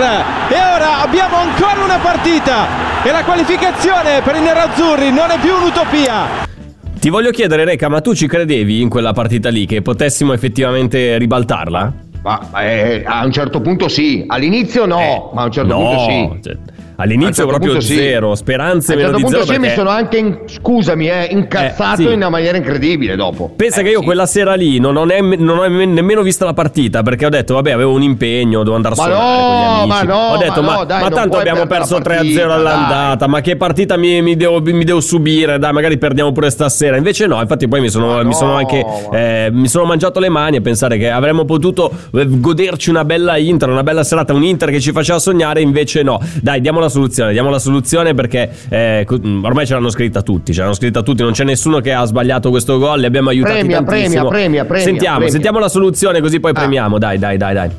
E 0.48 0.58
ora 0.74 1.00
abbiamo 1.00 1.36
ancora 1.36 1.82
una 1.82 1.98
partita. 1.98 2.66
E 3.02 3.10
la 3.10 3.24
qualificazione 3.24 4.20
per 4.22 4.36
i 4.36 4.40
nerazzurri 4.40 5.10
non 5.10 5.30
è 5.30 5.38
più 5.38 5.54
un'utopia. 5.54 6.52
Ti 6.98 7.10
voglio 7.10 7.30
chiedere 7.30 7.64
Reca 7.64 7.88
ma 7.88 8.00
tu 8.00 8.14
ci 8.14 8.26
credevi 8.26 8.80
in 8.80 8.88
quella 8.88 9.12
partita 9.12 9.50
lì 9.50 9.66
che 9.66 9.82
potessimo 9.82 10.32
effettivamente 10.32 11.18
ribaltarla? 11.18 11.92
Ma, 12.22 12.62
eh, 12.62 13.02
a 13.04 13.24
un 13.24 13.30
certo 13.30 13.60
punto 13.60 13.88
sì, 13.88 14.24
all'inizio 14.26 14.86
no, 14.86 14.98
eh, 14.98 15.34
ma 15.34 15.42
a 15.42 15.44
un 15.44 15.52
certo 15.52 15.74
no, 15.74 15.80
punto 15.80 16.04
sì. 16.10 16.40
Cioè, 16.42 16.56
All'inizio 16.96 17.44
certo 17.44 17.58
proprio 17.58 17.80
zero, 17.80 18.34
sì. 18.34 18.42
speranze 18.42 18.92
a 18.92 18.96
un 18.96 19.00
certo 19.02 19.18
punto 19.18 19.40
sì, 19.40 19.46
perché... 19.46 19.58
mi 19.60 19.70
sono 19.70 19.90
anche 19.90 20.16
in... 20.18 20.38
scusami, 20.46 21.08
eh, 21.08 21.28
incazzato 21.30 22.02
eh, 22.02 22.04
sì. 22.04 22.10
in 22.10 22.16
una 22.16 22.28
maniera 22.28 22.56
incredibile 22.56 23.16
dopo. 23.16 23.50
Pensa 23.54 23.80
eh, 23.80 23.84
che 23.84 23.90
io 23.90 23.98
sì. 23.98 24.04
quella 24.04 24.26
sera 24.26 24.54
lì 24.54 24.78
non 24.78 24.96
ho, 24.96 25.04
ne... 25.04 25.20
non 25.20 25.58
ho, 25.58 25.66
nemmeno 25.66 26.22
vista 26.22 26.44
la 26.44 26.54
partita 26.54 27.02
perché 27.02 27.26
ho 27.26 27.30
detto 27.30 27.54
vabbè, 27.54 27.72
avevo 27.72 27.92
un 27.92 28.02
impegno, 28.02 28.62
devo 28.62 28.76
andare 28.76 28.94
a 28.94 28.96
suonare 28.96 29.14
no, 29.14 29.46
con 29.46 29.56
gli 29.56 29.64
amici. 29.64 29.88
Ma 29.88 30.02
no, 30.02 30.34
ho 30.34 30.36
detto 30.36 30.62
ma, 30.62 30.66
ma, 30.68 30.76
no, 30.76 30.84
dai, 30.84 31.02
ma 31.02 31.08
tanto 31.10 31.38
abbiamo 31.38 31.66
perso 31.66 31.98
3-0 31.98 32.50
all'andata, 32.50 33.16
dai. 33.16 33.28
ma 33.28 33.40
che 33.40 33.56
partita 33.56 33.96
mi, 33.96 34.22
mi, 34.22 34.36
devo, 34.36 34.60
mi, 34.60 34.84
devo, 34.84 35.00
subire? 35.00 35.58
Dai, 35.58 35.72
magari 35.72 35.98
perdiamo 35.98 36.30
pure 36.32 36.50
stasera. 36.50 36.96
Invece 36.96 37.26
no, 37.26 37.40
infatti 37.40 37.66
poi 37.66 37.80
mi 37.80 37.90
sono, 37.90 38.22
mi 38.22 38.34
sono 38.34 38.54
anche 38.54 38.84
eh, 39.12 39.48
mi 39.52 39.68
sono 39.68 39.84
mangiato 39.84 40.20
le 40.20 40.28
mani 40.28 40.56
a 40.56 40.60
pensare 40.60 40.96
che 40.96 41.10
avremmo 41.10 41.44
potuto 41.44 41.90
eh, 42.12 42.26
goderci 42.28 42.90
una 42.90 43.04
bella 43.04 43.36
Inter, 43.36 43.68
una 43.68 43.82
bella 43.82 44.04
serata, 44.04 44.32
un 44.32 44.44
Inter 44.44 44.70
che 44.70 44.80
ci 44.80 44.92
faceva 44.92 45.18
sognare, 45.18 45.60
invece 45.60 46.02
no. 46.02 46.20
Dai, 46.40 46.60
diamo 46.60 46.80
la 46.80 46.83
soluzione, 46.88 47.32
diamo 47.32 47.50
la 47.50 47.58
soluzione 47.58 48.14
perché 48.14 48.50
eh, 48.68 49.04
co- 49.06 49.20
ormai 49.42 49.66
ce 49.66 49.74
l'hanno 49.74 49.90
scritta 49.90 50.22
tutti, 50.22 50.52
ce 50.52 50.60
l'hanno 50.62 50.74
scritta 50.74 51.02
tutti, 51.02 51.22
non 51.22 51.32
c'è 51.32 51.44
nessuno 51.44 51.80
che 51.80 51.92
ha 51.92 52.04
sbagliato 52.04 52.50
questo 52.50 52.78
gol, 52.78 53.00
li 53.00 53.06
abbiamo 53.06 53.28
aiutati 53.30 53.58
Premia, 53.58 53.82
tantissimo. 53.82 54.28
premia, 54.28 54.30
premia, 54.30 54.64
premia, 54.64 54.84
sentiamo, 54.84 55.14
premia. 55.16 55.32
sentiamo 55.32 55.58
la 55.58 55.68
soluzione 55.68 56.20
così 56.20 56.40
poi 56.40 56.50
Ah. 56.50 56.54
premiamo, 56.54 56.98
dai, 56.98 57.18
dai, 57.18 57.36
dai, 57.36 57.54
dai. 57.54 57.70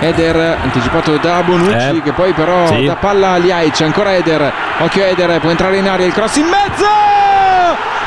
Eder 0.00 0.58
anticipato 0.62 1.16
da 1.18 1.42
Bonucci 1.42 1.96
Eh. 1.96 2.02
che 2.02 2.12
poi 2.12 2.32
però 2.32 2.66
Sì. 2.66 2.84
da 2.86 2.96
palla 2.96 3.32
a 3.32 3.36
Liaic 3.36 3.80
ancora 3.82 4.14
Eder 4.14 4.52
occhio 4.78 5.04
Eder 5.04 5.38
può 5.40 5.50
entrare 5.50 5.76
in 5.76 5.88
aria 5.88 6.06
il 6.06 6.12
cross 6.12 6.36
in 6.36 6.46
mezzo 6.46 6.86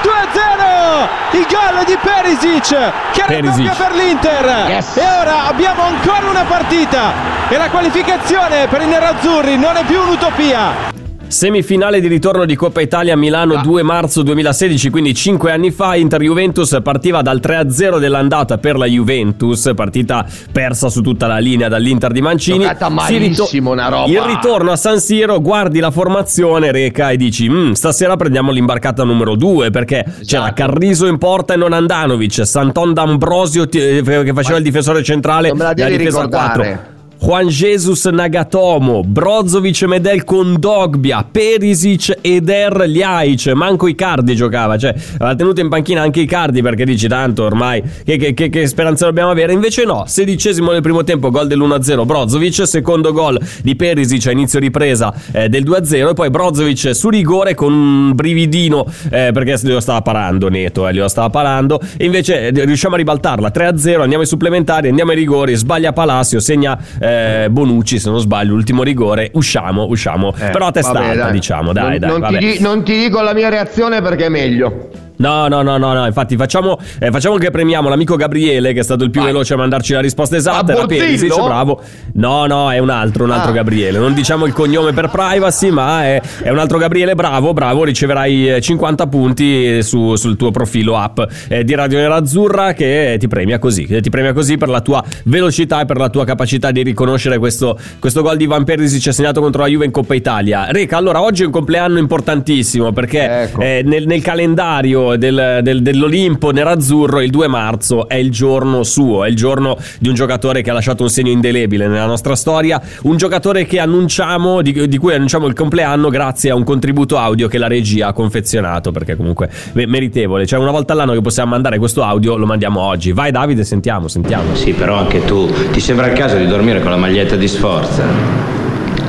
2-0 0.02 1.38
il 1.38 1.46
gol 1.50 1.84
di 1.86 1.98
Perisic 2.02 2.68
che 3.12 3.24
Perisic. 3.26 3.66
raddoppia 3.68 3.86
per 3.88 3.96
l'Inter 3.96 4.46
Yes. 4.68 4.98
e 4.98 5.04
ora 5.22 5.46
abbiamo 5.48 5.84
ancora 5.84 6.30
una 6.30 6.44
partita 6.44 7.14
e 7.50 7.58
la 7.58 7.70
qualificazione 7.70 8.68
per 8.68 8.82
i 8.82 8.88
nerazzurri 8.88 9.58
non 9.58 9.76
è 9.78 9.84
più 9.84 10.02
un'utopia 10.02 10.94
Semifinale 11.28 12.00
di 12.00 12.08
ritorno 12.08 12.46
di 12.46 12.56
Coppa 12.56 12.82
Italia 12.82 13.14
a 13.14 13.18
Milano 13.18 13.60
2 13.62 13.82
marzo 13.84 14.22
2016, 14.22 14.90
quindi 14.90 15.14
5 15.14 15.52
anni 15.52 15.72
fa. 15.72 15.96
Inter-Juventus 15.96 16.80
partiva 16.84 17.22
dal 17.22 17.40
3-0 17.42 18.00
dell'andata 18.00 18.58
per 18.58 18.78
la 18.78 18.86
Juventus, 18.86 19.72
partita 19.76 20.26
persa 20.52 20.90
su 20.90 21.02
tutta 21.02 21.28
la 21.28 21.40
linea 21.40 21.68
dall'Inter 21.68 22.12
di 22.12 22.22
Mancini. 22.22 22.60
Giocata 22.60 22.88
Si 22.88 22.94
malissimo, 22.94 23.72
una 23.72 23.90
roba. 23.90 24.08
Il 24.08 24.22
ritorno 24.22 24.72
a 24.72 24.76
San 24.76 25.00
Siro, 25.00 25.42
guardi 25.42 25.80
la 25.80 25.92
formazione, 25.92 26.72
Reca, 26.72 27.10
e 27.10 27.18
dici: 27.18 27.50
"Mm, 27.50 27.72
stasera 27.72 28.16
prendiamo 28.16 28.52
l'imbarcata 28.52 29.04
numero 29.04 29.36
2 29.36 29.72
perché 29.72 30.06
c'era 30.24 30.54
Carriso 30.54 31.08
in 31.08 31.18
porta 31.18 31.56
e 31.56 31.58
non 31.58 31.74
Andanovic, 31.74 32.46
Santon 32.46 32.94
D'Ambrosio 32.94 33.64
eh, 33.64 34.02
che 34.04 34.32
faceva 34.34 34.58
il 34.58 34.64
difensore 34.64 35.04
centrale 35.04 35.50
Non 35.50 35.58
me 35.58 35.64
la 35.64 35.74
devi 35.74 35.98
difesa 35.98 36.20
a 36.20 36.24
ricordare. 36.24 36.54
4. 36.54 36.95
Juan 37.26 37.48
Jesus 37.48 38.06
Nagatomo, 38.06 39.02
Brozovic 39.04 39.82
Medel 39.86 40.24
con 40.24 40.58
Dogbia, 40.60 41.26
Perisic 41.30 42.20
ed 42.22 42.48
Er 42.48 42.88
Ljajic, 42.88 43.48
manco 43.54 43.88
Icardi 43.88 44.36
giocava, 44.36 44.78
cioè 44.78 44.94
aveva 45.16 45.34
tenuto 45.34 45.60
in 45.60 45.68
panchina 45.68 46.04
anche 46.04 46.20
Icardi 46.20 46.62
perché 46.62 46.86
dici 46.86 47.08
tanto 47.08 47.44
ormai 47.44 47.82
che, 48.04 48.18
che, 48.18 48.36
che, 48.36 48.50
che 48.50 48.68
speranza 48.68 49.06
dobbiamo 49.06 49.32
avere, 49.32 49.54
invece 49.54 49.86
no, 49.86 50.04
sedicesimo 50.06 50.72
del 50.72 50.84
primo 50.84 51.04
tempo, 51.04 51.32
gol 51.32 51.48
dell'1-0 51.48 52.06
Brozovic, 52.06 52.68
secondo 52.68 53.12
gol 53.12 53.42
di 53.64 53.76
Perisic 53.76 54.28
a 54.28 54.32
inizio 54.32 54.60
ripresa 54.60 55.12
eh, 55.32 55.50
del 55.50 55.64
2-0 55.64 56.10
e 56.12 56.14
poi 56.14 56.30
Brozovic 56.30 56.94
su 56.94 57.10
rigore 57.10 57.56
con 57.56 57.74
un 57.74 58.14
brividino 58.14 58.86
eh, 59.10 59.32
perché 59.34 59.58
glielo 59.64 59.80
stava 59.80 60.04
parando 60.04 60.48
Neto, 60.48 60.88
eh, 60.88 60.94
glielo 60.94 61.08
stava 61.08 61.32
parando. 61.32 61.82
E 61.98 62.06
invece 62.06 62.50
eh, 62.50 62.66
riusciamo 62.66 62.94
a 62.94 62.98
ribaltarla 62.98 63.52
3-0, 63.52 64.02
andiamo 64.02 64.22
ai 64.22 64.28
supplementari, 64.28 64.90
andiamo 64.90 65.10
ai 65.10 65.18
rigori, 65.18 65.56
sbaglia 65.56 65.92
Palacio, 65.92 66.40
segna 66.40 66.78
eh, 67.00 67.14
Bonucci 67.50 68.00
se 68.00 68.10
non 68.10 68.20
sbaglio, 68.20 68.54
l'ultimo 68.54 68.84
rigore, 68.84 69.30
usciamo, 69.34 69.86
usciamo, 69.90 70.34
Eh, 70.38 70.50
però 70.50 70.68
a 70.68 70.72
testa 70.72 70.92
vabbè, 70.94 71.06
alta 71.08 71.24
dai. 71.24 71.32
diciamo, 71.32 71.74
dai 71.74 72.00
non, 72.00 72.20
dai, 72.20 72.32
non 72.32 72.40
ti, 72.40 72.62
non 72.62 72.84
ti 72.84 72.98
dico 72.98 73.22
la 73.22 73.34
mia 73.34 73.50
reazione 73.50 74.02
perché 74.02 74.26
è 74.26 74.30
meglio. 74.30 74.90
No, 75.18 75.48
no, 75.48 75.62
no, 75.62 75.78
no, 75.78 75.94
no, 75.94 76.06
infatti 76.06 76.36
facciamo, 76.36 76.78
eh, 77.00 77.10
facciamo 77.12 77.38
che 77.38 77.50
premiamo 77.52 77.90
l'amico 77.90 78.16
Gabriele 78.16 78.74
che 78.74 78.80
è 78.80 78.84
stato 78.84 79.04
il 79.04 79.10
più 79.12 79.22
Vai. 79.22 79.32
veloce 79.32 79.54
a 79.54 79.58
mandarci 79.58 79.94
la 79.94 80.02
risposta 80.02 80.36
esatta. 80.36 80.74
Era 80.74 80.86
Perisic, 80.86 81.34
bravo. 81.44 81.82
No, 82.14 82.46
no, 82.46 82.72
è 82.72 82.78
un 82.80 82.90
altro, 82.90 83.24
un 83.24 83.32
altro 83.32 83.52
Ah. 83.52 83.54
Gabriele. 83.54 83.98
Non 84.00 84.14
diciamo 84.14 84.46
il 84.46 84.54
cognome 84.54 84.92
per 84.94 85.10
privacy, 85.10 85.70
ma 85.70 86.04
è, 86.04 86.22
è 86.44 86.50
un 86.50 86.60
altro 86.60 86.78
Gabriele, 86.78 87.16
bravo, 87.16 87.54
bravo. 87.54 87.84
Riceverai 87.84 88.56
eh, 88.56 88.62
50 88.62 89.08
punti 89.08 89.82
su- 89.84 90.16
sul 90.16 90.36
tuo 90.36 90.52
profilo 90.52 90.98
app 90.98 91.20
eh, 91.48 91.64
di 91.64 91.74
Radio 91.76 92.00
Nerazzurra 92.00 92.74
che 92.74 93.16
ti 93.20 93.28
premia 93.28 93.60
così. 93.60 93.86
che 93.86 94.02
Ti 94.02 94.10
premia 94.10 94.34
così 94.34 94.58
per 94.58 94.70
la 94.70 94.82
tua 94.82 95.04
velocità 95.26 95.82
e 95.82 95.86
per 95.86 95.98
la 95.98 96.10
tua 96.10 96.26
capacità 96.26 96.72
di 96.72 96.82
riconoscere 96.84 97.38
questo, 97.38 97.78
questo 98.00 98.22
gol 98.22 98.38
di 98.38 98.46
Van 98.46 98.64
Perisic 98.64 99.14
segnato 99.14 99.40
contro 99.42 99.62
la 99.62 99.68
Juve 99.68 99.86
in 99.86 99.92
Coppa 99.92 100.16
Italia. 100.16 100.68
Reca, 100.72 100.98
allora 100.98 101.22
oggi 101.22 101.44
è 101.44 101.46
un 101.46 101.52
compleanno 101.52 101.98
importantissimo 102.00 102.92
perché 102.92 103.44
Ecco. 103.44 103.62
eh, 103.62 103.82
nel, 103.86 104.06
nel 104.08 104.22
calendario 104.22 105.05
del- 105.16 105.60
del- 105.62 105.82
dell'Olimpo 105.82 106.52
nerazzurro 106.52 107.22
il 107.22 107.30
2 107.30 107.48
marzo 107.48 108.08
è 108.08 108.16
il 108.16 108.32
giorno 108.32 108.84
suo, 108.84 109.24
è 109.24 109.30
il 109.30 109.36
giorno 109.36 109.78
di 110.00 110.10
un 110.10 110.16
giocatore 110.16 110.62
che 110.62 110.70
ha 110.70 110.74
lasciato 110.74 111.04
un 111.04 111.10
segno 111.10 111.30
indelebile 111.32 111.88
nella 111.88 112.06
nostra 112.06 112.36
storia, 112.36 112.82
un 113.04 113.18
giocatore 113.18 113.66
che 113.66 113.80
annunciamo, 113.80 114.62
di, 114.62 114.88
di 114.88 114.98
cui 114.98 115.14
annunciamo 115.14 115.46
il 115.48 115.54
compleanno 115.54 116.10
grazie 116.10 116.50
a 116.52 116.56
un 116.56 116.64
contributo 116.64 117.18
audio 117.18 117.48
che 117.48 117.58
la 117.58 117.68
regia 117.68 118.08
ha 118.08 118.14
confezionato, 118.14 118.92
perché 118.92 119.16
comunque 119.16 119.50
me- 119.74 119.86
meritevole, 119.86 120.46
cioè 120.46 120.60
una 120.60 120.72
volta 120.72 120.94
all'anno 120.94 121.14
che 121.14 121.22
possiamo 121.22 121.52
mandare 121.52 121.78
questo 121.78 122.04
audio 122.04 122.36
lo 122.36 122.46
mandiamo 122.46 122.80
oggi. 122.82 123.12
Vai 123.12 123.32
Davide, 123.32 123.64
sentiamo, 123.64 124.08
sentiamo. 124.08 124.56
Sì, 124.56 124.74
però 124.74 124.96
anche 124.98 125.24
tu 125.26 125.50
ti 125.72 125.80
sembra 125.80 126.08
il 126.08 126.14
caso 126.14 126.38
di 126.38 126.48
dormire 126.48 126.82
con 126.82 126.92
la 126.92 126.98
maglietta 126.98 127.36
di 127.36 127.48
sforza. 127.48 128.04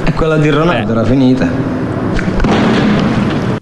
E 0.05 0.13
quella 0.13 0.37
di 0.37 0.51
Ronaldo 0.51 0.89
Eh. 0.89 0.93
era 0.93 1.05
finita. 1.05 1.76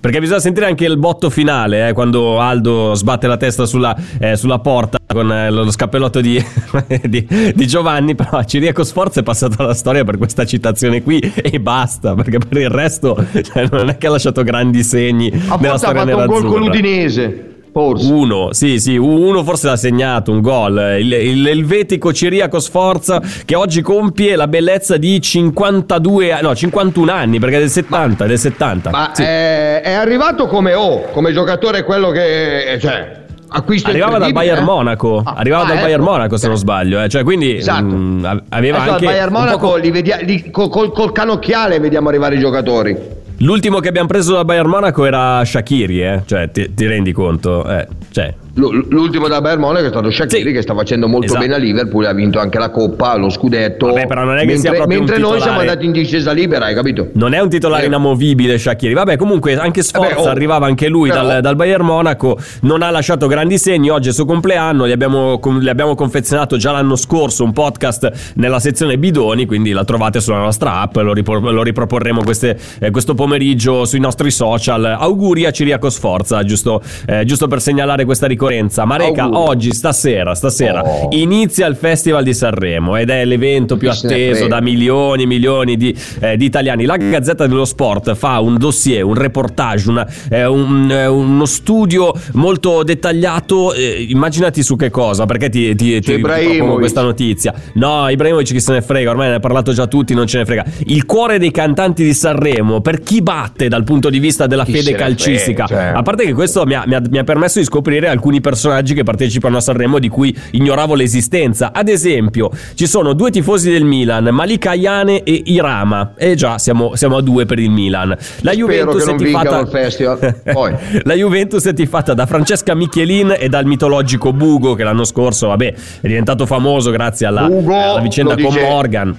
Perché 0.04 0.20
bisogna 0.20 0.38
sentire 0.38 0.66
anche 0.66 0.84
il 0.84 0.98
botto 0.98 1.30
finale, 1.30 1.88
eh, 1.88 1.92
quando 1.94 2.38
Aldo 2.38 2.92
sbatte 2.92 3.26
la 3.26 3.38
testa 3.38 3.64
sulla, 3.64 3.96
eh, 4.20 4.36
sulla 4.36 4.58
porta 4.58 4.98
con 5.06 5.32
eh, 5.32 5.48
lo 5.50 5.70
scappellotto 5.70 6.20
di, 6.20 6.38
di, 7.04 7.26
di 7.54 7.66
Giovanni. 7.66 8.14
Però 8.14 8.44
Ciriaco 8.44 8.84
Sforza 8.84 9.20
è 9.20 9.22
passato 9.22 9.62
alla 9.62 9.72
storia 9.72 10.04
per 10.04 10.18
questa 10.18 10.44
citazione 10.44 11.02
qui 11.02 11.20
e 11.20 11.58
basta, 11.58 12.14
perché 12.14 12.36
per 12.36 12.58
il 12.58 12.68
resto 12.68 13.16
cioè, 13.32 13.66
non 13.70 13.88
è 13.88 13.96
che 13.96 14.06
ha 14.08 14.10
lasciato 14.10 14.42
grandi 14.42 14.82
segni 14.82 15.28
Ha 15.32 15.56
nella 15.56 15.70
forse 15.70 15.72
ha 15.72 15.78
storia 15.78 16.00
fatto 16.02 16.18
un 16.18 16.26
gol 16.26 16.44
con 16.52 16.60
l'Udinese. 16.60 17.53
Forse. 17.74 18.12
Uno, 18.12 18.52
sì, 18.52 18.78
sì, 18.78 18.96
uno 18.96 19.42
forse 19.42 19.66
l'ha 19.66 19.74
segnato, 19.76 20.30
un 20.30 20.40
gol. 20.40 20.96
Il, 21.00 21.12
il 21.12 21.48
elvetico 21.48 22.12
Ciriaco 22.12 22.60
Sforza 22.60 23.20
che 23.44 23.56
oggi 23.56 23.82
compie 23.82 24.36
la 24.36 24.46
bellezza 24.46 24.96
di 24.96 25.20
52, 25.20 26.38
no, 26.40 26.54
51 26.54 27.10
anni, 27.10 27.40
perché 27.40 27.56
è 27.56 27.58
del 27.58 27.70
70, 27.70 28.24
è 28.24 28.28
del 28.28 28.38
70. 28.38 28.90
Ma 28.90 29.10
Sì. 29.12 29.22
è, 29.24 29.80
è 29.82 29.92
arrivato 29.92 30.46
come 30.46 30.72
O, 30.74 31.02
come 31.10 31.32
giocatore 31.32 31.82
quello 31.82 32.10
che... 32.10 32.78
Cioè, 32.80 33.22
acquisto 33.48 33.88
Arrivava 33.90 34.18
dal 34.18 34.32
Bayern 34.32 34.62
eh? 34.62 34.64
Monaco, 34.64 35.22
Ah, 35.24 35.34
arrivava 35.36 35.64
ah, 35.64 35.66
dal 35.66 35.76
ecco. 35.78 35.84
Bayern 35.86 36.02
Monaco 36.04 36.36
se 36.36 36.46
non 36.46 36.54
Ok. 36.54 36.60
sbaglio, 36.62 37.02
eh. 37.02 37.08
cioè 37.08 37.24
quindi 37.24 37.56
Esatto. 37.56 37.82
mm, 37.84 38.24
av- 38.24 38.42
aveva 38.50 38.82
al 38.82 38.88
anche 38.90 39.06
Bayern 39.06 39.34
un 39.34 39.40
Monaco 39.40 39.58
poco- 39.58 39.76
li 39.78 39.90
vedia- 39.90 40.18
li- 40.22 40.50
col, 40.52 40.68
col- 40.68 40.92
col 40.92 41.10
canocchiale 41.10 41.80
vediamo 41.80 42.08
arrivare 42.08 42.36
i 42.36 42.38
giocatori. 42.38 43.22
L'ultimo 43.38 43.80
che 43.80 43.88
abbiamo 43.88 44.08
preso 44.08 44.34
dal 44.34 44.44
Bayern 44.44 44.68
Monaco 44.68 45.04
era 45.04 45.44
Shakiri, 45.44 46.02
eh. 46.02 46.22
cioè 46.24 46.50
ti, 46.50 46.72
ti 46.72 46.86
rendi 46.86 47.12
conto? 47.12 47.68
Eh, 47.68 47.86
cioè, 48.10 48.34
L'ultimo 48.56 49.26
da 49.26 49.40
Bayern 49.40 49.60
Monaco 49.60 49.86
è 49.86 49.88
stato 49.88 50.10
Shaqiri 50.10 50.48
Sì. 50.48 50.52
che 50.52 50.62
sta 50.62 50.74
facendo 50.74 51.08
molto 51.08 51.26
Esatto. 51.26 51.40
bene 51.40 51.54
a 51.54 51.58
Liverpool, 51.58 52.04
ha 52.04 52.12
vinto 52.12 52.38
anche 52.38 52.58
la 52.58 52.70
Coppa, 52.70 53.16
lo 53.16 53.28
scudetto. 53.28 53.86
Vabbè, 53.86 54.06
però 54.06 54.22
non 54.22 54.36
è 54.36 54.40
che 54.40 54.46
mentre, 54.46 54.60
sia 54.60 54.72
proprio 54.72 54.98
mentre 54.98 55.18
noi 55.18 55.40
siamo 55.40 55.58
andati 55.58 55.84
in 55.84 55.90
discesa 55.92 56.30
libera, 56.30 56.66
hai 56.66 56.74
capito? 56.74 57.08
Non 57.14 57.32
è 57.34 57.40
un 57.40 57.48
titolare 57.48 57.82
Eh. 57.82 57.86
inamovibile 57.86 58.56
Shakiri. 58.56 58.94
Vabbè, 58.94 59.16
comunque 59.16 59.56
anche 59.56 59.82
Sforza 59.82 60.14
Vabbè, 60.14 60.26
oh. 60.28 60.30
arrivava 60.30 60.66
anche 60.66 60.86
lui 60.88 61.08
Però- 61.08 61.24
dal, 61.26 61.40
dal 61.40 61.56
Bayern 61.56 61.84
Monaco. 61.84 62.38
Non 62.60 62.82
ha 62.82 62.90
lasciato 62.90 63.26
grandi 63.26 63.58
segni. 63.58 63.90
Oggi 63.90 64.06
è 64.06 64.08
il 64.10 64.14
suo 64.14 64.24
compleanno. 64.24 64.86
Gli 64.86 64.92
abbiamo, 64.92 65.40
gli 65.60 65.68
abbiamo 65.68 65.96
confezionato 65.96 66.56
già 66.56 66.70
l'anno 66.70 66.94
scorso 66.94 67.42
un 67.42 67.52
podcast 67.52 68.32
nella 68.36 68.60
sezione 68.60 68.98
bidoni. 68.98 69.46
Quindi 69.46 69.72
la 69.72 69.82
trovate 69.84 70.20
sulla 70.20 70.38
nostra 70.38 70.80
app. 70.80 70.94
Lo, 70.96 71.12
ripor- 71.12 71.42
lo 71.42 71.62
riproporremo 71.64 72.22
queste- 72.22 72.56
eh, 72.78 72.90
questo 72.92 73.14
pomeriggio 73.14 73.84
sui 73.84 73.98
nostri 74.00 74.30
social. 74.30 74.84
Auguri 74.84 75.44
a 75.44 75.50
Ciriaco 75.50 75.90
Sforza, 75.90 76.42
giusto, 76.44 76.80
eh, 77.06 77.24
giusto 77.24 77.48
per 77.48 77.60
segnalare 77.60 78.04
questa 78.04 78.26
ricorrenza. 78.26 78.42
Ma 78.84 78.96
Reca, 78.96 79.22
Auguri. 79.24 79.42
oggi, 79.48 79.72
stasera, 79.72 80.34
stasera 80.34 80.82
Oh. 80.84 81.08
inizia 81.12 81.66
il 81.66 81.76
Festival 81.76 82.22
di 82.24 82.34
Sanremo 82.34 82.96
ed 82.96 83.10
è 83.10 83.24
l'evento 83.24 83.76
più 83.76 83.90
Chi 83.90 84.06
atteso 84.06 84.46
da 84.46 84.60
milioni 84.60 85.22
e 85.22 85.26
milioni 85.26 85.76
di, 85.76 85.94
eh, 86.20 86.36
di 86.36 86.44
italiani. 86.44 86.84
La 86.84 86.96
Gazzetta 86.96 87.46
dello 87.46 87.64
Sport 87.64 88.14
fa 88.14 88.40
un 88.40 88.56
dossier, 88.58 89.04
un 89.04 89.14
reportage, 89.14 89.88
una- 89.88 90.06
eh, 90.30 90.44
un- 90.46 90.90
eh, 90.90 91.06
uno 91.06 91.44
studio 91.46 92.12
molto 92.32 92.82
dettagliato. 92.82 93.72
eh, 93.74 94.06
immaginati 94.08 94.62
su 94.62 94.76
che 94.76 94.90
cosa, 94.90 95.26
perché 95.26 95.48
ti, 95.48 95.74
ti, 95.74 96.00
ti, 96.00 96.14
ti 96.14 96.18
propongo 96.20 96.74
questa 96.76 97.02
notizia. 97.02 97.52
No, 97.74 98.08
Ibrahimovic 98.08 98.48
chi 98.52 98.60
se 98.60 98.72
ne 98.72 98.82
frega, 98.82 99.10
ormai 99.10 99.28
ne 99.30 99.34
ha 99.36 99.40
parlato 99.40 99.72
già 99.72 99.86
tutti, 99.86 100.14
non 100.14 100.26
ce 100.26 100.38
ne 100.38 100.44
frega. 100.44 100.64
Il 100.86 101.04
cuore 101.06 101.38
dei 101.38 101.50
cantanti 101.50 102.04
di 102.04 102.12
Sanremo, 102.14 102.80
per 102.80 103.00
chi 103.00 103.22
batte 103.22 103.68
dal 103.68 103.84
punto 103.84 104.10
di 104.10 104.18
vista 104.18 104.46
della 104.46 104.64
Chi 104.64 104.72
fede 104.72 104.92
calcistica. 104.94 105.66
frega, 105.66 105.82
cioè. 105.90 105.92
A 105.98 106.02
parte 106.02 106.24
che 106.24 106.32
questo 106.32 106.64
mi 106.66 106.74
ha, 106.74 106.84
mi 106.86 106.94
ha- 106.94 107.02
mi 107.08 107.18
ha 107.18 107.24
permesso 107.24 107.58
di 107.58 107.64
scoprire 107.64 108.08
alcuni 108.08 108.33
personaggi 108.40 108.94
che 108.94 109.02
partecipano 109.02 109.56
a 109.56 109.60
Sanremo 109.60 109.98
di 109.98 110.08
cui 110.08 110.36
ignoravo 110.52 110.94
l'esistenza. 110.94 111.72
Ad 111.72 111.88
esempio, 111.88 112.50
ci 112.74 112.86
sono 112.86 113.12
due 113.12 113.30
tifosi 113.30 113.70
del 113.70 113.84
Milan, 113.84 114.24
Malika 114.32 114.70
Ayane 114.70 115.22
e 115.22 115.42
Irama. 115.46 116.14
E 116.16 116.34
già, 116.34 116.58
siamo, 116.58 116.96
siamo 116.96 117.16
a 117.16 117.22
due 117.22 117.46
per 117.46 117.58
il 117.58 117.70
Milan. 117.70 118.16
La 118.40 118.52
Juventus 118.52 119.04
tifata... 119.16 119.62
La 121.04 121.14
Juventus 121.14 121.64
è 121.66 121.72
tifata 121.72 122.14
da 122.14 122.26
Francesca 122.26 122.74
Michelin 122.74 123.34
e 123.38 123.48
dal 123.48 123.64
mitologico 123.66 124.32
Bugo 124.32 124.74
che 124.74 124.84
l'anno 124.84 125.04
scorso, 125.04 125.48
vabbè, 125.48 125.74
è 126.00 126.06
diventato 126.06 126.46
famoso 126.46 126.90
grazie 126.90 127.26
alla, 127.26 127.46
Bugo, 127.46 127.74
alla 127.74 128.00
vicenda 128.00 128.34
con 128.34 128.44
dice- 128.44 128.60
Morgan. 128.60 129.16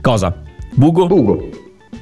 Cosa? 0.00 0.34
Bugo? 0.74 1.06
Bugo. 1.06 1.48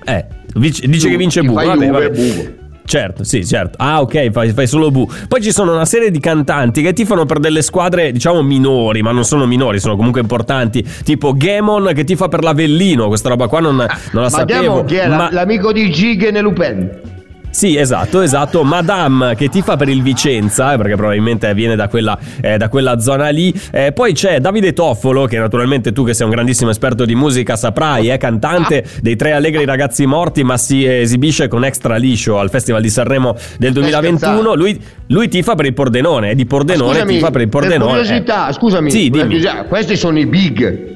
Eh, 0.05 0.24
vic- 0.57 0.85
dice 0.87 1.09
che 1.09 1.16
vince 1.16 1.43
Bugo. 1.43 1.64
Vabbè, 1.64 1.89
vabbè. 1.89 2.11
Bugo. 2.11 2.62
Certo, 2.87 3.24
sì, 3.24 3.47
certo. 3.47 3.76
Ah, 3.78 4.01
ok, 4.03 4.30
fai, 4.30 4.53
fai 4.53 4.66
solo 4.66 4.91
bu. 4.91 5.09
Poi 5.26 5.41
ci 5.41 5.53
sono 5.53 5.72
una 5.72 5.87
serie 5.87 6.11
di 6.11 6.20
cantanti 6.20 6.82
che 6.82 6.93
tifano 6.93 7.24
per 7.24 7.39
delle 7.39 7.62
squadre, 7.62 8.12
diciamo, 8.12 8.43
minori, 8.43 9.01
ma 9.03 9.11
non 9.11 9.24
sono 9.24 9.47
minori, 9.47 9.80
sono 9.80 9.97
comunque 9.97 10.20
importanti. 10.20 10.85
Tipo 11.03 11.32
Gamon 11.35 11.93
che 11.95 12.05
tifa 12.05 12.28
per 12.28 12.43
l'Avellino. 12.43 13.09
Questa 13.09 13.28
roba 13.30 13.49
qua 13.49 13.61
non, 13.61 13.76
non 13.76 13.89
la 14.12 14.20
Ma 14.20 14.28
sapevo. 14.28 14.61
Diamo 14.61 14.85
chi 14.85 14.97
è 14.97 15.09
ma- 15.09 15.30
l'amico 15.32 15.72
di 15.72 15.91
Gig 15.91 16.22
e 16.35 16.41
Lupin. 16.41 17.12
Sì, 17.55 17.77
esatto, 17.77 18.21
esatto. 18.21 18.65
Madame 18.65 19.37
che 19.37 19.49
tifa 19.49 19.77
per 19.77 19.89
il 19.89 20.03
Vicenza, 20.03 20.73
eh, 20.73 20.77
perché 20.77 20.97
probabilmente 20.97 21.55
viene 21.55 21.77
da 21.77 21.87
quella, 21.87 22.19
eh, 22.41 22.57
da 22.57 22.69
quella 22.69 22.99
zona 22.99 23.29
lì. 23.29 23.55
Eh, 23.71 23.93
poi 23.93 24.13
c'è 24.13 24.41
Davide 24.41 24.73
Toffolo, 24.73 25.27
che 25.27 25.39
naturalmente 25.39 25.93
tu, 25.93 26.05
che 26.05 26.15
sei 26.15 26.27
un 26.27 26.33
grandissimo 26.33 26.71
esperto 26.71 27.05
di 27.05 27.15
musica, 27.15 27.55
saprai, 27.55 28.09
è 28.09 28.19
cantante 28.19 28.85
dei 29.01 29.15
Tre 29.15 29.31
Allegri 29.35 29.65
Ragazzi 29.65 30.05
Morti, 30.05 30.43
ma 30.43 30.57
si 30.57 30.85
esibisce 30.85 31.47
con 31.47 31.65
Extra 31.65 31.95
Liscio 31.95 32.41
al 32.41 32.51
Festival 32.51 32.83
di 32.83 32.91
Sanremo 32.91 33.37
del 33.57 33.73
2021. 33.73 34.55
Lui, 34.57 34.77
lui 35.07 35.29
tifa 35.29 35.55
per 35.55 35.67
il 35.67 35.75
Pordenone, 35.75 36.31
è 36.31 36.35
di 36.35 36.47
Pordenone, 36.47 36.93
Scusami, 36.95 37.15
tifa 37.15 37.31
per 37.31 37.41
il 37.41 37.49
per 37.49 37.61
Pordenone. 37.61 37.91
curiosità, 38.01 38.49
eh. 38.49 38.53
scusami, 38.53 38.91
Sì, 38.91 39.11
per 39.11 39.67
questi 39.69 39.97
sono 39.97 40.19
i 40.19 40.27
big. 40.27 40.93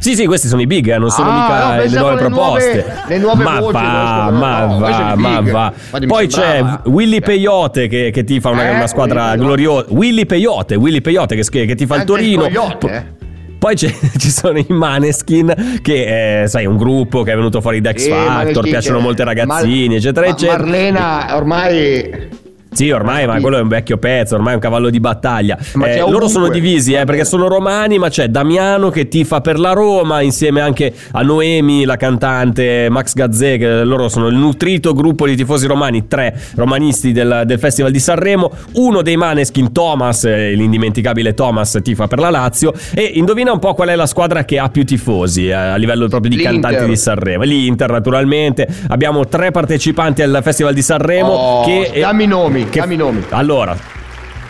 Sì, 0.00 0.14
sì, 0.14 0.24
questi 0.24 0.48
sono 0.48 0.62
i 0.62 0.66
big, 0.66 0.90
eh, 0.92 0.96
non 0.98 1.10
sono 1.10 1.28
Ah, 1.30 1.34
mica 1.34 1.74
no, 1.76 1.82
le 1.82 1.88
nuove 1.98 2.14
le 2.14 2.18
proposte. 2.28 2.72
nuove- 2.86 3.02
le 3.08 3.18
nuove 3.18 3.44
ma 3.44 3.60
voci, 3.60 3.72
va, 3.72 4.28
no, 4.30 4.38
ma 4.38 4.64
no, 4.64 4.78
va, 4.78 5.14
ma 5.14 5.40
va. 5.40 5.72
Poi 6.06 6.26
c'è. 6.26 6.64
Willy 6.86 7.20
Peyote 7.20 7.86
che, 7.86 8.10
che 8.10 8.24
tifa 8.24 8.48
una, 8.48 8.70
Eh, 8.70 8.74
una 8.76 8.86
squadra 8.86 9.36
gloriosa. 9.36 9.84
Willy 9.90 10.24
Peyote, 10.24 10.74
Willy 10.76 11.02
Peyote 11.02 11.36
che, 11.36 11.42
che 11.50 11.60
il 11.62 11.76
Anche 11.78 11.94
il 11.96 12.04
Torino. 12.04 12.48
Po- 12.78 12.88
eh. 12.88 13.18
Poi 13.58 13.76
ci 13.76 13.92
sono 14.30 14.56
i 14.56 14.64
Maneskin, 14.68 15.80
che 15.82 16.42
è, 16.44 16.46
sai, 16.46 16.64
un 16.64 16.78
gruppo 16.78 17.22
che 17.22 17.32
è 17.32 17.34
venuto 17.36 17.60
fuori 17.60 17.82
da 17.82 17.92
X 17.92 18.06
Eh, 18.06 18.10
Factor, 18.10 18.64
piacciono 18.64 19.00
molte 19.00 19.22
ragazzini, 19.22 19.88
Mar- 19.88 19.96
eccetera, 19.98 20.26
eccetera. 20.26 20.58
Marlena 20.58 21.36
ormai 21.36 22.28
Sì, 22.72 22.90
ormai, 22.90 23.26
ma 23.26 23.40
quello 23.40 23.58
è 23.58 23.60
un 23.60 23.68
vecchio 23.68 23.98
pezzo, 23.98 24.36
ormai 24.36 24.52
è 24.52 24.54
un 24.54 24.60
cavallo 24.60 24.90
di 24.90 25.00
battaglia. 25.00 25.58
Eh, 25.84 25.98
loro 25.98 26.28
sono 26.28 26.48
divisi 26.48 26.92
eh, 26.92 27.04
perché 27.04 27.24
sono 27.24 27.48
romani, 27.48 27.98
ma 27.98 28.08
c'è 28.08 28.28
Damiano 28.28 28.90
che 28.90 29.08
tifa 29.08 29.40
per 29.40 29.58
la 29.58 29.72
Roma, 29.72 30.20
insieme 30.20 30.60
anche 30.60 30.92
a 31.12 31.22
Noemi, 31.22 31.84
la 31.84 31.96
cantante, 31.96 32.88
Max 32.88 33.14
Gazzè, 33.14 33.58
che 33.58 33.84
loro 33.84 34.08
sono 34.08 34.28
il 34.28 34.36
nutrito 34.36 34.92
gruppo 34.92 35.26
di 35.26 35.36
tifosi 35.36 35.66
romani, 35.66 36.06
tre 36.06 36.38
romanisti 36.54 37.12
del, 37.12 37.42
del 37.44 37.58
Festival 37.58 37.90
di 37.90 37.98
Sanremo. 37.98 38.50
Uno 38.74 39.02
dei 39.02 39.16
Maneskin, 39.16 39.72
Thomas, 39.72 40.24
eh, 40.24 40.52
l'indimenticabile 40.54 41.34
Thomas, 41.34 41.78
tifa 41.82 42.06
per 42.06 42.18
la 42.18 42.30
Lazio. 42.30 42.72
E 42.94 43.02
indovina 43.14 43.52
un 43.52 43.58
po' 43.58 43.74
qual 43.74 43.88
è 43.88 43.96
la 43.96 44.06
squadra 44.06 44.44
che 44.44 44.58
ha 44.58 44.68
più 44.68 44.84
tifosi 44.84 45.48
eh, 45.48 45.52
a 45.52 45.76
livello 45.76 46.06
proprio 46.08 46.30
di 46.30 46.36
L'Inter. 46.36 46.60
cantanti 46.60 46.88
di 46.88 46.96
Sanremo. 46.96 47.42
L'Inter, 47.42 47.90
naturalmente. 47.90 48.68
Abbiamo 48.88 49.26
tre 49.26 49.50
partecipanti 49.50 50.22
al 50.22 50.40
Festival 50.42 50.72
di 50.72 50.82
Sanremo. 50.82 51.28
Oh, 51.28 51.64
che, 51.64 52.00
dammi 52.00 52.24
i 52.24 52.26
nomi, 52.26 52.68
che- 52.70 52.80
dammi 52.80 52.94
i 52.94 52.96
nomi. 52.96 53.24
allora, 53.30 53.76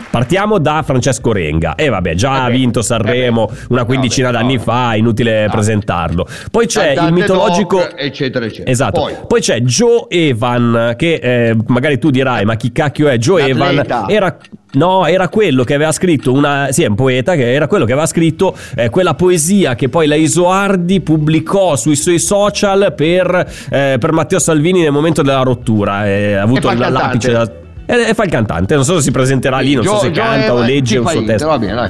partiamo 0.09 0.57
da 0.59 0.83
Francesco 0.85 1.31
Renga. 1.31 1.75
E 1.75 1.87
vabbè, 1.89 2.15
già 2.15 2.43
ha 2.43 2.47
Eh 2.47 2.51
beh, 2.51 2.57
vinto 2.57 2.81
Sanremo 2.81 3.49
eh 3.49 3.65
una 3.69 3.85
quindicina 3.85 4.29
Vabbè, 4.31 4.41
d'anni 4.43 4.55
no. 4.55 4.61
fa, 4.61 4.95
inutile 4.95 5.47
presentarlo. 5.49 6.27
Poi 6.51 6.67
c'è 6.67 6.91
il 6.91 7.13
mitologico. 7.13 7.77
doc, 7.77 7.93
eccetera, 7.97 8.45
eccetera. 8.45 8.69
Esatto. 8.69 9.01
Poi, 9.01 9.13
Poi, 9.27 9.39
c'è 9.39 9.59
Joe 9.61 10.05
Evan, 10.09 10.95
che 10.97 11.13
eh, 11.15 11.55
magari 11.67 11.97
tu 11.97 12.09
dirai, 12.09 12.43
ma 12.45 12.55
chi 12.55 12.71
cacchio 12.71 13.07
è 13.07 13.17
Joe 13.17 13.45
Evan? 13.47 13.75
L'atleta. 13.75 14.07
Era. 14.07 14.37
No, 14.73 15.05
era 15.05 15.27
quello 15.27 15.65
che 15.65 15.73
aveva 15.73 15.91
scritto 15.91 16.31
una. 16.31 16.67
Sì, 16.71 16.83
è 16.83 16.87
un 16.87 16.95
poeta 16.95 17.35
che 17.35 17.53
era 17.53 17.67
quello 17.67 17.83
che 17.83 17.91
aveva 17.91 18.07
scritto 18.07 18.55
eh, 18.75 18.89
quella 18.89 19.15
poesia 19.15 19.75
che 19.75 19.89
poi 19.89 20.07
la 20.07 20.15
Isoardi 20.15 21.01
pubblicò 21.01 21.75
sui 21.75 21.97
suoi 21.97 22.19
social 22.19 22.93
per, 22.95 23.49
eh, 23.69 23.97
per 23.99 24.11
Matteo 24.13 24.39
Salvini 24.39 24.81
nel 24.81 24.91
momento 24.93 25.23
della 25.23 25.41
rottura. 25.43 26.07
Eh, 26.07 26.35
ha 26.35 26.41
avuto 26.43 26.71
l'apice. 26.73 27.31
da- 27.33 27.51
E, 27.91 28.13
fa 28.13 28.23
il 28.23 28.29
cantante, 28.29 28.75
non 28.75 28.85
so 28.85 28.95
se 28.95 29.01
si 29.01 29.11
presenterà 29.11 29.59
lì, 29.59 29.73
non 29.73 29.83
so 29.83 29.91
Gio- 29.91 29.99
se 29.99 30.11
Gio 30.11 30.21
canta 30.21 30.53
o 30.53 30.57
Evan, 30.57 30.65
legge 30.69 30.97
un 30.97 31.07
suo 31.07 31.23
testo. 31.23 31.47
Va 31.47 31.59
bene, 31.59 31.73
dai. 31.73 31.89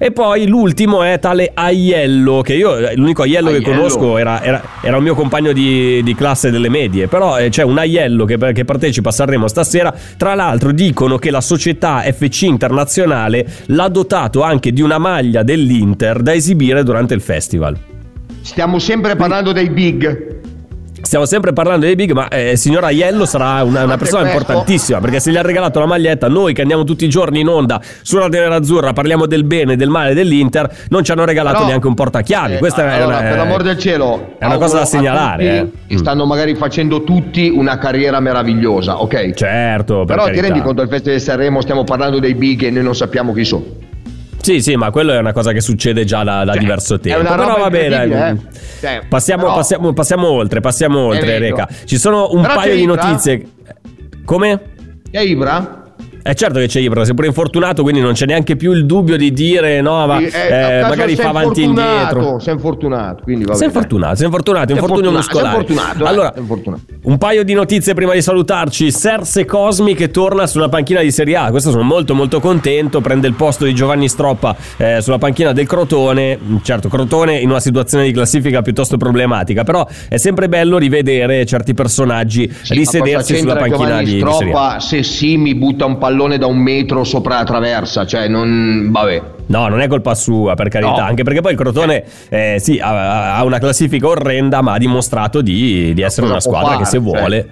E 0.00 0.12
poi 0.12 0.46
l'ultimo 0.46 1.02
è 1.02 1.18
tale 1.18 1.50
Aiello, 1.54 2.40
che 2.42 2.54
io 2.54 2.76
l'unico 2.94 3.22
Aiello, 3.22 3.48
che 3.50 3.56
Aiello. 3.56 3.74
conosco 3.76 4.16
era, 4.18 4.40
era- 4.42 4.62
era 4.82 4.96
un 4.96 5.02
mio 5.02 5.14
compagno 5.14 5.52
di, 5.52 6.02
di 6.04 6.14
classe 6.14 6.50
delle 6.50 6.68
medie, 6.68 7.08
però 7.08 7.36
eh, 7.38 7.48
c'è 7.48 7.64
un 7.64 7.78
Aiello 7.78 8.24
che, 8.24 8.36
che 8.52 8.64
partecipa 8.64 9.08
a 9.08 9.12
Sanremo 9.12 9.48
stasera, 9.48 9.92
tra 10.16 10.34
l'altro 10.34 10.70
dicono 10.70 11.16
che 11.16 11.30
la 11.32 11.40
società 11.40 12.00
FC 12.02 12.42
Internazionale 12.42 13.44
l'ha 13.66 13.88
dotato 13.88 14.42
anche 14.42 14.70
di 14.70 14.82
una 14.82 14.98
maglia 14.98 15.42
dell'Inter 15.42 16.20
da 16.22 16.32
esibire 16.34 16.84
durante 16.84 17.14
il 17.14 17.20
festival. 17.20 17.76
Stiamo 18.42 18.78
sempre 18.78 19.16
parlando 19.16 19.50
dei 19.52 19.68
big. 19.68 20.37
Stiamo 21.08 21.24
sempre 21.24 21.54
parlando 21.54 21.86
dei 21.86 21.94
big, 21.94 22.12
ma 22.12 22.28
eh, 22.28 22.54
signor 22.54 22.84
Aiello 22.84 23.24
sarà 23.24 23.62
una, 23.62 23.82
una 23.82 23.96
persona 23.96 24.26
importantissima 24.26 25.00
perché 25.00 25.20
se 25.20 25.30
gli 25.30 25.38
ha 25.38 25.40
regalato 25.40 25.78
la 25.78 25.86
maglietta, 25.86 26.28
noi 26.28 26.52
che 26.52 26.60
andiamo 26.60 26.84
tutti 26.84 27.06
i 27.06 27.08
giorni 27.08 27.40
in 27.40 27.48
onda 27.48 27.80
su 28.02 28.18
Radio 28.18 28.40
Nerazzurra, 28.40 28.92
parliamo 28.92 29.24
del 29.24 29.44
bene 29.44 29.74
del 29.76 29.88
male 29.88 30.12
dell'Inter, 30.12 30.70
non 30.90 31.02
ci 31.04 31.10
hanno 31.10 31.24
regalato 31.24 31.56
Però- 31.56 31.68
neanche 31.68 31.86
un 31.86 31.94
portachiavi. 31.94 32.56
Eh, 32.56 32.58
Questa 32.58 32.84
è 32.84 32.96
allora, 33.00 33.20
una, 33.20 33.26
per 33.26 33.36
l'amor 33.38 33.62
del 33.62 33.78
cielo, 33.78 34.34
è 34.38 34.44
una 34.44 34.58
cosa 34.58 34.80
da 34.80 34.84
segnalare, 34.84 35.58
eh. 35.58 35.70
che 35.86 35.96
Stanno 35.96 36.26
magari 36.26 36.54
facendo 36.54 37.02
tutti 37.02 37.48
una 37.48 37.78
carriera 37.78 38.20
meravigliosa, 38.20 39.00
ok? 39.00 39.32
Certo, 39.32 40.04
per 40.04 40.14
Però 40.14 40.24
ti 40.24 40.32
carità. 40.32 40.46
rendi 40.48 40.60
conto 40.60 40.82
del 40.82 40.90
Festival 40.90 41.16
di 41.16 41.24
Sanremo 41.24 41.62
stiamo 41.62 41.84
parlando 41.84 42.18
dei 42.18 42.34
big 42.34 42.64
e 42.64 42.70
noi 42.70 42.82
non 42.82 42.94
sappiamo 42.94 43.32
chi 43.32 43.46
sono. 43.46 43.64
Sì, 44.40 44.60
sì, 44.62 44.76
ma 44.76 44.90
quello 44.90 45.12
è 45.12 45.18
una 45.18 45.32
cosa 45.32 45.52
che 45.52 45.60
succede 45.60 46.04
già 46.04 46.22
da, 46.22 46.44
da 46.44 46.52
Cioè, 46.52 46.60
diverso 46.60 46.98
tempo. 47.00 47.28
Però 47.34 47.58
va 47.58 47.68
bene. 47.70 47.86
incredibile, 48.04 48.28
eh. 48.30 48.58
Cioè, 48.80 49.02
Passiamo, 49.08 49.42
però- 49.42 49.54
passiamo, 49.56 49.92
passiamo 49.92 50.28
oltre, 50.28 50.60
passiamo 50.60 51.00
oltre. 51.00 51.38
Reca. 51.38 51.68
Ci 51.84 51.98
sono 51.98 52.28
un 52.32 52.42
Però 52.42 52.54
paio 52.54 52.70
c'è 52.70 52.76
di 52.76 52.82
Ibra? 52.82 53.02
notizie. 53.04 53.46
Come? 54.24 54.60
E 55.10 55.22
Ibra? 55.24 55.77
È 56.28 56.34
certo 56.34 56.58
che 56.58 56.66
c'è 56.66 56.80
Ibra, 56.80 57.06
sei 57.06 57.14
pure 57.14 57.26
infortunato, 57.28 57.80
quindi 57.82 58.02
non 58.02 58.12
c'è 58.12 58.26
neanche 58.26 58.54
più 58.54 58.72
il 58.72 58.84
dubbio 58.84 59.16
di 59.16 59.32
dire 59.32 59.80
no, 59.80 60.06
ma 60.06 60.18
Sì, 60.18 60.24
eh, 60.26 60.30
caso 60.30 60.86
magari 60.88 61.16
fa 61.16 61.30
avanti 61.30 61.62
e 61.62 61.64
infortunato, 61.64 62.16
indietro. 62.18 62.38
Sei 62.38 62.52
infortunato, 62.52 63.22
quindi 63.22 63.44
va 63.46 63.54
Sei 63.54 63.60
bene. 63.68 63.72
infortunato, 63.72 64.14
sei 64.16 64.26
infortunato, 64.26 64.66
Sei 64.66 64.76
infortunio 64.76 65.10
fortunato, 65.10 65.64
muscolare. 65.64 66.04
eh, 66.04 66.06
allora, 66.06 66.34
un 67.04 67.16
paio 67.16 67.44
di 67.44 67.54
notizie 67.54 67.94
prima 67.94 68.12
di 68.12 68.20
salutarci. 68.20 68.90
Serse 68.90 69.46
Cosmi 69.46 69.94
che 69.94 70.10
torna 70.10 70.46
sulla 70.46 70.68
panchina 70.68 71.00
di 71.00 71.10
Serie 71.10 71.34
A. 71.36 71.48
Questo 71.50 71.70
sono 71.70 71.82
molto 71.82 72.14
molto 72.14 72.40
contento. 72.40 73.00
Prende 73.00 73.26
il 73.26 73.32
posto 73.32 73.64
di 73.64 73.72
Giovanni 73.72 74.06
Stroppa 74.10 74.54
eh, 74.76 74.98
sulla 75.00 75.16
panchina 75.16 75.52
del 75.52 75.66
Crotone. 75.66 76.38
Certo, 76.62 76.90
Crotone 76.90 77.38
in 77.38 77.48
una 77.48 77.60
situazione 77.60 78.04
di 78.04 78.12
classifica 78.12 78.60
piuttosto 78.60 78.98
problematica. 78.98 79.64
Però 79.64 79.86
è 80.10 80.18
sempre 80.18 80.50
bello 80.50 80.76
rivedere 80.76 81.46
certi 81.46 81.72
personaggi 81.72 82.52
Sì, 82.60 82.74
risedersi 82.74 83.34
sulla 83.38 83.56
panchina 83.56 83.76
Giovanni 83.86 84.04
di, 84.04 84.12
di 84.12 84.20
Serie 84.20 84.52
A. 84.52 84.68
Stroppa 84.68 84.80
se 84.80 85.02
Simi 85.02 85.54
butta 85.54 85.86
un 85.86 85.96
pallone 85.96 86.16
da 86.38 86.46
un 86.46 86.58
metro 86.58 87.04
sopra 87.04 87.36
la 87.36 87.44
traversa, 87.44 88.04
cioè 88.04 88.28
non... 88.28 88.88
vabbè. 88.90 89.22
No, 89.46 89.68
non 89.68 89.80
è 89.80 89.86
colpa 89.86 90.14
sua, 90.14 90.54
per 90.54 90.68
carità, 90.68 90.90
No. 90.92 90.98
anche 90.98 91.22
perché 91.22 91.40
poi 91.40 91.52
il 91.52 91.58
Crotone 91.58 92.04
eh, 92.28 92.56
sì, 92.60 92.78
ha, 92.82 93.36
ha 93.36 93.44
una 93.44 93.58
classifica 93.58 94.06
orrenda, 94.08 94.60
ma 94.60 94.72
ha 94.74 94.78
dimostrato 94.78 95.40
di, 95.40 95.94
di 95.94 96.02
essere 96.02 96.26
una 96.26 96.40
squadra 96.40 96.72
fare, 96.72 96.78
che 96.80 96.84
se 96.84 96.90
cioè. 96.92 97.00
vuole. 97.00 97.48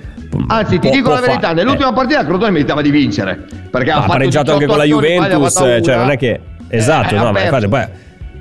Anzi, 0.49 0.79
ti 0.79 0.91
dico 0.91 1.11
la 1.11 1.21
verità, 1.21 1.41
fare. 1.49 1.55
nell'ultima 1.55 1.91
Eh. 1.91 1.95
partita 1.95 2.21
il 2.21 2.27
Crotone 2.27 2.51
meritava 2.51 2.83
di 2.83 2.91
vincere, 2.91 3.45
perché 3.71 3.91
ha 3.93 4.01
fatto 4.01 4.13
pareggiato 4.13 4.53
anche 4.53 4.67
18 4.67 4.67
con 4.67 4.77
la 4.77 4.83
ha 4.83 4.87
Juventus, 4.87 5.55
cioè 5.85 5.97
non 5.97 6.11
è 6.11 6.17
che 6.19 6.41
esatto, 6.69 7.15
Eh, 7.15 7.19
no, 7.19 7.29
ha 7.29 7.33
ma 7.33 7.41
infatti 7.43 7.69
poi 7.69 7.85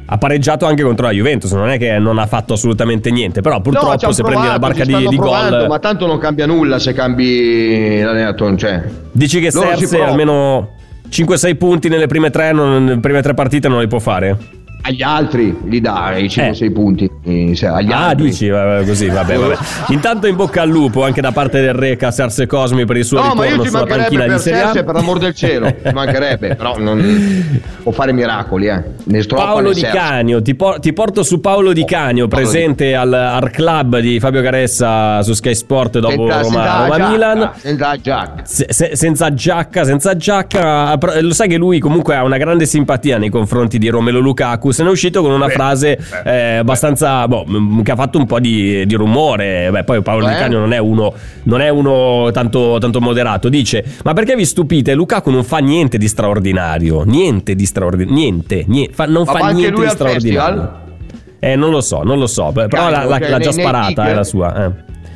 ha 0.07 0.17
pareggiato 0.17 0.65
anche 0.65 0.83
contro 0.83 1.05
la 1.05 1.11
Juventus, 1.11 1.51
non 1.51 1.69
è 1.69 1.77
che 1.77 1.97
non 1.97 2.19
ha 2.19 2.27
fatto 2.27 2.53
assolutamente 2.53 3.09
niente, 3.11 3.41
però 3.41 3.55
No, 3.55 3.61
purtroppo 3.61 3.87
hanno 4.05 4.11
se 4.11 4.21
prendi 4.23 4.45
la 4.45 4.53
provato, 4.59 4.59
barca 4.59 4.85
di, 4.85 5.07
di 5.07 5.15
provando, 5.15 5.57
gol 5.57 5.67
ma 5.67 5.79
tanto 5.79 6.05
non 6.05 6.17
cambia 6.19 6.45
nulla 6.45 6.79
se 6.79 6.93
cambi 6.93 8.01
l'allenatore, 8.01 8.57
cioè. 8.57 8.83
dici 9.11 9.39
che 9.39 9.49
Loro 9.51 9.75
Serse 9.75 10.01
almeno 10.01 10.73
5-6 11.09 11.57
punti 11.57 11.89
nelle 11.89 12.07
prime 12.07 12.29
tre, 12.29 12.51
non- 12.51 12.83
nelle 12.85 12.99
prime 12.99 13.21
tre 13.21 13.33
partite 13.33 13.67
non 13.67 13.79
li 13.79 13.87
può 13.87 13.99
fare? 13.99 14.37
Agli 14.87 15.01
altri 15.01 15.57
gli 15.65 15.81
dà 15.81 16.15
i 16.15 16.27
5-6 16.27 16.71
punti. 16.71 17.09
eh, 17.27 17.55
se- 17.55 17.65
agli 17.65 17.91
Ah, 17.91 18.09
altri. 18.09 18.25
dici, 18.25 18.49
vabbè, 18.49 18.85
così, 18.85 19.07
vabbè, 19.07 19.35
vabbè. 19.35 19.55
Intanto 19.87 20.27
in 20.27 20.35
bocca 20.35 20.61
al 20.61 20.69
lupo 20.69 21.03
anche 21.03 21.21
da 21.21 21.31
parte 21.31 21.59
del 21.59 21.73
Reca 21.73 22.11
Serse 22.11 22.45
Cosmi 22.45 22.85
per 22.85 22.97
il 22.97 23.03
suo 23.05 23.17
No, 23.19 23.33
ma 23.33 23.45
io 23.45 23.55
ritorno 23.57 23.63
ci 23.63 23.67
sulla 23.69 23.79
mancherebbe 23.79 24.01
panchina 24.03 24.23
di 24.25 24.29
per 24.29 24.39
Serie 24.39 24.59
A. 24.59 24.63
Serse, 24.65 24.83
per 24.83 24.93
l'amor 24.93 25.17
del 25.17 25.33
cielo, 25.33 25.67
ci 25.67 25.75
mancherebbe, 25.93 26.55
però 26.55 26.77
non 26.77 27.59
può 27.81 27.91
fare 27.91 28.13
miracoli, 28.13 28.67
eh. 28.67 28.83
Ne 29.05 29.23
Paolo 29.25 29.73
Di 29.73 29.79
Serse. 29.79 29.97
Canio, 29.97 30.41
ti, 30.43 30.53
por- 30.53 30.79
ti 30.79 30.93
porto 30.93 31.23
su 31.23 31.39
Paolo 31.39 31.73
Di 31.73 31.83
Canio, 31.83 32.27
Paolo 32.27 32.43
presente 32.45 32.93
al 32.95 33.11
Art 33.13 33.49
Club 33.55 33.97
di 33.97 34.19
Fabio 34.19 34.43
Caressa 34.43 35.23
su 35.23 35.33
Sky 35.33 35.55
Sport 35.55 35.97
dopo 35.97 36.27
Senza- 36.27 36.41
Roma, 36.41 36.43
senza 36.43 36.77
Roma 36.83 36.95
giacca, 36.97 37.09
Milan. 37.09 37.51
Senza 37.55 37.95
giacca. 37.99 38.41
Se- 38.45 38.67
se- 38.69 38.95
senza 38.95 39.33
giacca, 39.33 39.83
senza 39.83 40.15
giacca, 40.15 40.95
però, 40.99 41.13
lo 41.21 41.33
sai 41.33 41.47
che 41.47 41.57
lui 41.57 41.79
comunque 41.79 42.15
ha 42.15 42.23
una 42.23 42.37
grande 42.37 42.67
simpatia 42.67 43.17
nei 43.17 43.29
confronti 43.29 43.79
di 43.79 43.89
Romelo 43.89 44.19
Lukaku. 44.19 44.73
Se 44.75 44.83
ne 44.83 44.89
è 44.89 44.91
uscito 44.91 45.21
con 45.21 45.31
una 45.31 45.47
frase 45.49 45.97
eh, 46.25 46.57
abbastanza, 46.57 47.27
boh, 47.27 47.45
che 47.83 47.91
ha 47.91 47.95
fatto 47.95 48.17
un 48.17 48.25
po' 48.25 48.39
di, 48.39 48.85
di 48.85 48.95
rumore. 48.95 49.69
Beh, 49.71 49.83
poi 49.83 50.01
Paolo 50.01 50.27
Di 50.27 50.33
Eh? 50.33 50.37
Canio 50.37 50.59
non 50.59 50.73
è 50.73 50.77
uno, 50.77 51.13
non 51.43 51.61
è 51.61 51.69
uno 51.69 52.29
tanto, 52.31 52.77
tanto 52.79 52.99
moderato. 53.01 53.49
Dice: 53.49 53.83
Ma 54.03 54.13
perché 54.13 54.35
vi 54.35 54.45
stupite? 54.45 54.93
Lukaku 54.93 55.29
non 55.31 55.43
fa 55.43 55.57
niente 55.59 55.97
di 55.97 56.07
straordinario. 56.07 57.03
Niente 57.03 57.55
di 57.55 57.65
straordinario. 57.65 58.13
Niente, 58.19 58.65
niente, 58.67 58.93
fa- 58.93 59.05
non 59.05 59.23
Ma 59.25 59.31
fa 59.33 59.49
niente 59.49 59.81
di 59.81 59.87
straordinario. 59.89 60.53
festival? 60.53 60.83
Eh, 61.39 61.55
non 61.55 61.69
lo 61.71 61.81
so, 61.81 62.01
non 62.03 62.17
lo 62.19 62.27
so. 62.27 62.51
Però 62.53 62.67
Cavolo, 62.67 62.91
l'ha, 63.09 63.19
l'ha- 63.19 63.29
l'ha 63.29 63.39
già 63.39 63.51
sparata, 63.51 64.07
è 64.07 64.13
la 64.13 64.23
sua. 64.23 64.65
eh. 64.65 64.71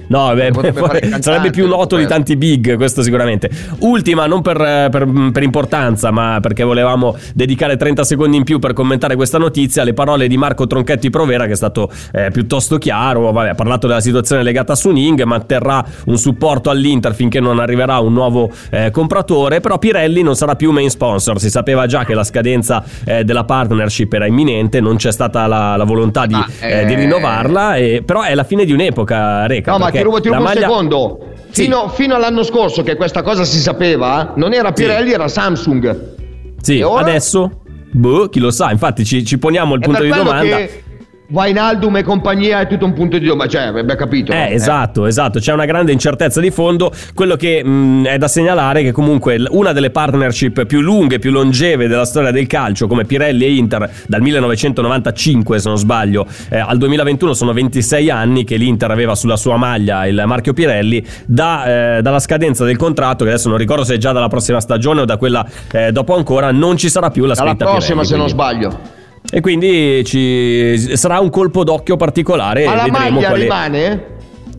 No, 0.09 0.33
beh, 0.33 0.51
cantante, 0.51 1.21
sarebbe 1.21 1.49
più 1.51 1.67
noto 1.67 1.95
di 1.95 2.05
tanti 2.07 2.35
big, 2.35 2.75
questo 2.75 3.01
sicuramente. 3.01 3.49
Ultima, 3.79 4.25
non 4.25 4.41
per, 4.41 4.57
per- 4.57 5.29
per 5.31 5.43
importanza, 5.43 6.11
ma 6.11 6.39
perché 6.41 6.63
volevamo 6.63 7.15
dedicare 7.33 7.77
30 7.77 8.03
secondi 8.03 8.37
in 8.37 8.43
più 8.43 8.59
per 8.59 8.73
commentare 8.73 9.15
questa 9.15 9.37
notizia, 9.37 9.83
le 9.83 9.93
parole 9.93 10.27
di 10.27 10.37
Marco 10.37 10.65
Tronchetti 10.67 11.09
Provera, 11.09 11.45
che 11.45 11.51
è 11.53 11.55
stato 11.55 11.89
eh, 12.11 12.29
piuttosto 12.31 12.77
chiaro, 12.77 13.31
vabbè, 13.31 13.49
ha 13.49 13.55
parlato 13.55 13.87
della 13.87 14.01
situazione 14.01 14.43
legata 14.43 14.73
a 14.73 14.75
Suning, 14.75 15.21
manterrà 15.23 15.83
un 16.05 16.17
supporto 16.17 16.69
all'Inter 16.69 17.13
finché 17.13 17.39
non 17.39 17.59
arriverà 17.59 17.99
un 17.99 18.13
nuovo 18.13 18.51
eh, 18.71 18.89
compratore, 18.91 19.59
però 19.59 19.77
Pirelli 19.77 20.23
non 20.23 20.35
sarà 20.35 20.55
più 20.55 20.71
main 20.71 20.89
sponsor, 20.89 21.39
si 21.39 21.49
sapeva 21.49 21.85
già 21.85 22.03
che 22.03 22.13
la 22.15 22.23
scadenza 22.23 22.83
eh, 23.05 23.23
della 23.23 23.43
partnership 23.43 24.11
era 24.13 24.25
imminente, 24.25 24.81
non 24.81 24.95
c'è 24.95 25.11
stata 25.11 25.45
la, 25.47 25.75
la 25.75 25.83
volontà 25.83 26.25
di, 26.25 26.33
Ma, 26.33 26.47
eh, 26.61 26.85
di 26.85 26.93
eh, 26.93 26.95
rinnovarla, 26.95 27.75
e- 27.75 28.01
però 28.03 28.23
è 28.23 28.33
la 28.33 28.43
fine 28.43 28.65
di 28.65 28.71
un'epoca, 28.71 29.45
Reca. 29.45 29.71
No, 29.71 29.77
ma 29.77 29.91
perché 30.01 30.03
ti 30.03 30.03
rubo, 30.03 30.21
ti 30.21 30.27
rubo 30.27 30.31
la 30.31 30.37
un 30.37 30.43
maglia- 30.43 30.67
secondo. 30.67 31.19
Sì. 31.51 31.63
Fino, 31.63 31.89
fino 31.89 32.15
all'anno 32.15 32.43
scorso 32.43 32.83
che 32.83 32.95
questa 32.95 33.21
cosa 33.23 33.43
si 33.43 33.59
sapeva, 33.59 34.33
non 34.35 34.53
era 34.53 34.71
Pirelli, 34.71 35.11
era 35.11 35.27
Samsung. 35.27 36.15
Sì, 36.61 36.81
adesso? 36.81 37.61
Boh, 37.91 38.29
chi 38.29 38.39
lo 38.39 38.51
sa, 38.51 38.69
infatti 38.71 39.03
ci, 39.03 39.25
ci 39.25 39.39
poniamo 39.39 39.73
il 39.73 39.79
punto 39.79 40.03
di 40.03 40.09
domanda. 40.09 40.57
che 40.57 40.83
Vainaldum 41.31 41.95
e 41.97 42.03
compagnia 42.03 42.61
è 42.61 42.67
tutto 42.67 42.85
un 42.85 42.93
punto 42.93 43.19
di 43.19 43.25
domanda, 43.27 43.51
cioè, 43.51 43.61
avrebbe 43.63 43.95
capito. 43.95 44.31
Eh, 44.31 44.53
esatto, 44.53 45.05
esatto, 45.05 45.37
c'è 45.39 45.53
una 45.53 45.65
grande 45.65 45.91
incertezza 45.91 46.39
di 46.41 46.49
fondo. 46.49 46.91
Quello 47.13 47.35
che 47.35 47.63
mh, 47.63 48.05
è 48.05 48.17
da 48.17 48.27
segnalare 48.27 48.79
è 48.79 48.83
che 48.83 48.91
comunque 48.91 49.39
una 49.49 49.71
delle 49.71 49.91
partnership 49.91 50.65
più 50.65 50.81
lunghe, 50.81 51.19
più 51.19 51.29
longeve 51.29 51.87
della 51.87 52.05
storia 52.05 52.31
del 52.31 52.47
calcio, 52.47 52.87
come 52.87 53.05
Pirelli 53.05 53.45
e 53.45 53.53
Inter, 53.55 53.89
dal 54.07 54.21
1995 54.21 55.59
se 55.59 55.67
non 55.69 55.77
sbaglio, 55.77 56.25
eh, 56.49 56.57
al 56.57 56.77
2021 56.77 57.33
sono 57.33 57.53
26 57.53 58.09
anni 58.09 58.43
che 58.43 58.55
l'Inter 58.55 58.89
aveva 58.89 59.13
sulla 59.13 59.37
sua 59.37 59.55
maglia 59.55 60.07
il 60.07 60.23
marchio 60.25 60.53
Pirelli, 60.53 61.05
da, 61.27 61.97
eh, 61.97 62.01
dalla 62.01 62.19
scadenza 62.19 62.65
del 62.65 62.77
contratto, 62.77 63.23
che 63.23 63.29
adesso 63.29 63.49
non 63.49 63.57
ricordo 63.59 63.83
se 63.83 63.93
è 63.93 63.97
già 63.97 64.11
dalla 64.11 64.29
prossima 64.29 64.59
stagione 64.59 65.01
o 65.01 65.05
da 65.05 65.17
quella 65.17 65.45
eh, 65.71 65.91
dopo 65.91 66.15
ancora, 66.15 66.51
non 66.51 66.75
ci 66.75 66.89
sarà 66.89 67.11
più 67.11 67.25
la 67.25 67.35
Dalla 67.35 67.49
scritta 67.49 67.65
prossima, 67.65 68.01
Pirelli, 68.01 68.07
se 68.07 68.15
non 68.15 68.25
quindi- 68.25 68.67
sbaglio. 68.71 68.97
E 69.31 69.41
quindi 69.41 70.03
ci 70.05 70.95
sarà 70.95 71.19
un 71.19 71.29
colpo 71.29 71.63
d'occhio 71.63 71.95
particolare. 71.97 72.65
Ma 72.65 72.71
e 72.73 72.75
la 72.75 72.83
vedremo 72.83 73.09
maglia 73.15 73.27
quale- 73.27 73.43
rimane? 73.43 74.03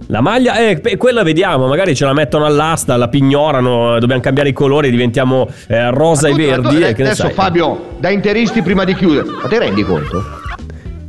La 0.06 0.20
maglia, 0.20 0.56
eh, 0.58 0.96
quella 0.96 1.22
vediamo, 1.22 1.68
magari 1.68 1.94
ce 1.94 2.04
la 2.04 2.12
mettono 2.12 2.44
all'asta, 2.44 2.96
la 2.96 3.06
pignorano, 3.06 3.96
dobbiamo 4.00 4.20
cambiare 4.20 4.48
i 4.48 4.52
colori, 4.52 4.90
diventiamo 4.90 5.46
eh, 5.68 5.88
rosa 5.90 6.26
e 6.26 6.32
Tu- 6.32 6.36
tu- 6.38 6.42
verdi. 6.42 6.68
tu- 6.68 6.82
e 6.84 6.92
che 6.94 7.02
ne 7.02 7.10
adesso? 7.10 7.28
Fabio, 7.30 7.80
da 7.98 8.10
interisti 8.10 8.60
prima 8.60 8.82
di 8.84 8.94
chiudere, 8.96 9.28
ma 9.40 9.48
ti 9.48 9.56
rendi 9.58 9.84
conto? 9.84 10.39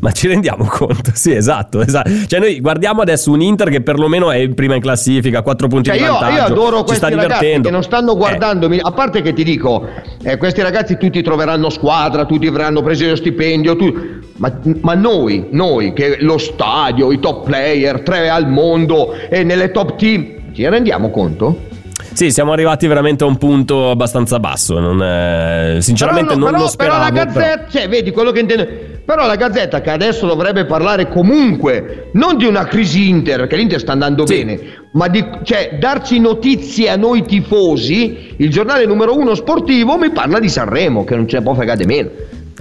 Ma 0.02 0.12
ci 0.12 0.28
rendiamo 0.28 0.66
conto? 0.70 1.12
Sì, 1.14 1.32
esatto, 1.34 1.82
esatto. 1.82 2.10
Cioè 2.28 2.40
noi 2.40 2.60
guardiamo 2.60 3.02
adesso 3.02 3.32
un 3.32 3.42
Inter 3.42 3.70
che 3.70 3.82
perlomeno 3.82 4.32
è 4.32 4.50
prima 4.50 4.76
in 4.76 4.82
classifica, 4.82 5.42
4 5.44 5.68
punti 5.68 5.90
Cioè 5.90 5.98
di 6.00 6.04
io, 6.04 6.12
vantaggio. 6.14 6.36
io 6.36 6.44
adoro 6.44 6.78
ci 6.80 6.84
questi 6.86 6.96
sta 6.96 7.08
ragazzi 7.10 7.28
divertendo. 7.28 7.68
che 7.68 7.74
non 7.74 7.84
stanno 7.84 8.12
Eh, 8.14 8.16
guardando, 8.18 8.70
a 8.82 8.92
parte 8.92 9.22
che 9.22 9.34
ti 9.34 9.44
dico, 9.44 9.88
eh, 10.24 10.38
questi 10.38 10.62
ragazzi 10.62 10.98
tutti 10.98 11.22
troveranno 11.22 11.70
squadra, 11.70 12.26
tutti 12.26 12.48
avranno 12.48 12.82
preso 12.82 13.06
lo 13.08 13.16
stipendio, 13.16 13.76
tu- 13.76 13.94
ma, 14.38 14.52
ma 14.82 14.94
noi, 14.96 15.48
noi 15.52 15.94
che 15.94 16.18
lo 16.22 16.38
stadio, 16.40 17.12
i 17.12 17.20
top 17.20 17.46
player, 17.46 18.02
tre 18.02 18.28
al 18.30 18.50
mondo 18.50 19.14
e 19.30 19.44
nelle 19.44 19.70
top 19.72 19.98
team, 19.98 20.28
ci 20.54 20.68
rendiamo 20.68 21.12
conto? 21.12 21.70
Sì, 22.14 22.32
siamo 22.32 22.52
arrivati 22.52 22.88
veramente 22.88 23.24
a 23.24 23.28
un 23.28 23.38
punto 23.38 23.90
abbastanza 23.90 24.40
basso. 24.40 24.80
non, 24.80 25.02
eh, 25.02 25.78
sinceramente 25.82 26.34
Però 26.34 26.40
no, 26.40 26.44
non 26.46 26.52
però, 26.54 26.64
lo 26.64 26.70
speravo. 26.70 26.98
però 27.00 27.10
la 27.10 27.24
Gazzetta, 27.26 27.66
cioè, 27.70 27.90
vedi 27.90 28.12
quello 28.12 28.32
che 28.32 28.40
intendo. 28.40 28.68
Però 29.04 29.26
la 29.26 29.36
Gazzetta 29.36 29.82
che 29.82 29.90
adesso 29.90 30.28
dovrebbe 30.28 30.66
parlare 30.66 31.08
comunque 31.10 32.10
non 32.14 32.38
di 32.38 32.46
una 32.46 32.66
crisi 32.66 33.10
Inter, 33.10 33.40
perché 33.40 33.56
l'Inter 33.56 33.80
sta 33.80 33.92
andando 33.94 34.26
Sì. 34.28 34.36
bene, 34.38 34.60
ma 34.94 35.08
di 35.08 35.24
cioè, 35.44 35.78
darci 35.80 36.20
notizie 36.20 36.90
a 36.90 36.96
noi 36.96 37.24
tifosi. 37.26 38.36
Il 38.38 38.50
giornale 38.50 38.86
numero 38.86 39.18
uno 39.18 39.34
sportivo 39.36 39.98
mi 39.98 40.12
parla 40.12 40.40
di 40.40 40.50
Sanremo, 40.50 41.04
che 41.04 41.16
non 41.16 41.28
ce 41.28 41.38
ne 41.38 41.44
può 41.44 41.54
fregare 41.56 41.86
meno. 41.86 42.10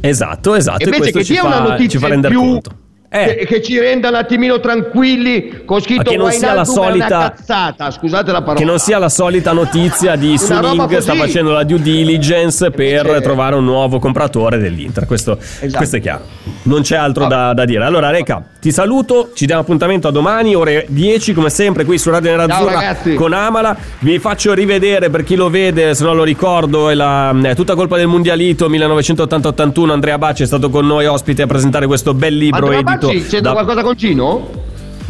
Esatto, 0.00 0.54
esatto. 0.54 0.80
e 0.82 0.84
Invece 0.84 1.12
questo 1.12 1.18
che 1.18 1.24
ci 1.24 1.34
fa, 1.36 1.46
una 1.46 1.56
ci 1.56 1.70
notizia 1.70 1.98
fa 2.00 2.06
in 2.06 2.12
rendere 2.12 2.34
più. 2.34 2.42
conto. 2.42 2.70
Eh. 3.12 3.38
Che, 3.38 3.46
che 3.46 3.62
ci 3.62 3.76
renda 3.76 4.08
un 4.08 4.14
attimino 4.14 4.60
tranquilli 4.60 5.62
con 5.64 5.80
scritto 5.80 6.10
che 6.10 6.16
non 6.16 6.30
sia 6.30 6.54
la 6.54 6.64
solita- 6.64 7.34
cazzata, 7.34 7.90
scusate 7.90 8.30
la 8.30 8.38
parola. 8.38 8.58
Che 8.58 8.64
non 8.64 8.78
sia 8.78 8.98
la 8.98 9.08
solita 9.08 9.50
notizia 9.52 10.14
di 10.14 10.38
Suning 10.38 10.98
sta 10.98 11.14
facendo 11.14 11.50
la 11.50 11.64
due 11.64 11.80
diligence 11.80 12.70
per 12.70 13.06
Invece- 13.06 13.20
trovare 13.22 13.56
un 13.56 13.64
nuovo 13.64 13.98
compratore 13.98 14.58
dell'Inter. 14.58 15.06
Questo, 15.06 15.38
Esatto. 15.40 15.76
questo 15.76 15.96
è 15.96 16.00
chiaro. 16.00 16.22
Non 16.62 16.82
c'è 16.82 16.96
altro 16.96 17.26
da, 17.26 17.52
da 17.52 17.64
dire. 17.64 17.84
Allora, 17.84 18.10
Reca, 18.10 18.44
ti 18.60 18.70
saluto. 18.70 19.30
Ci 19.34 19.44
diamo 19.44 19.62
appuntamento 19.62 20.06
a 20.06 20.12
domani, 20.12 20.54
ore 20.54 20.86
10, 20.88 21.32
come 21.32 21.50
sempre, 21.50 21.84
qui 21.84 21.98
su 21.98 22.10
Radio 22.10 22.30
Nerazzurra 22.30 22.96
con 23.16 23.32
Amala. 23.32 23.76
Vi 23.98 24.20
faccio 24.20 24.54
rivedere 24.54 25.10
per 25.10 25.24
chi 25.24 25.34
lo 25.34 25.50
vede, 25.50 25.94
se 25.94 26.04
non 26.04 26.14
lo 26.14 26.22
ricordo. 26.22 26.88
È, 26.88 26.94
la, 26.94 27.34
è 27.42 27.56
tutta 27.56 27.74
colpa 27.74 27.96
del 27.96 28.06
Mundialito 28.06 28.68
1980-81. 28.68 29.90
Andrea 29.90 30.18
Bacci 30.18 30.44
è 30.44 30.46
stato 30.46 30.70
con 30.70 30.86
noi 30.86 31.06
ospite 31.06 31.42
a 31.42 31.46
presentare 31.46 31.86
questo 31.86 32.14
bel 32.14 32.36
libro 32.36 32.66
Andrea 32.66 32.98
Bacci, 33.06 33.20
c'entra 33.26 33.40
da- 33.40 33.52
qualcosa 33.52 33.82
con 33.82 33.96
Cino? 33.96 34.50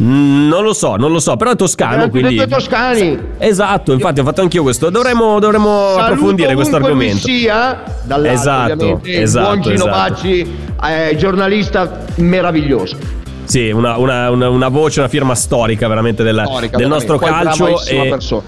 Mm, 0.00 0.48
Non 0.48 0.62
lo 0.64 0.72
so, 0.72 0.96
non 0.96 1.12
lo 1.12 1.18
so, 1.18 1.36
però 1.36 1.50
è 1.50 1.56
toscano, 1.56 1.92
Erano 1.92 2.06
tutti 2.08 2.18
e 2.18 2.20
quindi... 2.22 2.36
due 2.38 2.46
toscani. 2.48 3.18
Esatto, 3.38 3.92
infatti 3.92 4.20
ho 4.20 4.24
fatto 4.24 4.40
anch'io 4.40 4.62
questo. 4.62 4.88
Dovremmo, 4.88 5.38
dovremmo 5.40 5.94
approfondire 5.96 6.54
questo 6.54 6.76
argomento. 6.76 7.18
sia, 7.26 7.82
Esatto, 8.24 9.00
esatto, 9.04 9.46
buon 9.46 9.60
Gino 9.60 9.74
esatto. 9.74 9.90
Bacci, 9.90 10.56
eh, 10.84 11.16
giornalista 11.16 12.04
meraviglioso. 12.16 12.96
Sì, 13.44 13.70
una, 13.70 13.96
una- 13.98 14.30
una- 14.30 14.48
una 14.48 14.68
voce, 14.68 15.00
una 15.00 15.08
firma 15.08 15.34
storica 15.34 15.86
veramente 15.88 16.22
della- 16.22 16.44
Storica, 16.44 16.76
del 16.78 16.88
veramente. 16.88 17.12
nostro 17.12 17.18
Poi 17.18 17.42
calcio. 17.42 17.84
e- 17.90 18.08
persona. 18.08 18.42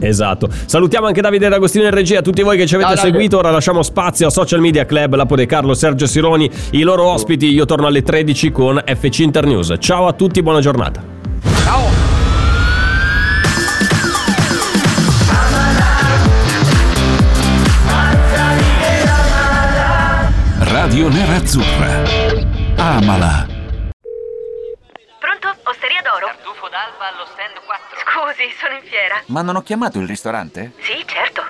Esatto. 0.00 0.48
Salutiamo 0.66 1.06
anche 1.06 1.20
Davide 1.20 1.48
D'Agostino 1.48 1.84
in 1.84 1.90
regia, 1.90 2.18
a 2.18 2.22
tutti 2.22 2.42
voi 2.42 2.56
che 2.56 2.66
ci 2.66 2.74
avete 2.74 2.94
Ciao, 2.94 3.04
seguito. 3.04 3.38
Ora 3.38 3.50
lasciamo 3.50 3.82
spazio 3.82 4.28
a 4.28 4.30
Social 4.30 4.60
Media 4.60 4.84
Club, 4.84 5.14
Lapo 5.14 5.36
De 5.36 5.46
Carlo, 5.46 5.74
Sergio 5.74 6.06
Sironi, 6.06 6.50
i 6.72 6.82
loro 6.82 7.04
ospiti. 7.04 7.46
Io 7.52 7.64
torno 7.64 7.86
alle 7.86 8.02
13 8.02 8.50
con 8.52 8.82
FC 8.84 9.20
Internews. 9.20 9.74
Ciao 9.78 10.06
a 10.06 10.12
tutti, 10.12 10.42
buona 10.42 10.60
giornata. 10.60 11.16
Radio 20.60 21.08
Nerazzurra. 21.08 22.02
Amala. 22.76 23.46
Pronto? 25.18 25.48
Osteria 25.64 26.00
d'oro? 26.02 26.26
Tartufo 26.26 26.68
d'alba 26.68 27.08
allo 27.12 27.26
stand 27.32 27.56
4. 27.66 27.87
Scusi, 28.08 28.48
sono 28.58 28.74
in 28.74 28.82
fiera. 28.82 29.22
Ma 29.26 29.42
non 29.42 29.56
ho 29.56 29.62
chiamato 29.62 29.98
il 29.98 30.06
ristorante? 30.06 30.72
Sì, 30.80 31.04
certo. 31.06 31.42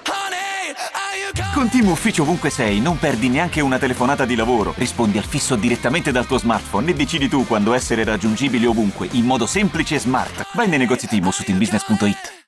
Con 1.54 1.70
Team 1.70 1.88
Ufficio 1.88 2.22
ovunque 2.22 2.50
sei, 2.50 2.80
non 2.80 2.98
perdi 2.98 3.28
neanche 3.28 3.60
una 3.60 3.78
telefonata 3.78 4.24
di 4.24 4.36
lavoro. 4.36 4.74
Rispondi 4.76 5.18
al 5.18 5.24
fisso 5.24 5.56
direttamente 5.56 6.12
dal 6.12 6.26
tuo 6.26 6.38
smartphone 6.38 6.90
e 6.90 6.94
decidi 6.94 7.28
tu 7.28 7.46
quando 7.46 7.74
essere 7.74 8.04
raggiungibile 8.04 8.66
ovunque, 8.66 9.08
in 9.12 9.24
modo 9.24 9.46
semplice 9.46 9.96
e 9.96 9.98
smart. 9.98 10.46
Vai 10.52 10.68
nei 10.68 10.78
negozi 10.78 11.08
Team 11.08 11.26
o 11.26 11.30
su 11.30 11.42
teambusiness.it. 11.42 12.46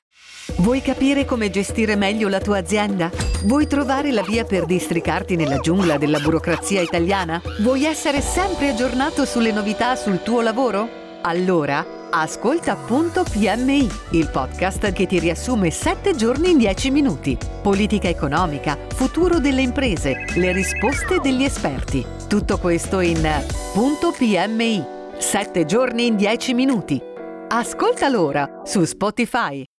Vuoi 0.57 0.81
capire 0.81 1.25
come 1.25 1.49
gestire 1.49 1.95
meglio 1.95 2.27
la 2.27 2.39
tua 2.39 2.59
azienda? 2.59 3.09
Vuoi 3.43 3.67
trovare 3.67 4.11
la 4.11 4.23
via 4.23 4.43
per 4.45 4.65
districarti 4.65 5.35
nella 5.35 5.57
giungla 5.57 5.97
della 5.97 6.19
burocrazia 6.19 6.81
italiana? 6.81 7.41
Vuoi 7.59 7.85
essere 7.85 8.21
sempre 8.21 8.69
aggiornato 8.69 9.25
sulle 9.25 9.51
novità 9.51 9.95
sul 9.95 10.21
tuo 10.23 10.41
lavoro? 10.41 11.19
Allora, 11.21 11.85
ascolta 12.11 12.75
Punto 12.75 13.23
PMI, 13.23 13.89
il 14.11 14.29
podcast 14.29 14.91
che 14.91 15.07
ti 15.07 15.19
riassume 15.19 15.71
7 15.71 16.15
giorni 16.15 16.51
in 16.51 16.57
10 16.57 16.91
minuti. 16.91 17.37
Politica 17.61 18.09
economica, 18.09 18.77
futuro 18.89 19.39
delle 19.39 19.61
imprese, 19.61 20.25
le 20.35 20.51
risposte 20.51 21.19
degli 21.19 21.43
esperti. 21.43 22.05
Tutto 22.27 22.57
questo 22.59 22.99
in 22.99 23.27
Punto 23.73 24.11
PMI. 24.11 24.83
7 25.17 25.65
giorni 25.65 26.07
in 26.07 26.15
10 26.15 26.53
minuti. 26.53 27.01
Ascoltalo 27.47 28.21
ora 28.21 28.61
su 28.63 28.83
Spotify. 28.83 29.71